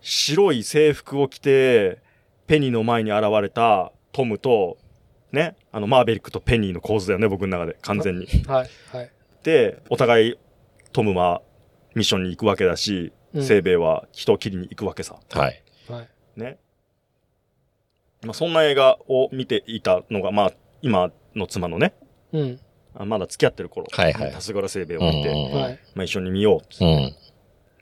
[0.00, 1.98] 白い制服を着て、
[2.46, 4.78] ペニーの前に現れたトムと、
[5.32, 8.26] ね、あの、マーベリックとペニーの構図だよね、僕の中で、完全に。
[8.46, 8.70] はい。
[8.92, 9.10] はい。
[9.42, 10.38] で、お互い、
[10.92, 11.42] トムは
[11.96, 15.16] ミッションに行くわけだし、うんセイベイは人を切りに行くわけさ。
[15.30, 15.62] はい。
[15.90, 16.08] はい。
[16.40, 16.58] ね。
[18.22, 21.92] まあ、そんな映画を見ていたのが、まあ、今の妻のね、
[22.32, 22.60] うん。
[22.94, 25.78] あまだ付き合ってる頃、はいはいタスガラセイベイを見て、うんはい。
[25.94, 27.14] まあ、一緒に見ようっつうん。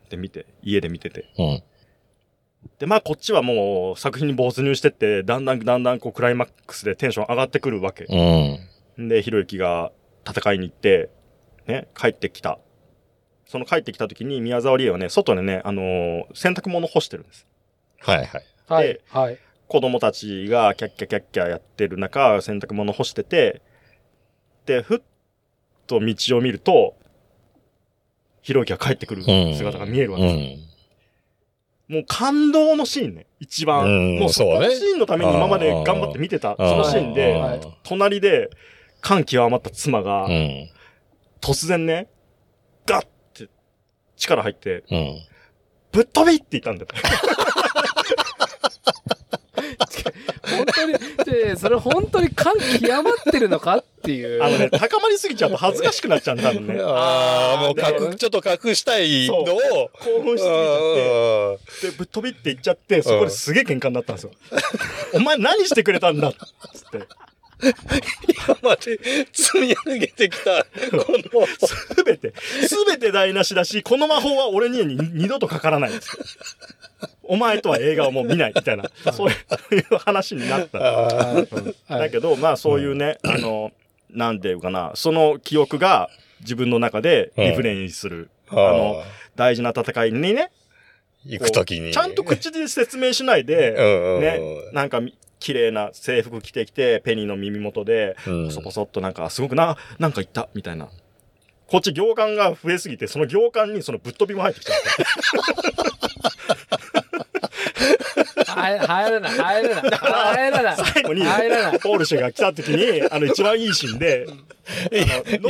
[0.05, 1.27] って見て、家で見てて。
[1.39, 1.63] うん。
[2.79, 8.07] で、まあ、こっちはもう作品に没入してって、だんだんだんだんこうクライマックスでテンション上がってくるわけ。
[8.09, 9.09] うん。
[9.09, 9.93] で、ひろゆきが
[10.29, 11.11] 戦いに行って、
[11.69, 12.59] ね、帰ってきた。
[13.55, 17.47] その帰ってきた時に宮沢りえはね、外でね、あのー洗濯物干してるんです。
[18.01, 18.29] はいはい。
[18.67, 19.01] はいで。
[19.09, 19.39] はい。
[19.69, 23.63] 子供たちがキャッキャキャッキャやってる中、洗濯物干してて、
[24.67, 25.03] で、ふっ
[25.87, 26.97] と道を見ると、
[28.43, 29.55] ひろゆきが帰ってくるうん。
[29.55, 31.93] 姿が見えるわうけです。
[31.93, 31.95] ん。
[31.95, 33.27] もう感動のシーンね。
[33.39, 33.85] 一番。
[33.87, 38.51] うんもうそこのそうねシーンのために今まで頑張って見てた、そのシーンで、はい隣で
[39.01, 40.69] 感極まった妻がう、ん。
[41.41, 42.09] 突然ね、
[42.85, 43.14] ガッて
[44.17, 45.19] 力入って、うん。
[45.93, 46.89] ぶっ飛びって言ったんだよ。
[50.45, 54.43] 本当に、でそれ本当に感極まってるのかっていう。
[54.43, 56.81] あのね、高まりすぎちゃうと恥ずかしくなっちゃうんだ、多分ね。
[56.83, 59.91] ああ、もうで隠、ちょっと隠したいのを。
[60.01, 64.33] 興奮しすぎちゃって、で、ぶっ飛びって言っちゃって、そこですげえ喧嘩になったんですよ。
[65.15, 66.35] お前何してくれたんだっ
[66.75, 67.07] つって。
[67.63, 68.99] 今まで
[69.33, 72.35] 積み上げてきた、この、すべて、
[72.67, 76.25] すべて台無しだし、この魔法は俺にに二度とかからないんですよ。
[77.23, 79.33] お前とは映画をもう見ないみたいな、そうい
[79.81, 80.79] う話になった。
[80.79, 81.49] はい
[81.89, 83.73] だけど、まあそういうね、あの、
[84.11, 86.11] なんていうかな、その記憶が
[86.41, 88.31] 自分の中でリフレインする。
[88.49, 89.03] あの、
[89.37, 90.51] 大事な戦いにね、
[91.25, 91.93] 行くときに。
[91.93, 93.73] ちゃんと口で説明しないで、
[94.21, 94.41] ね、
[94.73, 100.89] なんかみ綺麗な制服着てきて、ペニーの耳元で、うんポソポソっとなんか、すごくな、なんか言った、みたいな。
[101.67, 104.89] こっち行間が増えすぎて、その行間にそのぶっ飛びも入ってきちゃって。
[108.47, 110.77] はい入らない、入らない、入らない。
[110.77, 111.81] 最後に、入らない。
[111.81, 114.27] ポールシェが来た時に、あの、一番いいシーンで、
[114.93, 114.97] い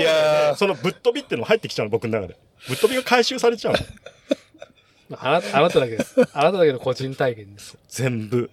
[0.01, 2.37] やーそのぶっ飛びっていうの入ってきちゃうの、僕の中で。
[2.69, 3.79] ぶっ飛びが回収されちゃうの。
[5.21, 6.15] あなた、あなただけです。
[6.33, 7.77] あなただけの個人体験です。
[7.89, 8.51] 全部、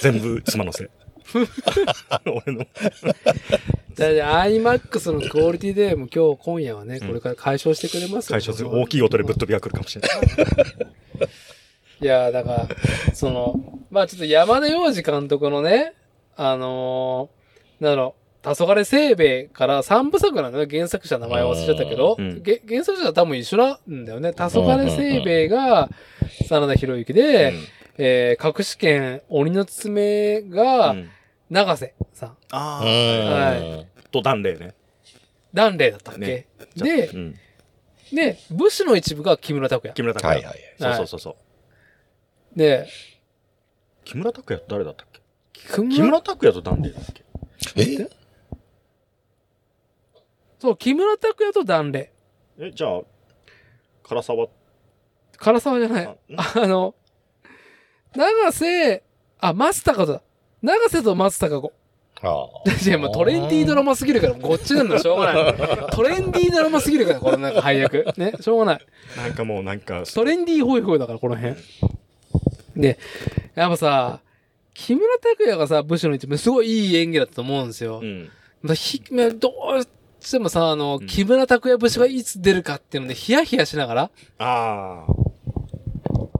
[0.00, 0.88] 全部妻のせい。
[2.26, 2.66] 俺の。
[3.94, 11.28] じゃあ、じゃあ IMAX のクオリティでもう今日、今夜はね、これから解消してくれますよ解消する大きい音でぶっ飛びが来るかもしれない。
[12.02, 12.68] いや、だから、
[13.14, 13.54] その、
[13.90, 15.94] まあちょっと山田洋次監督のね、
[16.36, 20.70] あのー、なんだろう、黄昏清兵衛から3部作なんだよね。
[20.70, 24.32] 原作者の名前忘れちゃったけど、うんげ原作者は多分一緒なんだよね。
[24.32, 25.90] 黄昏清兵衛が
[26.48, 27.52] 真田広之で、
[28.02, 31.10] えー、隠し剣鬼の爪がうん
[31.50, 32.36] 長瀬さん。
[32.52, 33.86] あうあ、ん。
[34.10, 34.74] と断礼ね。
[35.52, 36.46] ダンレイだったっけ、ね
[36.76, 37.34] でう、ん、
[38.12, 39.94] で、武士の一部が木村拓哉。
[39.94, 40.36] 木村拓哉。
[40.36, 40.58] はいはい。
[40.78, 41.30] そうそうそうそ
[42.54, 42.58] う。
[42.58, 42.86] で、
[44.04, 45.20] 木村拓哉って誰だったっけ？
[45.60, 47.24] 木木村、村拓哉と断礼だっけ？
[47.82, 48.08] え？
[50.60, 52.12] そう、木村拓哉とダンレ
[52.60, 52.64] イ。
[52.66, 53.00] え、じゃあ、
[54.08, 54.46] 唐沢、
[55.40, 56.18] 唐沢じゃない。
[56.36, 56.94] あの、
[58.14, 59.02] 長瀬、
[59.38, 60.22] あ、松高子だ。
[60.62, 61.72] 長瀬と松高子。
[62.22, 62.46] あ
[62.84, 65.54] いや、もうトレンディードラマすぎるから、こっちなんだしょうがない。
[65.90, 68.04] トレンディードラマすぎるから、このなんか配役。
[68.18, 68.86] ね、しょうがない。
[69.16, 71.56] なんかもうなんか、トレンディーホイホイだから、この辺。
[72.76, 72.98] で、
[73.54, 74.20] やっぱさ、
[74.74, 78.00] 木村拓哉がさ、武士の一部、すごいいい演技だったと思うんですよ。
[78.02, 78.28] うん。
[78.62, 79.02] まあひ
[79.38, 79.82] どう
[80.20, 84.02] してもさ、あの、うん木村拓哉節がいつ出るかっていうので、ヒヤヒヤしながら、
[84.38, 85.12] ああ。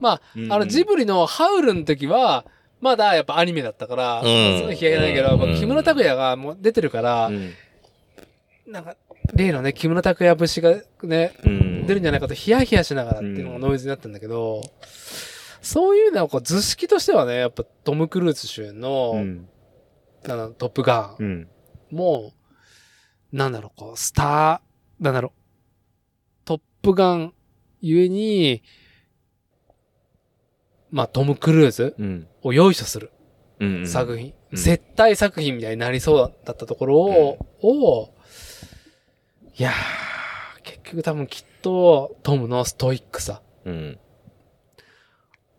[0.01, 2.45] まあ、うんあの、ジブリのハウルの時は、
[2.81, 7.53] まだやっぱアニメだったから、うんすごいヒヤヒヤないけど、木村拓哉がもう出てるから、うん。
[8.67, 8.97] なんか、
[9.35, 11.87] 例のね、木村拓哉節がね、うん。
[11.87, 14.63] 出るんじゃないかとヒヤヒヤしながらっていうのがノイズになったんだけど、
[15.61, 19.49] そういうのはこう図式としてはね、やっぱトム・クルーズ主演の、うん。
[20.25, 21.49] なんだろうトップガンうん。
[21.91, 22.33] も、
[23.33, 27.33] なんだろう、こう、スター、なんだろう、トップガン
[27.81, 28.63] ゆえに、
[30.91, 32.27] まあ、トム・クルーズうん。
[32.43, 33.11] を用意する
[33.61, 33.87] うん。
[33.87, 38.11] 作品、うん絶対作品みたいになりそうだったところを、を
[39.57, 43.99] いやー、結局多分きっと、トムのストイックさ、うん。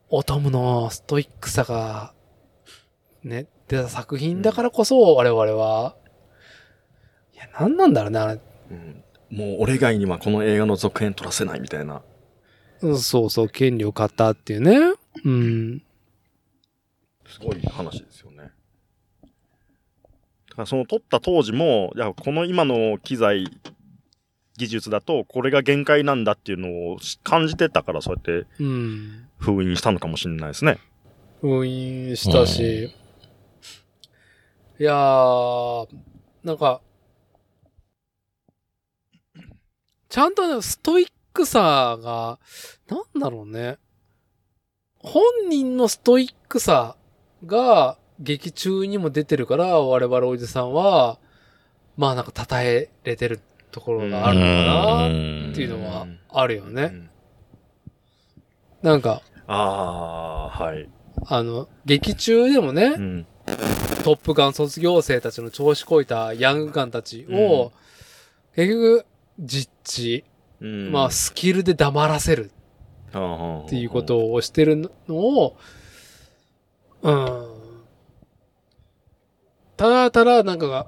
[0.10, 2.14] おトムのストイックさが、
[3.24, 5.96] ね、出た作品だからこそ、我々は、
[7.34, 8.40] いや、なんなんだろうね、あれ。
[8.72, 12.02] うんもう俺以外にはこの映画の続編撮らせないみたいな。
[12.82, 14.94] うんそうそう、権利を買ったっていうね。
[15.24, 15.84] うん。
[17.28, 18.52] すごい話ですよね。
[20.50, 23.46] だからその撮った当時も、いや、この今の機材、
[24.58, 29.28] 技術だと、これが限界なんだっていうのを感じてたから、そうやってうん。
[29.38, 30.78] 封印したのかもしれないですね。
[31.42, 32.94] 封印したし。
[34.80, 35.88] いやー、
[36.44, 36.82] なんか、
[40.10, 42.40] ちゃんとねストイックさが、
[42.90, 43.78] なんだろうね。
[45.04, 46.96] 本人のストイックさ
[47.46, 51.18] が劇中にも出てるから、我々おじさんは、
[51.98, 53.40] まあなんか称えれてる
[53.72, 55.10] ところがあるのかなっ
[55.54, 56.84] ていうのはあるよね。
[56.84, 57.12] うん
[58.82, 60.90] なんか、ああー、はい。
[61.28, 63.28] あの、劇中でもね、うん。
[64.04, 67.72] トップガン卒業生たちの調子こいたヤングガンたちを、
[68.56, 69.06] 結局、
[69.40, 70.24] 実地、
[70.62, 72.52] うんまあ、スキルで黙らせる
[73.20, 75.58] っっていうことをしてるのを、
[77.02, 77.48] うん。
[79.78, 80.88] ただただ、なんか、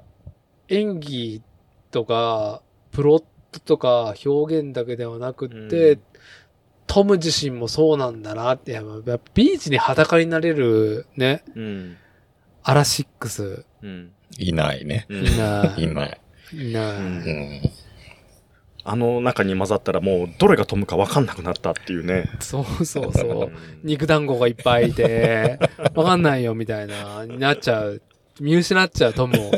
[0.68, 1.42] 演技
[1.90, 6.00] とか、プロットとか表現だけではなくって、うん
[6.86, 11.96] トム自身もそうなんだなって、やっぱビーチに裸になれるね、うん。
[12.62, 14.12] アラシックス、うん。
[14.38, 15.06] いないね。
[15.08, 16.20] うんいいな、いない。
[16.52, 17.62] いいな、うんうん。
[18.86, 22.28] あの中に混ざったらもうどれが飛ぶか分かんなくなったっていうね。
[22.40, 23.48] そうそうそう。
[23.48, 23.52] ん
[23.82, 25.58] 肉団子がいっぱいいて、
[25.94, 28.02] わかんないよみたいな、になっちゃう。
[28.40, 29.52] 見失っちゃうトムを。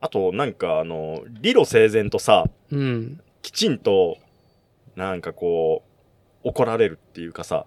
[0.00, 3.20] あと、なんかあの、理路整然とさ、うん。
[3.42, 4.16] きちんと、
[4.96, 5.82] なんかこ
[6.44, 7.66] う、怒られるっていうかさ、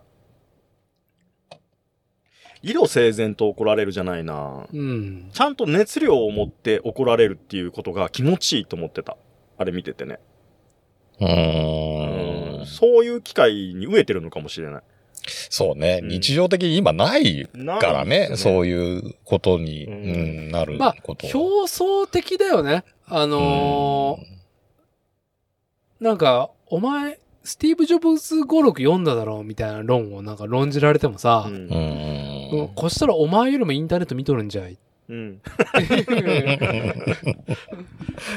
[2.63, 4.65] 理路整然と怒られるじゃないな。
[4.73, 5.29] うん。
[5.33, 9.17] ちゃんと熱量を持って怒られるっていうことが気持ちいいと思ってた。
[9.57, 10.19] あれ見ててね。
[11.19, 12.65] うーん。
[12.65, 14.81] そういう機会に飢えてるのかもしれない。
[15.49, 15.99] そうね。
[16.01, 18.29] うん日常的に今ないなからね。
[18.31, 22.83] うそういうことに、ううんん、なるまあこと。、表層的だよね。
[23.07, 24.33] あのー
[25.99, 31.67] なんか、お前、スティーブ・ジョブズ語録読んだだろうみたいな論をなんか論じられてもさう、ん
[32.53, 32.59] うん。
[32.59, 34.77] うんうんこしたらお前よりもインターネット見とるんじゃい。
[35.09, 35.41] うん。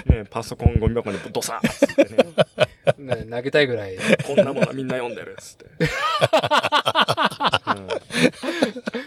[0.07, 2.17] ねパソコンゴミ箱にドサッつってね。
[3.17, 3.97] ね投げたいぐらい。
[4.27, 5.67] こんなものはみんな読んでるっつって。
[7.77, 7.89] うん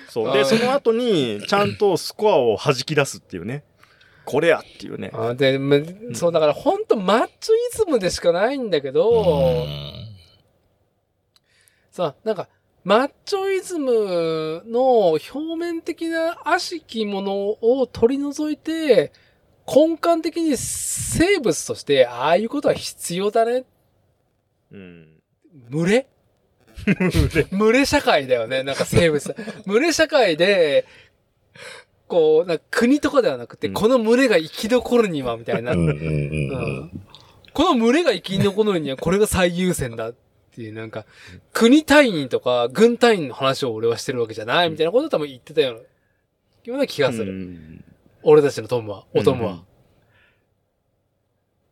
[0.09, 0.33] そう。
[0.33, 3.63] で、その後に、ちゃんとスコアを弾き出すっていうね。
[4.25, 5.11] これやっていうね。
[5.13, 5.77] あで、ま
[6.13, 9.65] そう、だから本当マッチョイズムでしかないんだけど、
[11.91, 12.47] さ、なんか、
[12.89, 19.13] マッチョイズムの表面的な悪しきものを取り除いて、
[19.67, 23.65] 根幹的に生物として、ああいうことは必要だね。
[24.71, 25.07] うん。
[25.69, 26.07] 群れ
[27.51, 29.35] 群れ社会だよね、なんか生物。
[29.67, 30.87] 群れ社会で、
[32.07, 35.75] こう、なんか国とかではなくて、うんこの群れが生き残るには、みたいな。
[37.53, 40.15] この群れが生き残るにはこれが最優先だっ
[40.59, 41.05] ていう、なんか、
[41.53, 45.85] 国隊員とか軍隊員の話を俺はしてるわけじゃないみたいなことを多分言ってたような、よ
[46.75, 47.31] うな気がする。
[47.31, 47.83] うん
[48.21, 49.51] 俺たちのトムは、おトムは。
[49.53, 49.61] うん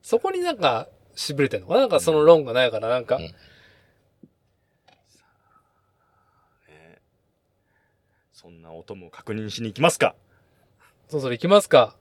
[0.01, 0.88] そこになんか、
[1.18, 1.81] 痺れてんのかな？
[1.81, 3.35] なんかその論がないから、なんか、うん
[8.31, 10.15] そんな音も確認しに行きますか。
[11.09, 11.97] そろそろ行きますか。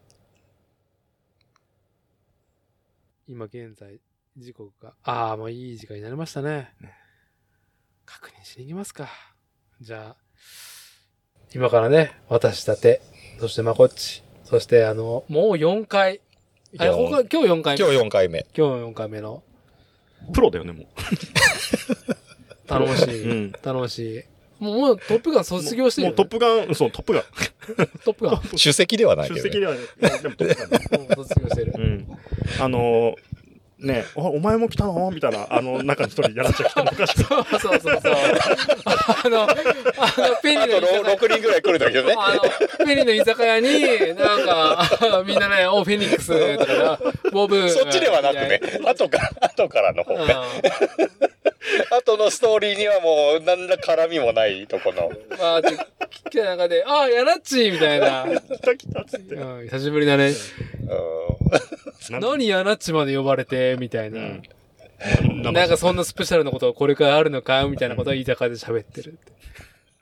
[3.27, 3.99] 今現在、
[4.39, 6.75] 時刻が、ああ、もういい時間になりましたね。
[8.05, 9.09] 確認しに行きますか。
[9.81, 10.17] じゃあ、
[11.55, 13.01] 今からね、私たて、
[13.41, 16.21] そしてまこっち、そしてあの、もう4回。
[16.79, 17.85] あれ、四ここ今日4回目。
[17.85, 18.47] 今日4回目。
[18.55, 19.43] 今日4回目の、
[20.35, 20.87] プロだよね、もう。
[22.69, 23.31] 頼もしい。
[23.31, 24.23] うん頼もしい。
[24.59, 27.23] もう、もうトップガン卒業してるよ、もうトップガン、そう、トップガン。
[28.05, 28.43] トップガン。
[28.57, 29.43] 主席ではないけど、ね。
[29.43, 29.81] 出席ではね、
[30.23, 31.07] でもトップガンね。
[31.17, 31.81] もう卒業してるう。
[31.81, 32.19] ん。
[32.61, 33.17] あのー、
[33.79, 35.11] ねおお前も来たの？
[35.11, 37.25] みたいな、あの中に一人やらっちゃ来たのかしら。
[37.25, 38.15] そうそうそうそう。
[39.25, 39.55] あの、あの、
[40.43, 42.15] ペニーの居酒屋6人ぐらい来るんだけどね。
[42.17, 42.41] あの、
[42.87, 46.99] ペニーの居酒屋に、なんか、みんなね、お、フェニックスとか、
[47.33, 47.69] ボブ。
[47.69, 50.27] そっちではなくね、後から、後からの方うん。
[50.27, 50.35] ね。
[51.91, 55.11] 後のストーリーにはもう、何ら絡みもないとこの。
[55.39, 55.77] まあ、で、
[56.31, 58.25] 来た中で、あ、やなっちみたいな。
[58.27, 59.35] 来た来たっつって。
[59.35, 60.25] うん、久しぶりだね。
[60.25, 60.33] なん
[62.11, 64.21] 何やなっちまで呼ばれて、みたいな。
[64.21, 64.43] うん
[65.43, 69.33] なんかそんなスペシャルなことがこれからあるのかみたいなことを居酒屋で喋ってるって。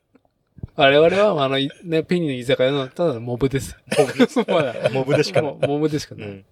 [0.77, 3.77] 我々は、あの、いね、ペニーの居酒屋の、ただのモブです。
[3.99, 4.39] モブです。
[4.49, 4.91] まだ。
[4.91, 6.29] モブでしかないモブでしかない。
[6.29, 6.45] うん。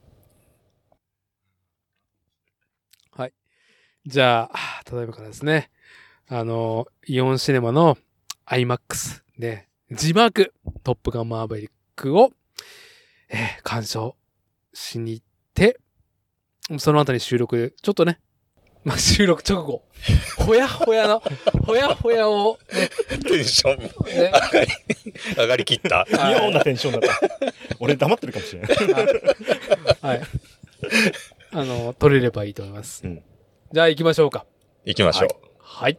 [4.05, 5.71] じゃあ、ただいまからですね、
[6.27, 7.97] あの、イオンシネマの
[8.47, 10.53] IMAX で、字幕、
[10.83, 12.33] トップガンマーヴェリックを、
[13.29, 14.17] えー鑑賞
[14.75, 15.79] しに行って、
[16.79, 18.21] その後に収録、ちょっとね、
[18.85, 19.83] まあ、収録直後、
[20.39, 21.23] ほやほやの、
[21.65, 22.91] ほやほやを、ね、
[23.23, 24.71] テンションね、上がり、
[25.37, 26.07] 上がりきった。
[26.11, 27.21] 妙なテンションだった。
[27.79, 28.77] 俺黙ってるかもしれない。
[30.01, 30.23] はい。
[31.53, 33.03] あの、撮れればいいと思います。
[33.05, 33.23] うん
[33.73, 34.45] じゃあ行きましょうか。
[34.85, 35.29] 行きましょう。
[35.59, 35.99] はい。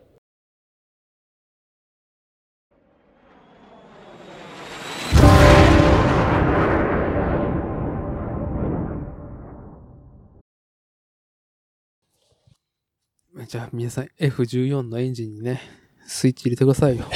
[13.48, 15.60] じゃあ皆さん F14 のエンジンにね、
[16.06, 17.06] スイッチ入れてくださいよ。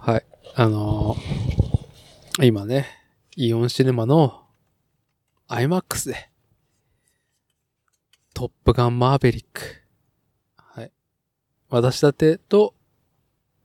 [0.00, 0.24] はい。
[0.54, 1.40] あのー
[2.42, 2.86] 今ね、
[3.36, 4.44] イオンシネマの
[5.48, 6.30] IMAX で、
[8.32, 9.60] トップガンマーベリック。
[10.56, 10.92] はい。
[11.68, 12.74] 私だてと、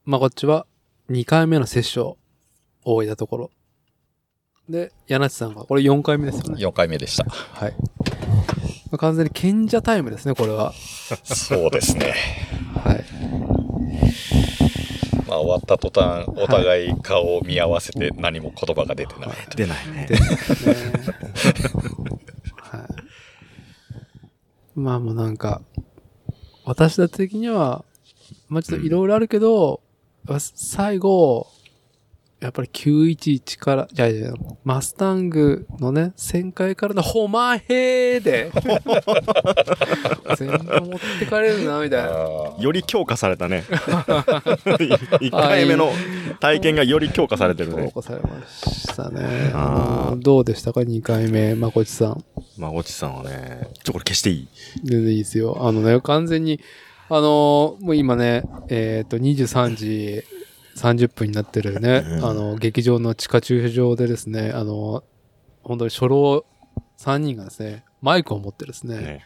[0.03, 0.67] まあ、こっちは
[1.09, 2.17] 2回目の接種を
[2.83, 3.51] 終えたところ。
[4.67, 6.61] で、柳地さんが、これ4回目ですよね。
[6.61, 7.23] 4回目でした。
[7.29, 7.75] はい。
[8.95, 10.73] まあ完全に賢者タイムですね、これは。
[11.23, 12.15] そうですね。
[12.81, 13.03] はい。
[15.27, 19.29] まあ終わった途端、お互い顔を見合わせて何も言葉が出てない。
[19.53, 20.05] 出ないね。
[20.07, 20.21] で、ね、
[22.55, 22.81] はい。
[24.75, 25.61] まあもうなんか、
[26.63, 27.83] 私たち的には、
[28.47, 29.81] まあちょっといろいろあるけど、
[30.39, 31.47] 最後、
[32.41, 34.33] やっぱり911から、いやいや、
[34.65, 38.51] マスタングのね、旋回からのホマヘーで、
[40.37, 42.09] 全部持ってかれるな、みたいな。
[42.11, 43.63] あより強化されたね。
[43.69, 45.91] 1回目の
[46.39, 47.85] 体験がより強化されてるね。
[47.85, 49.51] 投稿されましたね。
[50.17, 52.23] どうでしたか ?2 回目、まこちさん。
[52.57, 54.47] まあ、おちさんはね、ちょ、これ消していい？
[54.83, 55.57] 全然いいですよ。
[55.61, 56.59] あのね、完全に、
[57.09, 60.23] あのーもう今ね、えっ、と、23時
[60.75, 65.03] 30分になってるね、うんあの、劇場の地下駐車場でですね、あの、
[65.63, 66.45] 本当に初老
[66.97, 69.25] 3人がですね、マイクを持ってですね、ね。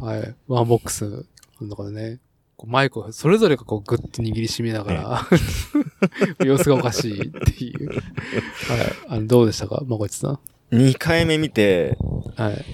[0.00, 1.26] はい、ワンボックス
[1.60, 2.20] の中でね、
[2.56, 5.26] こうマイクをそれぞれがこうグッと握りしめながら、
[6.44, 7.90] 様子がおかしいっていう。
[7.90, 8.02] はい。
[9.08, 10.38] あの、どうでしたかまこちさん
[10.72, 11.98] ？2回目見て、
[12.36, 12.64] はい。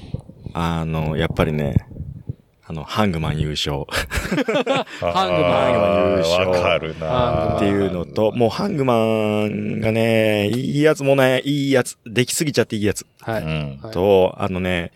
[0.53, 1.87] あの、やっぱりね、
[2.67, 3.85] あの、ハングマン優勝ー
[5.13, 8.95] ハングマン優勝わかるなっていうのと、もうハングマ
[9.49, 13.07] ンがね、いいやつもね、いいやつ、できすぎちゃっていいやつ。
[13.21, 13.93] はい。
[13.93, 14.93] と、あのね、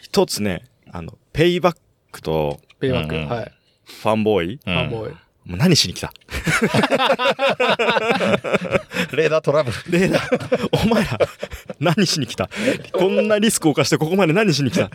[0.00, 1.76] 一つね、あの、ペイバッ
[2.12, 3.14] クとペイバック。
[3.34, 3.52] はい。
[3.86, 5.16] ファンボーイ、うんファンボーイ。
[5.48, 6.12] もう何しに来た？
[9.16, 9.76] レーダートラブル。
[9.98, 11.18] レーダー、お前ら、
[11.80, 12.50] 何しに来た？
[12.92, 14.90] こんなリスクを冒してここまで何しに来た？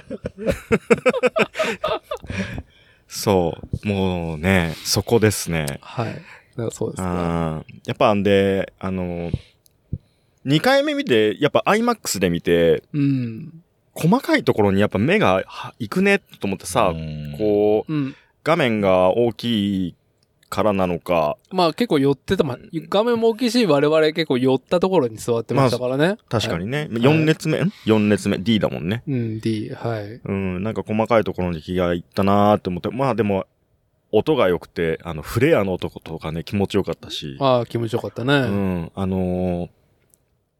[3.07, 5.79] そう、もうね、そこですね。
[5.81, 6.21] はい。
[6.71, 7.07] そうですね。
[7.07, 7.63] や
[7.93, 9.31] っぱんで、あの、
[10.45, 13.63] 2回目見て、やっぱ IMAX で見て、うん。
[13.95, 18.15] 細かいところにやっぱ目がは行くねと思ってさ、うんこう、うん。
[18.43, 19.95] 画面が大きい
[20.53, 26.07] からなのか、まあ結構寄ってた、まあ、画面も大きいし、我々結構寄ったところに座ってましたからね。
[26.07, 26.17] はい。
[26.29, 29.01] 確かにね、4列目、ん ?4 列目、D だもんね。
[29.07, 30.21] うん、D、はい。
[30.23, 33.47] うん、なんか細かいところに気がいったなーって思って、まあでも、
[34.11, 38.33] 音が良くて、あの、フレアの音とかね、気持ちよかったし、ああ、気持ちよかったね。
[38.35, 39.69] うん、あのー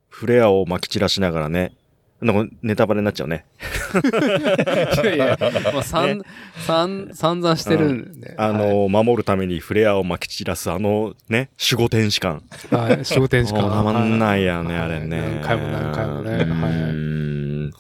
[0.10, 1.74] フレアを撒き散らしながらね、
[2.24, 3.46] なんかネタバレになっちゃうね。
[5.04, 5.38] いやいや、
[5.74, 6.22] まあ、散、
[6.66, 8.36] 散、散々してるんで。
[8.38, 12.44] あのー守るためにフレアを撒き散らすあのね、守護天使感。
[12.72, 15.42] はい、はい、商店しかもうたまんないやね、はいあれね。
[15.42, 16.32] 何回も何回もね。
[16.32, 16.72] うはい。
[16.72, 17.72] ん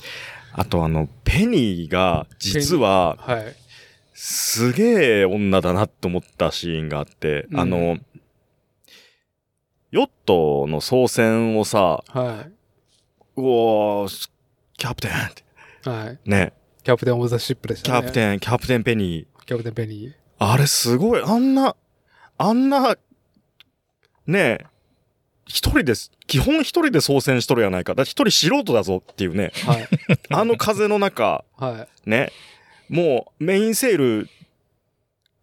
[0.55, 3.55] あとあの、ペニーが、実は、はい。
[4.13, 7.97] すげえ女だなって思ったシーンがあって、うんあの、
[9.91, 12.45] ヨットの操船をさ、は
[13.35, 14.29] うおー、
[14.83, 15.43] キャプテンって、
[15.85, 15.89] い。
[15.89, 16.19] はい。
[16.25, 16.51] ね、
[16.83, 17.99] キャプテンオブザシップでしたね。
[18.01, 19.45] キャプテン、キャプテンペニー。
[19.45, 20.13] キャプテンペニー。
[20.39, 21.77] あれすごい、あんな、
[22.37, 22.97] あんな、
[24.27, 24.65] ねえ、
[25.45, 26.11] 一人です。
[26.27, 27.95] 基本一人で操船しとるやないか。
[27.95, 29.53] だ一人素人だぞっていうね。
[29.65, 29.87] はい。
[30.29, 32.09] あの風の中、はい。
[32.09, 32.33] ね、
[32.89, 34.29] もうメインセール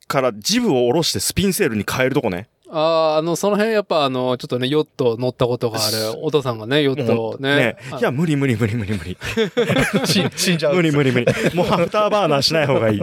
[0.06, 2.50] からジブを下ろしてスピンセールに変えるとこね。
[2.72, 7.56] ああ、あの、その辺やっぱあの、ちょっとね、ヨット乗ったことがある、 お父さんがね、ヨットをね。
[7.56, 9.18] ねあいや、無理無理無理無理無理。
[10.06, 10.76] 死ん死んじゃう。
[10.76, 11.26] 無理無理無理。
[11.54, 13.00] もうアフターバーナーしない方がいい。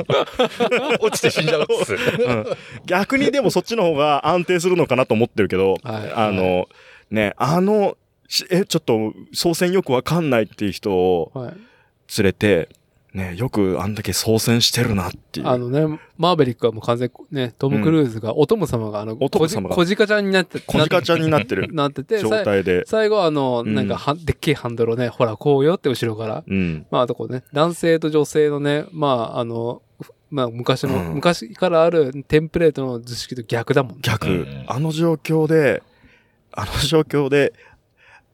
[1.02, 1.94] 落ちて死んじゃうっつ。
[1.94, 2.46] うん
[2.86, 6.68] 逆にでもそっちの方が安定するのかなと思ってるけど、はいあの、
[7.12, 11.58] ね、あの、しえ、ちょっと、操船よくわかんないっていう人をはい。
[12.18, 12.70] 連れて、
[13.14, 15.48] ね、よくあんだけ操船してるなっていう。
[15.48, 22.84] あのね、マーベリックはもう完全にね、トム・クルーズが、お供様があの、お供様が小鹿ちゃんになって、小鹿ちゃんになってるなってて、状態で。
[22.86, 26.44] 最後あの、うんなんかは、でっけえハンドルをね、ほら、こうよって後ろから。
[26.46, 26.86] うん。
[26.92, 29.82] まあ、あとこうね、男性と女性のね、まあ、あの、
[30.30, 34.00] まあ、昔の、うん昔からあるテンプレートの図式と逆だもんね。
[34.02, 35.82] 逆、うんあの状況で、
[36.52, 37.54] あの状況で、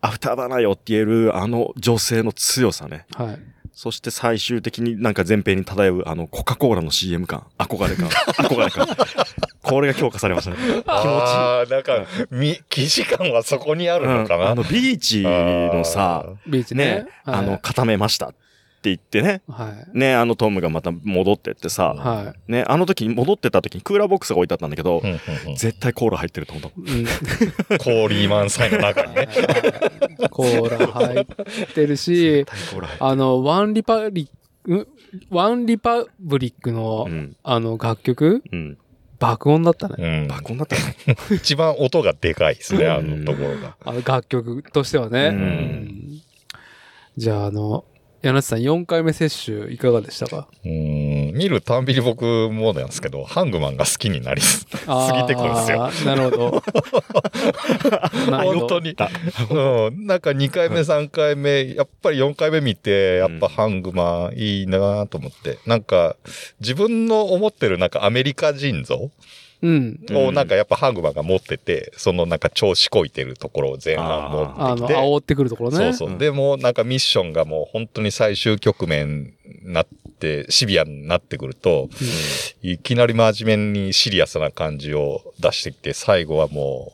[0.02, 3.06] アフターバーナーよって言えるあの女性の強さね。
[3.16, 3.53] はい。
[3.74, 7.44] そして最終的になんか前編に漂うあのコカ・コーラの CM 感。
[7.58, 8.08] 憧れ感。
[8.48, 8.88] 憧れ感。
[9.64, 10.58] これが強化されましたね。
[10.58, 10.84] 気持ちいい。
[10.86, 14.44] ああ、なんか、み、既視感はそこにあるのかな。
[14.46, 16.86] うんあのビーチのさ、ビーチね。
[16.86, 16.92] ね、
[17.26, 18.36] はいあの、固めましたっ
[18.84, 19.42] て言ってね。
[19.48, 19.98] はい。
[19.98, 22.52] ね、あのトムがまた戻ってってさ、はい。
[22.52, 27.74] ね、あの時に戻ってた時にクーラーボックスが置いてあったんだけどう、んうんうん絶対コーラ入ってると思った。
[27.74, 27.78] うん。
[27.80, 29.30] 氷満載の中にね。
[30.30, 31.26] コーラ入っ
[31.74, 33.10] てるし絶、対コーラ入ってる。
[33.10, 34.30] あの、ワンリパリ
[34.68, 34.88] ん？
[35.30, 37.36] ワンリパブリックの、うん。
[37.44, 38.78] あの、楽曲、うん。
[39.20, 39.96] 爆音だったね。
[40.00, 40.98] うん爆音だったね。
[41.32, 43.78] 一番音がでかいですね、あのところが。
[43.86, 45.34] あの、楽曲としてはね。
[47.16, 47.86] じゃあ、あの、
[48.24, 50.48] 柳瀬さん、4回目接種いかがでしたか？
[50.64, 54.76] うん、見るたんびに僕もなんですけど、ハングマンが好きになりすぎ
[55.28, 55.92] てくるんですよ。
[56.06, 56.64] なるほど。
[58.30, 58.96] 本当に。
[59.52, 65.60] うん、なんか2回目、3回目、やっぱり4回目見て、やっぱハングマンいいなと思って。
[65.66, 66.16] なんか、
[66.62, 69.04] 自分の思ってるなんかアメリカ人像うん。
[69.04, 69.12] うん
[69.64, 74.96] をなんかやっぱハングマンが持ってて、そのなんか調子こいてるところを前半持ってきて。
[74.96, 75.78] 煽ってくるところね。
[75.78, 76.18] そうそう。
[76.18, 79.88] でもなんかミッションがもう本当に最終局面になっ
[80.20, 81.90] て、シビアになってくると、
[82.62, 86.94] いきなり真面目にシリアスな感じを出してきて、最後はも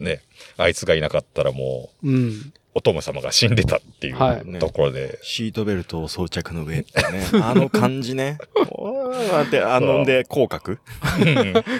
[0.00, 0.22] う、ね、
[0.56, 2.52] あいつがいなかったらもう、うん。
[2.78, 7.24] お殿様が死んでたっていはうところで、シートベルトを装着の上ってね。
[7.42, 8.38] あの感じね。
[8.70, 10.78] おーって、あの、で、広角？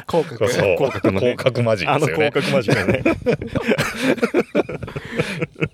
[0.07, 0.49] 口角。
[0.49, 2.51] そう、広角のね広角マジッあのクですよね広。
[2.51, 3.99] 角マジックね。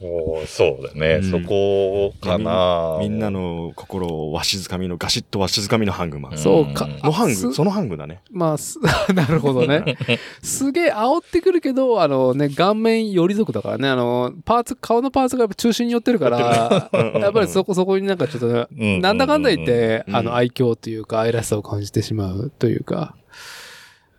[0.00, 6.38] もうそうだね、うんそこかなみんなの心をわしづかみの、ガシッとわしづかみのハングマン。
[6.38, 8.20] そうかんのハンすグ、そのハングだね。
[8.30, 8.78] まあ、す
[9.14, 9.96] なるほどね。
[10.42, 20.16] すげえ煽ってくるけど、あのね、顔面寄り族だからね、あの、パーツ、顔のパーツがやっぱ中心に寄ってるから、うんやっぱりそこそこになんかちょっとなんだかんだ言って、うん。
[20.16, 23.16] あの、愛嬌というか、愛らしさを感じてしまうというか、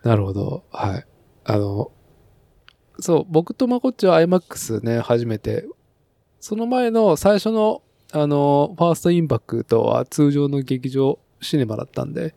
[0.03, 0.63] なるほど。
[0.71, 1.05] はい。
[1.43, 1.91] あの、
[2.99, 5.67] そう、僕とまこっちは IMAX ね、初めて、
[6.39, 7.81] その前の最初の、
[8.13, 12.35] あの、ファーストインパクトは通常の劇場シネマだったんで、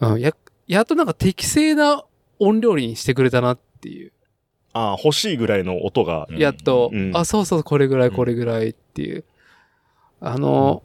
[0.00, 0.32] うん、や、
[0.66, 2.04] やっとなんか適正な
[2.38, 4.12] 音量にしてくれたなっていう。
[4.74, 6.26] ああ、欲しいぐらいの音が。
[6.28, 9.24] うんやっと、うんあ、そうそう、これぐらい、これぐらいっていう。
[10.20, 10.82] あの、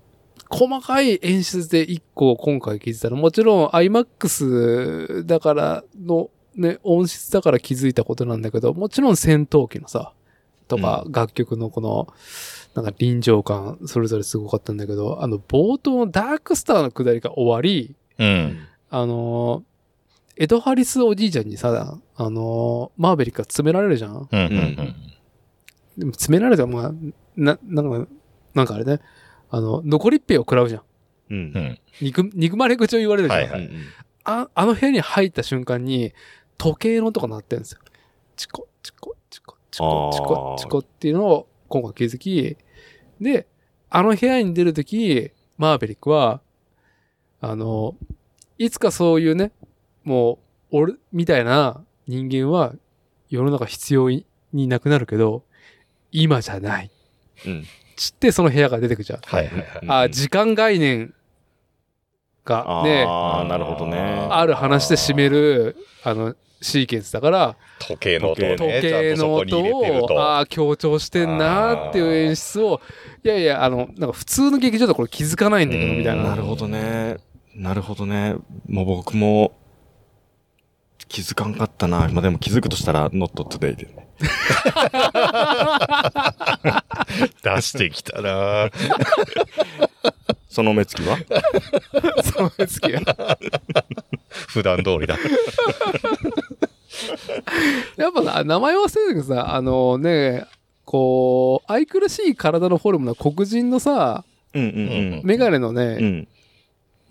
[0.49, 3.17] 細かい演出で一個今回気づいたの。
[3.17, 10.13] もちろん IMAX だからのね、音質だから気づいたことなんだけど、もちろん戦闘機のさ、
[10.67, 12.07] とか楽曲のこの、
[12.75, 18.59] なんか臨場感、それぞれすごかったんだけど、あの冒頭のダークスターの下りが終わり、うん。
[18.89, 19.63] あの
[20.39, 24.39] エド・ハリスおじいちゃんにさ、あのマーベリックが詰められるじゃんうん。
[24.39, 24.95] うん。
[25.97, 26.91] でも詰められたまあ、
[27.35, 28.11] な、なんか、
[28.53, 29.01] なんかあれね、
[29.49, 30.81] あの、残りっぺを食らうじゃん。
[31.31, 31.59] うんう。
[31.59, 31.79] ん。
[32.01, 33.41] 憎、憎まれ口を言われるじゃん。
[33.41, 33.71] はいはいうん
[34.25, 36.13] あ、あの部屋に入った瞬間に、
[36.57, 37.79] 時計の音が鳴ってるんですよ。
[38.35, 42.55] チコ、チコ、チコ、チコ、チコ、チコっていうのを今回気づき、
[43.19, 43.47] で、
[43.89, 46.41] あの部屋に出るとき、マーベリックは、
[47.41, 47.95] あの、
[48.57, 49.51] いつかそういうね、
[50.09, 50.39] も
[50.71, 52.73] う、俺みたいな人間は
[53.29, 55.43] 世の中必要になくなるけど、
[56.11, 56.89] 今じゃない。
[57.45, 57.63] うん。
[57.95, 59.19] つってその部屋が出てくじゃん。
[59.23, 60.07] はいはいはい。
[60.07, 61.13] あ、時間概念
[62.43, 63.99] がね、ああ、なるほどね。
[64.31, 70.19] ある話で締める、あの、シーケンスだから、時計の音をね、時計の音ちゃんとそこに入れてるを、と。
[70.19, 72.81] ああ、強調してんなっていう演出を、
[73.23, 76.23] いやいや、あの、なんか普通の劇場だとこれ気づかないんだけど、うんみたいな。
[76.23, 77.17] なるほどね。
[77.53, 78.35] なるほどね。
[78.67, 79.51] もう僕も
[81.09, 82.07] 気づかんかったな。
[82.09, 84.07] まあでも気づくとしたら not today でね。
[87.43, 88.69] 出してきたな
[90.49, 91.17] その目つきは？
[92.23, 93.37] その月が。
[94.47, 95.17] 普段通りだ。
[97.97, 100.45] やっぱな、名前忘れたけどさ、あのね、
[100.85, 104.23] こう、愛くるしい体のフォルムの黒人のさ、
[104.53, 105.77] うんうんメガネのうん。
[105.77, 106.27] うね、ん。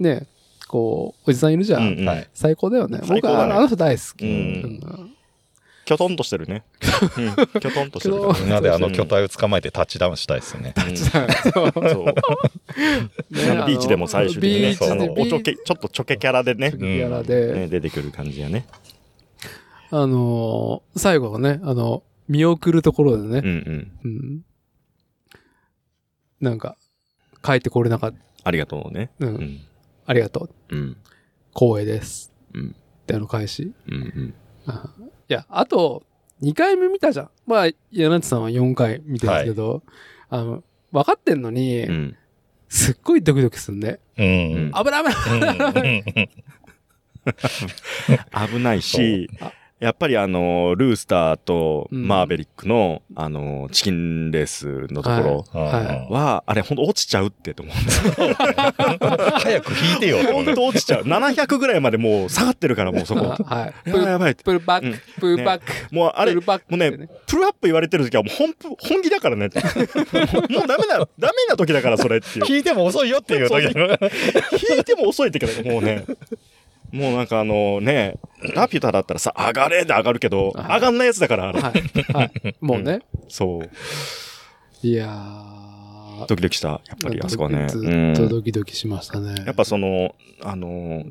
[0.01, 0.27] ね、
[0.69, 1.83] こう、おじさんいるじゃん。
[1.83, 2.29] うんうんはい。
[2.35, 3.01] 最高だよね。
[3.09, 4.25] 僕はあの人大好き。
[4.25, 4.35] うんう
[5.05, 5.15] ん
[5.85, 6.65] きょとんとしてるね。
[7.17, 10.75] うんきょとんとしてるみんなであの巨体を捕まえてタッチダウンしたいですね。
[10.87, 12.05] うんそうそう。
[13.35, 18.67] ねあのビーチでも最終的にね、ビーチであの、ビーおちょけ、ちょっとちょけキャラでね、キャラで、ね出てくる感じやね。
[19.91, 23.93] あのー最後はね、あの、見送るところでねうん、うん。
[24.05, 24.41] うん
[26.43, 26.77] なんか、
[27.43, 28.19] 帰ってこれなかった。
[28.45, 29.11] ありがとうね。
[29.21, 29.27] う。
[29.27, 29.61] うんん。
[30.09, 30.75] ありがとう。
[30.75, 30.97] うん。
[31.55, 32.33] 光栄です。
[32.55, 32.75] うん。
[33.03, 33.75] ってあの返し。
[33.87, 34.35] うんうん。
[34.67, 34.91] あ
[35.29, 36.03] いや、あと、
[36.41, 37.31] 2回目見たじゃん。
[37.47, 39.83] まあ、柳地さんは4回見てるんですけど、
[40.31, 42.17] あの、分かってんのに、うん。
[42.71, 43.99] すっごいドキドキするね。
[44.17, 44.27] うん。
[44.27, 44.29] う
[44.69, 46.29] ん危ない危ないうん
[48.49, 57.75] 危ないしあ、やっぱりあの、ルースターとうんマーベリックの、あの、チキンレースのところはいは、あれほんと落ちちゃうってと思う。
[59.39, 60.19] 早く引いてよ。
[60.33, 61.03] ほんと落ちちゃう。
[61.05, 63.37] 700ぐらいまでもう下がってるからもうそこ。
[63.45, 63.89] はい。
[63.89, 64.43] やばいやばいって。
[64.43, 65.73] プルバッうんク、プルバック。
[65.95, 69.49] もうあれ、プルバックもうね、プルアップ言われてる時はもう本当、本気だからね。
[69.49, 69.51] も
[70.65, 72.45] うダメな、ダメな時だからそれっていう。
[72.49, 73.63] 引いても遅いよっていう時
[74.73, 76.05] 引いても遅いってけど、もうね。
[76.93, 78.19] もうなんかあのね、
[78.55, 81.61] ラピュタだったらさ、上がれで上がるけど、はい上がんないやつだから、あれ。
[81.61, 82.13] はい。
[82.13, 82.57] はい。
[82.61, 83.01] もうね。
[83.29, 84.87] そう。
[84.87, 86.27] いやー。
[86.27, 87.69] ドキドキした、やっぱりあそこはね。
[87.69, 89.35] ずうんっとドキドキしましたね。
[89.47, 91.05] やっぱその、あの、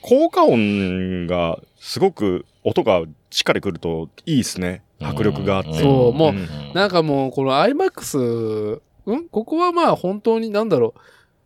[0.00, 4.82] 効果音が、すごく音がしっかりくるといいですね。
[5.00, 5.74] 迫力があって。
[5.74, 9.28] そうもううんなんかもう、この IMAX、ん？
[9.30, 11.00] ここはまあ本当になんだろう。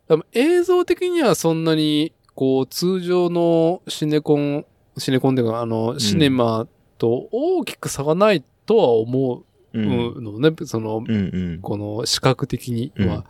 [0.07, 4.65] 多分映像的にはそんなに、こう、通常のシネコン、
[4.97, 9.43] シネコンでいうか、あの、シネマと大きく差がないとは思う。
[9.73, 10.55] うんのね。
[10.63, 11.13] その、うんう
[11.57, 11.59] ん。
[11.61, 13.25] この視覚的にうんは。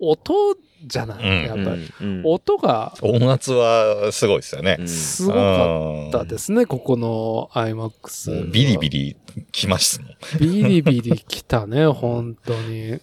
[0.00, 0.56] 音
[0.86, 1.92] じゃない、うんやっぱり。
[2.00, 4.84] うん音が音圧はすごいですよねう。
[4.84, 8.50] んすごかったですね、ここの IMAX。
[8.50, 9.16] ビリビリ
[9.52, 10.16] きますもん。
[10.40, 13.00] ビリビリ来たね、本当に。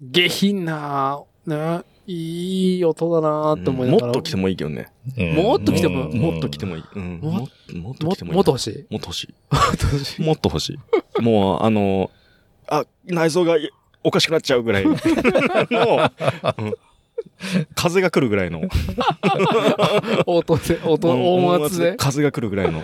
[0.00, 4.06] 下品な、ね、いい音だなと思いながら。
[4.06, 4.88] もっと来てもいいけどね。
[5.16, 6.84] うんもっと来てもうんもっと来てもいい。
[6.94, 7.18] うん。
[7.22, 7.38] もも
[7.72, 8.36] もっとも来てもいい。
[8.36, 8.86] もっと欲しい？
[8.90, 9.34] もっと欲しい。
[9.50, 10.22] もっと欲しい？
[10.22, 10.78] もっと欲し
[11.18, 11.22] い。
[11.22, 12.10] もう、あの、
[12.68, 13.56] あ、内臓が
[14.02, 16.74] おかしくなっちゃうぐらいの、うん
[17.74, 18.60] 風が来るぐらいの。
[20.26, 21.96] 音で、音、うん音圧で？
[21.96, 22.82] 風が来るぐらいの。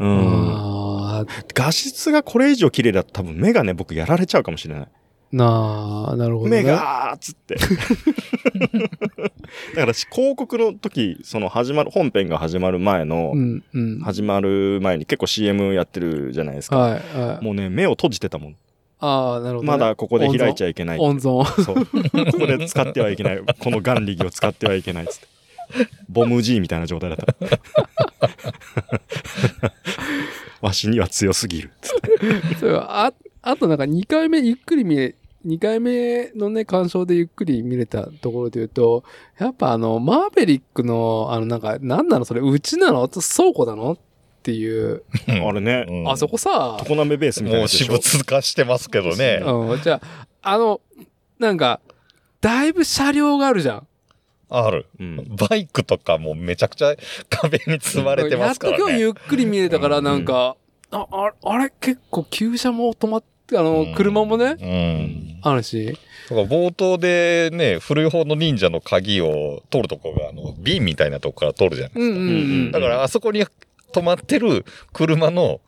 [0.00, 1.26] うん。
[1.54, 4.88] 画質がこれ以上綺麗だと多分目がね、僕やられちゃうかもしれない。
[5.32, 6.62] なあ、なるほど、ね。
[6.62, 7.56] 目がーっつって。
[9.74, 14.00] だから広告の時、その始まる、本編が始まる前のう、ん、うん。
[14.00, 16.78] 始まる前に結構 CM やってるじゃないですか。
[16.78, 17.44] はい、はい。
[17.44, 18.56] もうね、目を閉じてたもん。
[18.98, 19.66] ああ、なるほど、ね。
[19.66, 20.98] まだここで開いちゃいけない。
[20.98, 21.44] 温存。
[21.62, 21.84] そう。
[22.32, 23.40] ここで使ってはいけない。
[23.58, 25.26] この眼力を使ってはいけないっつって。
[26.08, 27.34] ボム G みたいな状態だった。
[30.62, 31.70] わしには強すぎる。
[31.82, 33.12] つってそうあ、
[33.48, 35.14] あとなんか2回目ゆっくり見れ、
[35.46, 39.04] 2回目のね、鑑賞でゆっくり見れたところで言うと、
[39.38, 43.08] やっぱあの、マーベリックの、あのなんか、なんなのそれ、うちなの？
[43.08, 43.92] 倉庫なの？
[43.92, 43.98] っ
[44.42, 47.92] ていう、 あれね、うんあそこさ、常滑ベースみたいなもうやつでしょ？
[48.00, 49.40] 私物化してますけどね。
[49.44, 50.80] うん、じゃあ、あの、
[51.38, 51.80] なんか、
[52.40, 53.86] だいぶ車両があるじゃん。
[54.48, 54.86] ある。
[55.00, 55.36] うん。
[55.48, 56.94] バイクとかもめちゃくちゃ
[57.28, 58.78] 壁に積まれてますからね。
[58.78, 60.56] やっと今日ゆっくり見れたから、うんなんか、
[60.90, 61.72] あ、あれ、あれ？
[61.80, 65.38] 結構旧車も止まっあの、うん車もね、うん。
[65.42, 65.98] あるし。
[66.28, 72.18] だから冒頭でね、古い方の忍者の鍵を取るとこが、あの、瓶みたいなとこから取るじゃないですか。
[72.18, 72.32] うんうんう
[72.68, 72.70] ん。
[72.72, 73.44] だからあそこに
[73.92, 75.60] 止まってる車の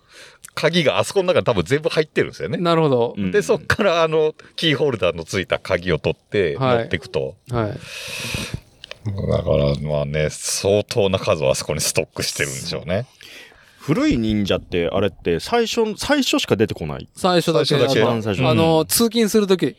[0.55, 2.59] 鍵があそこの中に多分全部入ってるんですよね。
[2.59, 3.15] なるほど。
[3.17, 7.37] うんで、そっからあの、キーホルダーのついた鍵を取ってはい持っていくと。
[7.51, 7.79] はい。
[9.07, 13.07] だから、まあね、相当な数をあそこにストックしてるんでしょうね。
[13.89, 17.09] 古い忍者って、あれって最初、最初しか出てこない。
[17.17, 17.65] 最初だけ。
[17.65, 19.77] 最初だけあ一番最初のあの、通勤するとき。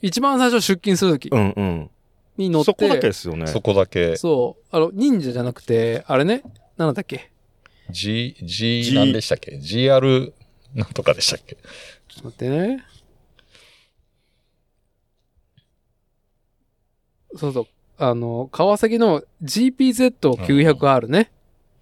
[0.00, 1.90] 一番最初出勤するときうんうん。
[2.38, 2.72] に乗って。
[2.72, 3.46] そこだけですよね。
[3.46, 4.16] そこだけ。
[4.16, 4.64] そう。
[4.74, 6.42] あの、忍者じゃなくて、あれね。
[6.78, 7.30] なんだっけ
[7.90, 10.32] ？G、G、G 何でしたっけ ?GR
[10.74, 11.56] なんとかでしたっけ？
[11.56, 11.60] ちょ
[12.20, 12.84] っと待ってね。
[17.36, 17.66] そうそう。
[17.98, 21.30] あの、川崎の GPZ900R ね。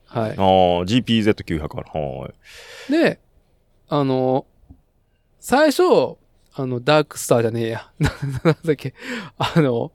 [0.09, 0.31] はい。
[0.31, 0.37] ああ、
[0.85, 1.91] GPZ900 ある。
[1.93, 2.29] は
[2.89, 2.93] い。
[2.93, 3.21] で、
[3.89, 4.47] あの、
[5.39, 5.83] 最初、
[6.55, 7.91] あの、ダークスターじゃねえや。
[7.99, 8.11] な
[8.45, 8.95] なんだっけ。
[9.37, 9.93] あの、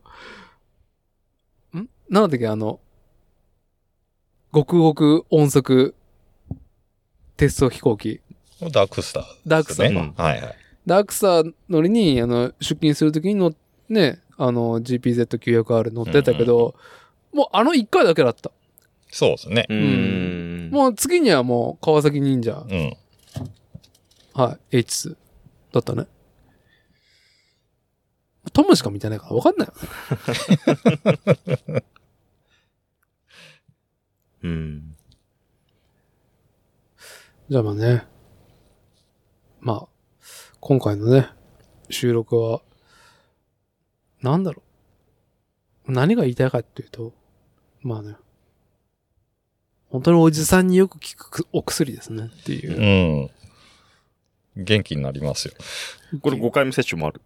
[1.75, 1.89] ん？
[2.09, 2.79] なんだっけ、あの、
[4.53, 5.95] 極極音速
[7.35, 8.21] 鉄道飛行機。
[8.71, 10.55] ダークスター、ダークスターねはいはい。
[10.85, 13.53] ダークスター乗りに、あの、出勤するときにの、
[13.89, 16.75] ね、あの、GPZ900R 乗ってたけど、
[17.33, 18.51] もうあの一回だけだった。
[19.13, 19.67] そうですね。
[19.69, 20.71] うーん。
[20.71, 22.97] もう次にはもう川崎忍者、うん。
[24.33, 25.15] はい、H2
[25.71, 26.07] だったね。
[28.53, 29.73] トムしか見てないから分かんないよ
[31.75, 31.83] ね。
[34.41, 34.95] うん。
[37.49, 38.07] じゃあまあね。
[39.59, 39.87] まあ、
[40.59, 41.29] 今回のね、
[41.91, 42.63] 収録は、
[44.23, 44.63] なんだろ
[45.87, 45.91] う。
[45.91, 47.13] 何が言いたいかっていうと、
[47.81, 48.15] まあね、
[49.93, 50.99] 本当におじさんによく効
[51.29, 53.29] くお薬ですねっていう。
[54.57, 54.63] うん。
[54.63, 55.53] 元気になりますよ。
[56.19, 57.21] これ5回目接種もある？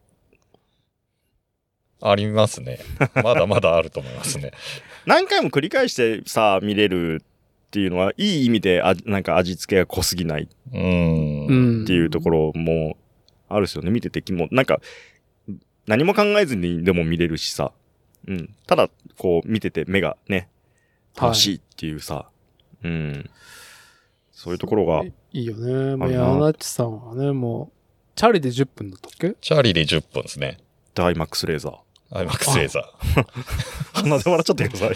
[2.02, 2.80] ありますね。
[3.24, 4.52] まだまだあると思いますね。
[5.06, 11.48] 何回も繰り返してさ、見れるっていうのは、いい意味で、あなんか味付けが濃すぎないっうん。
[11.48, 11.86] うん。
[11.86, 12.98] ていうところも
[13.48, 13.92] あるですよね。
[13.92, 14.82] 見てて気も、なんか、
[15.86, 17.72] 何も考えずにでも見れるしさ。
[18.28, 18.54] うん。
[18.68, 20.50] ただ、こう、見てて目がね、
[21.16, 22.30] 楽しいっていうさ。
[22.84, 23.30] うん。
[24.32, 25.96] そういうところが、いいよね。
[25.96, 27.78] まあ、ッチさんはね、もう、
[28.16, 29.36] チャリで10分だったっけ？
[29.42, 30.58] チャーリーで10分ですね。
[30.96, 31.78] ダイマックスレーザー。
[32.18, 33.26] アイマックスレーザー。
[33.94, 34.96] 鼻で笑っちゃってください。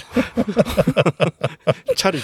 [1.96, 2.24] チャリで。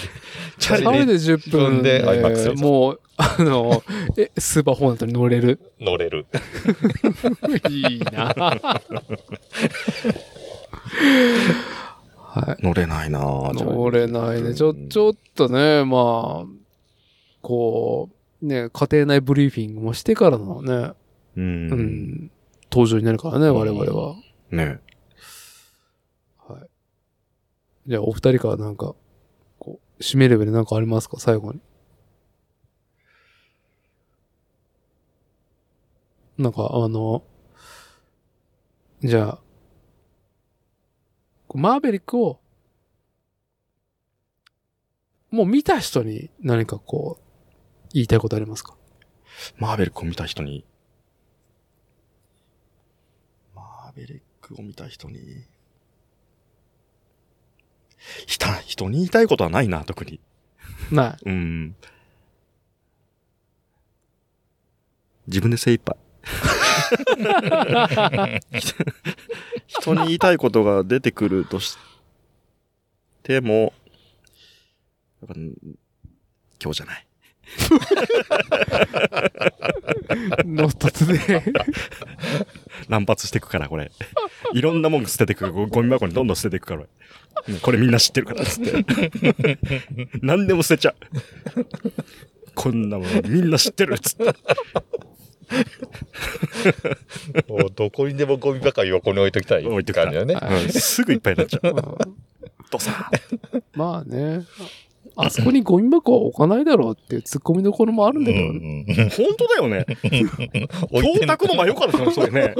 [0.58, 3.82] チチャリで10分でで、IMAX もう、あの、
[4.16, 5.60] え、スーパーホーナットに乗れる？
[5.78, 6.26] 乗れる。
[7.68, 8.34] いいな
[12.46, 12.62] はい。
[12.62, 13.52] 乗れないなぁ。
[13.52, 14.54] 乗れないね。
[14.54, 16.46] ちょ、ちょっとね、まあ、
[17.42, 18.10] こ
[18.42, 20.94] う、ね、家庭内ブリーフィングもしてからのね、う。
[21.36, 22.30] うんん、
[22.70, 24.16] 登場になるからね、我々は。
[24.50, 24.80] ね
[26.38, 26.68] はい。
[27.86, 28.94] じゃあ、お二人からなんか、
[29.58, 31.18] こう、締めレベルなんかありますか？
[31.18, 31.60] 最後に。
[36.38, 37.24] なんか、あの、
[39.02, 39.38] じゃあ、
[41.54, 42.40] マーベリックを、
[45.30, 48.76] もう見た人に何かこう、言いたいことありますか？
[49.58, 50.64] マーベリックを見た人に？
[53.54, 55.18] マーベリックを見た人に？
[58.26, 60.20] ひた、人に言いたいことはないな、特に。
[60.90, 61.28] ない。
[61.28, 61.76] うん。
[65.26, 65.96] 自分で精一杯。
[69.66, 71.76] 人に言いたいことが出てくるとし
[73.22, 73.72] ても、
[76.62, 77.04] 今日じゃない。
[80.44, 81.52] Not today。
[82.88, 83.90] 乱発していくから、これ。
[84.52, 85.50] いろんなもん捨てていく。
[85.50, 86.82] ゴゴミ箱にどんどん捨てていくから。
[86.82, 86.88] うん
[87.60, 89.58] これみんな知ってるから、つって。
[90.22, 90.96] 何でも捨てちゃう。
[92.54, 94.24] こんなもんみんな知ってる、つって。
[97.48, 100.34] もうどこにでもゴミばかり横に置いときたい置いときたい感じだね。
[100.64, 101.68] うんすぐいっぱいになっちゃう。
[101.70, 101.74] うん
[102.70, 103.10] どさ
[103.74, 104.42] まあね。
[105.20, 108.84] あそこにゴミ箱は置かないだろうっていう突っ込みどころもあるんだけどね。
[108.86, 109.84] うんうん本当だよね。
[110.92, 112.54] 置いて教託の真横からですよ、それね。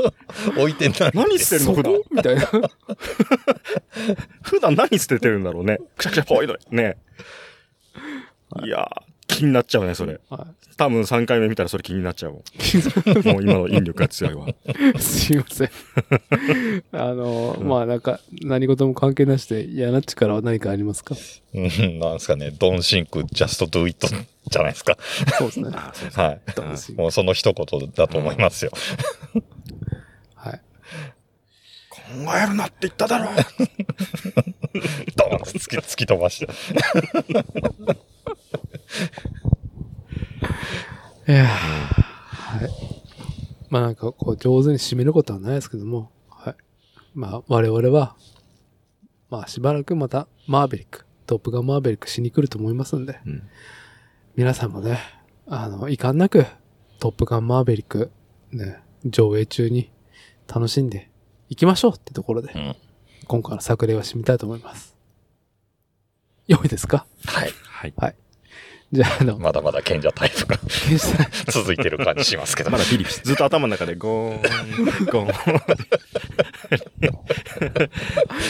[0.56, 1.12] 置いてない。
[1.14, 2.02] 何捨てるのそ普段こ？
[2.10, 2.50] みたいな。
[4.42, 5.78] 普段何捨ててるんだろうね。
[5.96, 6.96] くしゃくしゃぽいのにね。
[8.64, 8.88] いやー、
[9.28, 10.20] 気になっちゃうね、それ。
[10.28, 12.42] は多分3回目見たらそれ気になっちゃうもん。
[13.28, 14.48] もう今の引力が強いわ。
[14.48, 14.54] い、
[14.98, 15.70] すいません。
[16.92, 21.14] あの、まあなんか、何事も関係なしで、ヤナッチからは何かありますか？
[21.54, 22.52] うんなんですかね。
[22.52, 24.08] Don't think、just do it。
[24.08, 24.96] じゃないですか。
[25.38, 25.70] そうですね。
[25.70, 26.40] はい。
[26.54, 28.72] Don't think もうその一言だと思いますよ。
[30.36, 30.60] はい。
[31.90, 32.00] 考
[32.42, 33.30] えるなって言っただろ
[35.16, 36.52] ドーンって突き、突き飛ばして。
[41.28, 42.70] いやーはい。
[43.68, 46.56] まあなんかこう上手に締めることはないですけども、はい。
[47.14, 48.16] まあ我々は、
[49.30, 53.42] まあしばらくまたマーベリック、トップガンマーベリックしに来ると思いますんで、うん
[54.36, 54.98] 皆さんもね、
[55.48, 56.46] あの、遺憾なく
[57.00, 58.10] トップガンマーベリック、
[58.52, 59.90] ね、上映中に
[60.46, 61.10] 楽しんで
[61.48, 62.76] いきましょうってところで、うん
[63.26, 64.96] 今回の作例は締めたいと思います。
[66.46, 67.04] 良いですか？
[67.26, 67.52] はい。
[67.74, 68.16] はい。
[68.90, 70.56] じゃあ、あの、まだまだ賢者タイプが
[71.52, 72.70] 続いてる感じしますけど。
[72.70, 73.16] まだピリピリ。
[73.22, 75.32] ずっと頭の中でゴーン、ゴーン。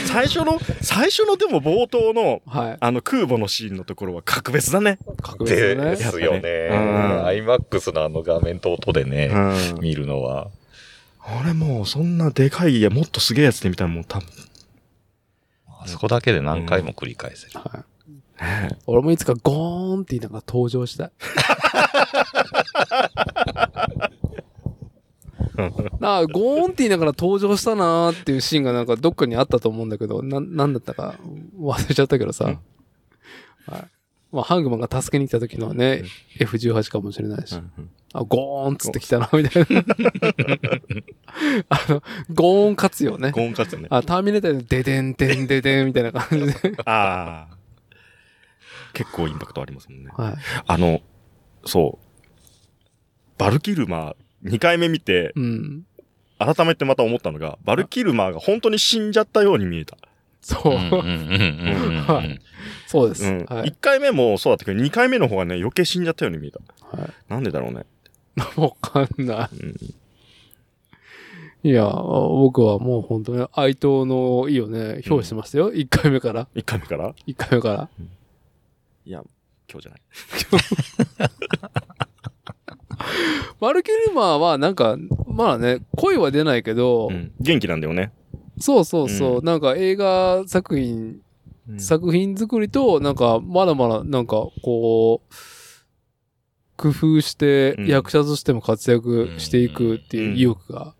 [0.07, 2.77] 最初の、最初のでも冒頭の、はい。
[2.79, 4.99] あの空母のシーンのところは格別だね。
[5.23, 6.05] 格別だねで。
[6.05, 6.69] すよね。
[6.71, 9.81] うん iMAX のあの画面と音でね、ん。
[9.81, 10.51] 見るのは。
[11.43, 14.29] 俺もうそんなでかい、いや、もっとすげえやつで見たらもう多分、
[15.67, 17.59] あそこだけで何回も繰り返せる。
[17.59, 17.98] はい。
[18.41, 21.11] ね 俺もいつかゴーンって言いながら登場したい。
[25.99, 31.17] なあ、ゴーンって言いながら登場したなーっていうシーンがなんかどっかにあったと思うんだけど、な、なんだったか
[31.59, 32.45] 忘れちゃったけどさ。
[32.45, 32.59] はい。
[34.31, 36.05] まあ、ハングマンが助けに来た時のね、
[36.39, 37.57] F18 かもしれないし。
[37.57, 39.85] うんあ、ゴーンっつってきたな、みたいな。
[41.69, 42.03] あの、
[42.33, 43.43] ゴーン活用ねゴ。
[43.43, 43.87] ーンカツね。
[43.91, 46.73] あ、ターミネーターでデデンデンデデンみたいな感じで。
[46.87, 47.58] ああ。
[48.93, 50.11] 結構インパクトありますもんね。
[50.17, 50.35] はい。
[50.67, 51.01] あの、
[51.65, 52.07] そう。
[53.39, 55.85] バルキルマー、2回目見て、うん。
[56.39, 59.97] 改めてまた思ったのが、バルキルマーが本当に死んじゃったように見えた。
[60.41, 60.79] そう。
[62.87, 63.25] そうです。
[63.25, 63.45] うん。
[63.45, 63.75] はい1。
[63.81, 66.61] 回目もそうだったけど、2回目の方がね、余計死んじゃったように見えた。
[66.97, 67.85] はいなんでだろうね。
[68.57, 69.75] わかんなうん。
[69.81, 69.95] い。
[71.65, 75.73] いや、僕はもう本当に哀悼の意をね、表してましたよ。
[75.73, 76.47] 1回目から。
[76.55, 77.89] 1回目から？1回目から。
[79.09, 79.23] いや、
[79.73, 80.01] 今日じゃない。
[83.59, 87.33] マルキルマーはなんか、まだね、声は出ないけど、うん。
[87.41, 88.13] 元気なんだよね。
[88.59, 91.23] そうそうそう、うんなんか映画作品、
[91.79, 95.31] 作品作りと、なんか、まだまだ、なんか、こう、
[96.77, 100.95] 工夫してうん役者としても活躍していくっていう意欲が、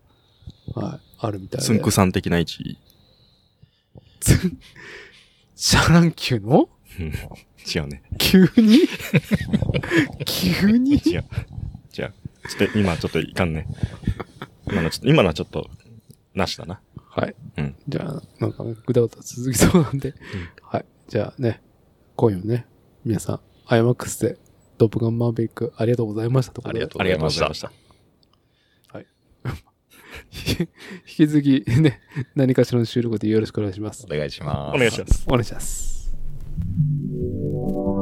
[0.73, 1.65] はい、あるみたいで。
[1.67, 2.79] つんくさん的な位置。
[5.53, 6.69] シャラン級の？
[6.99, 7.13] うん
[7.73, 8.03] 違うね。
[8.17, 8.79] 急に？
[10.25, 10.93] 急に？
[10.95, 11.01] 違う。
[11.11, 11.23] 違う。
[11.91, 13.67] ちょっと今ちょっといかんね。
[14.71, 15.69] 今のちょっと、今のはちょっと、
[16.33, 16.79] なしだな。
[17.09, 17.35] はい。
[17.57, 20.13] うんじゃあ、なんか、ぐだぐだ続きそうなんで、
[20.61, 20.85] はい。
[21.07, 21.61] じゃあね、
[22.15, 22.67] 今夜ね、
[23.03, 24.37] 皆さん、IMAX で、
[24.77, 27.71] トップガンマーベリック、ありがとうございましたとありがとうありがとうございまました。
[30.31, 30.67] 引
[31.05, 32.01] き続き、ね、
[32.35, 34.05] 何かしらの収録でよろしくお願いします。
[34.05, 34.75] お願いします。
[34.75, 35.23] お願いします。
[35.27, 35.98] お願いします。
[36.57, 37.98] Thank you.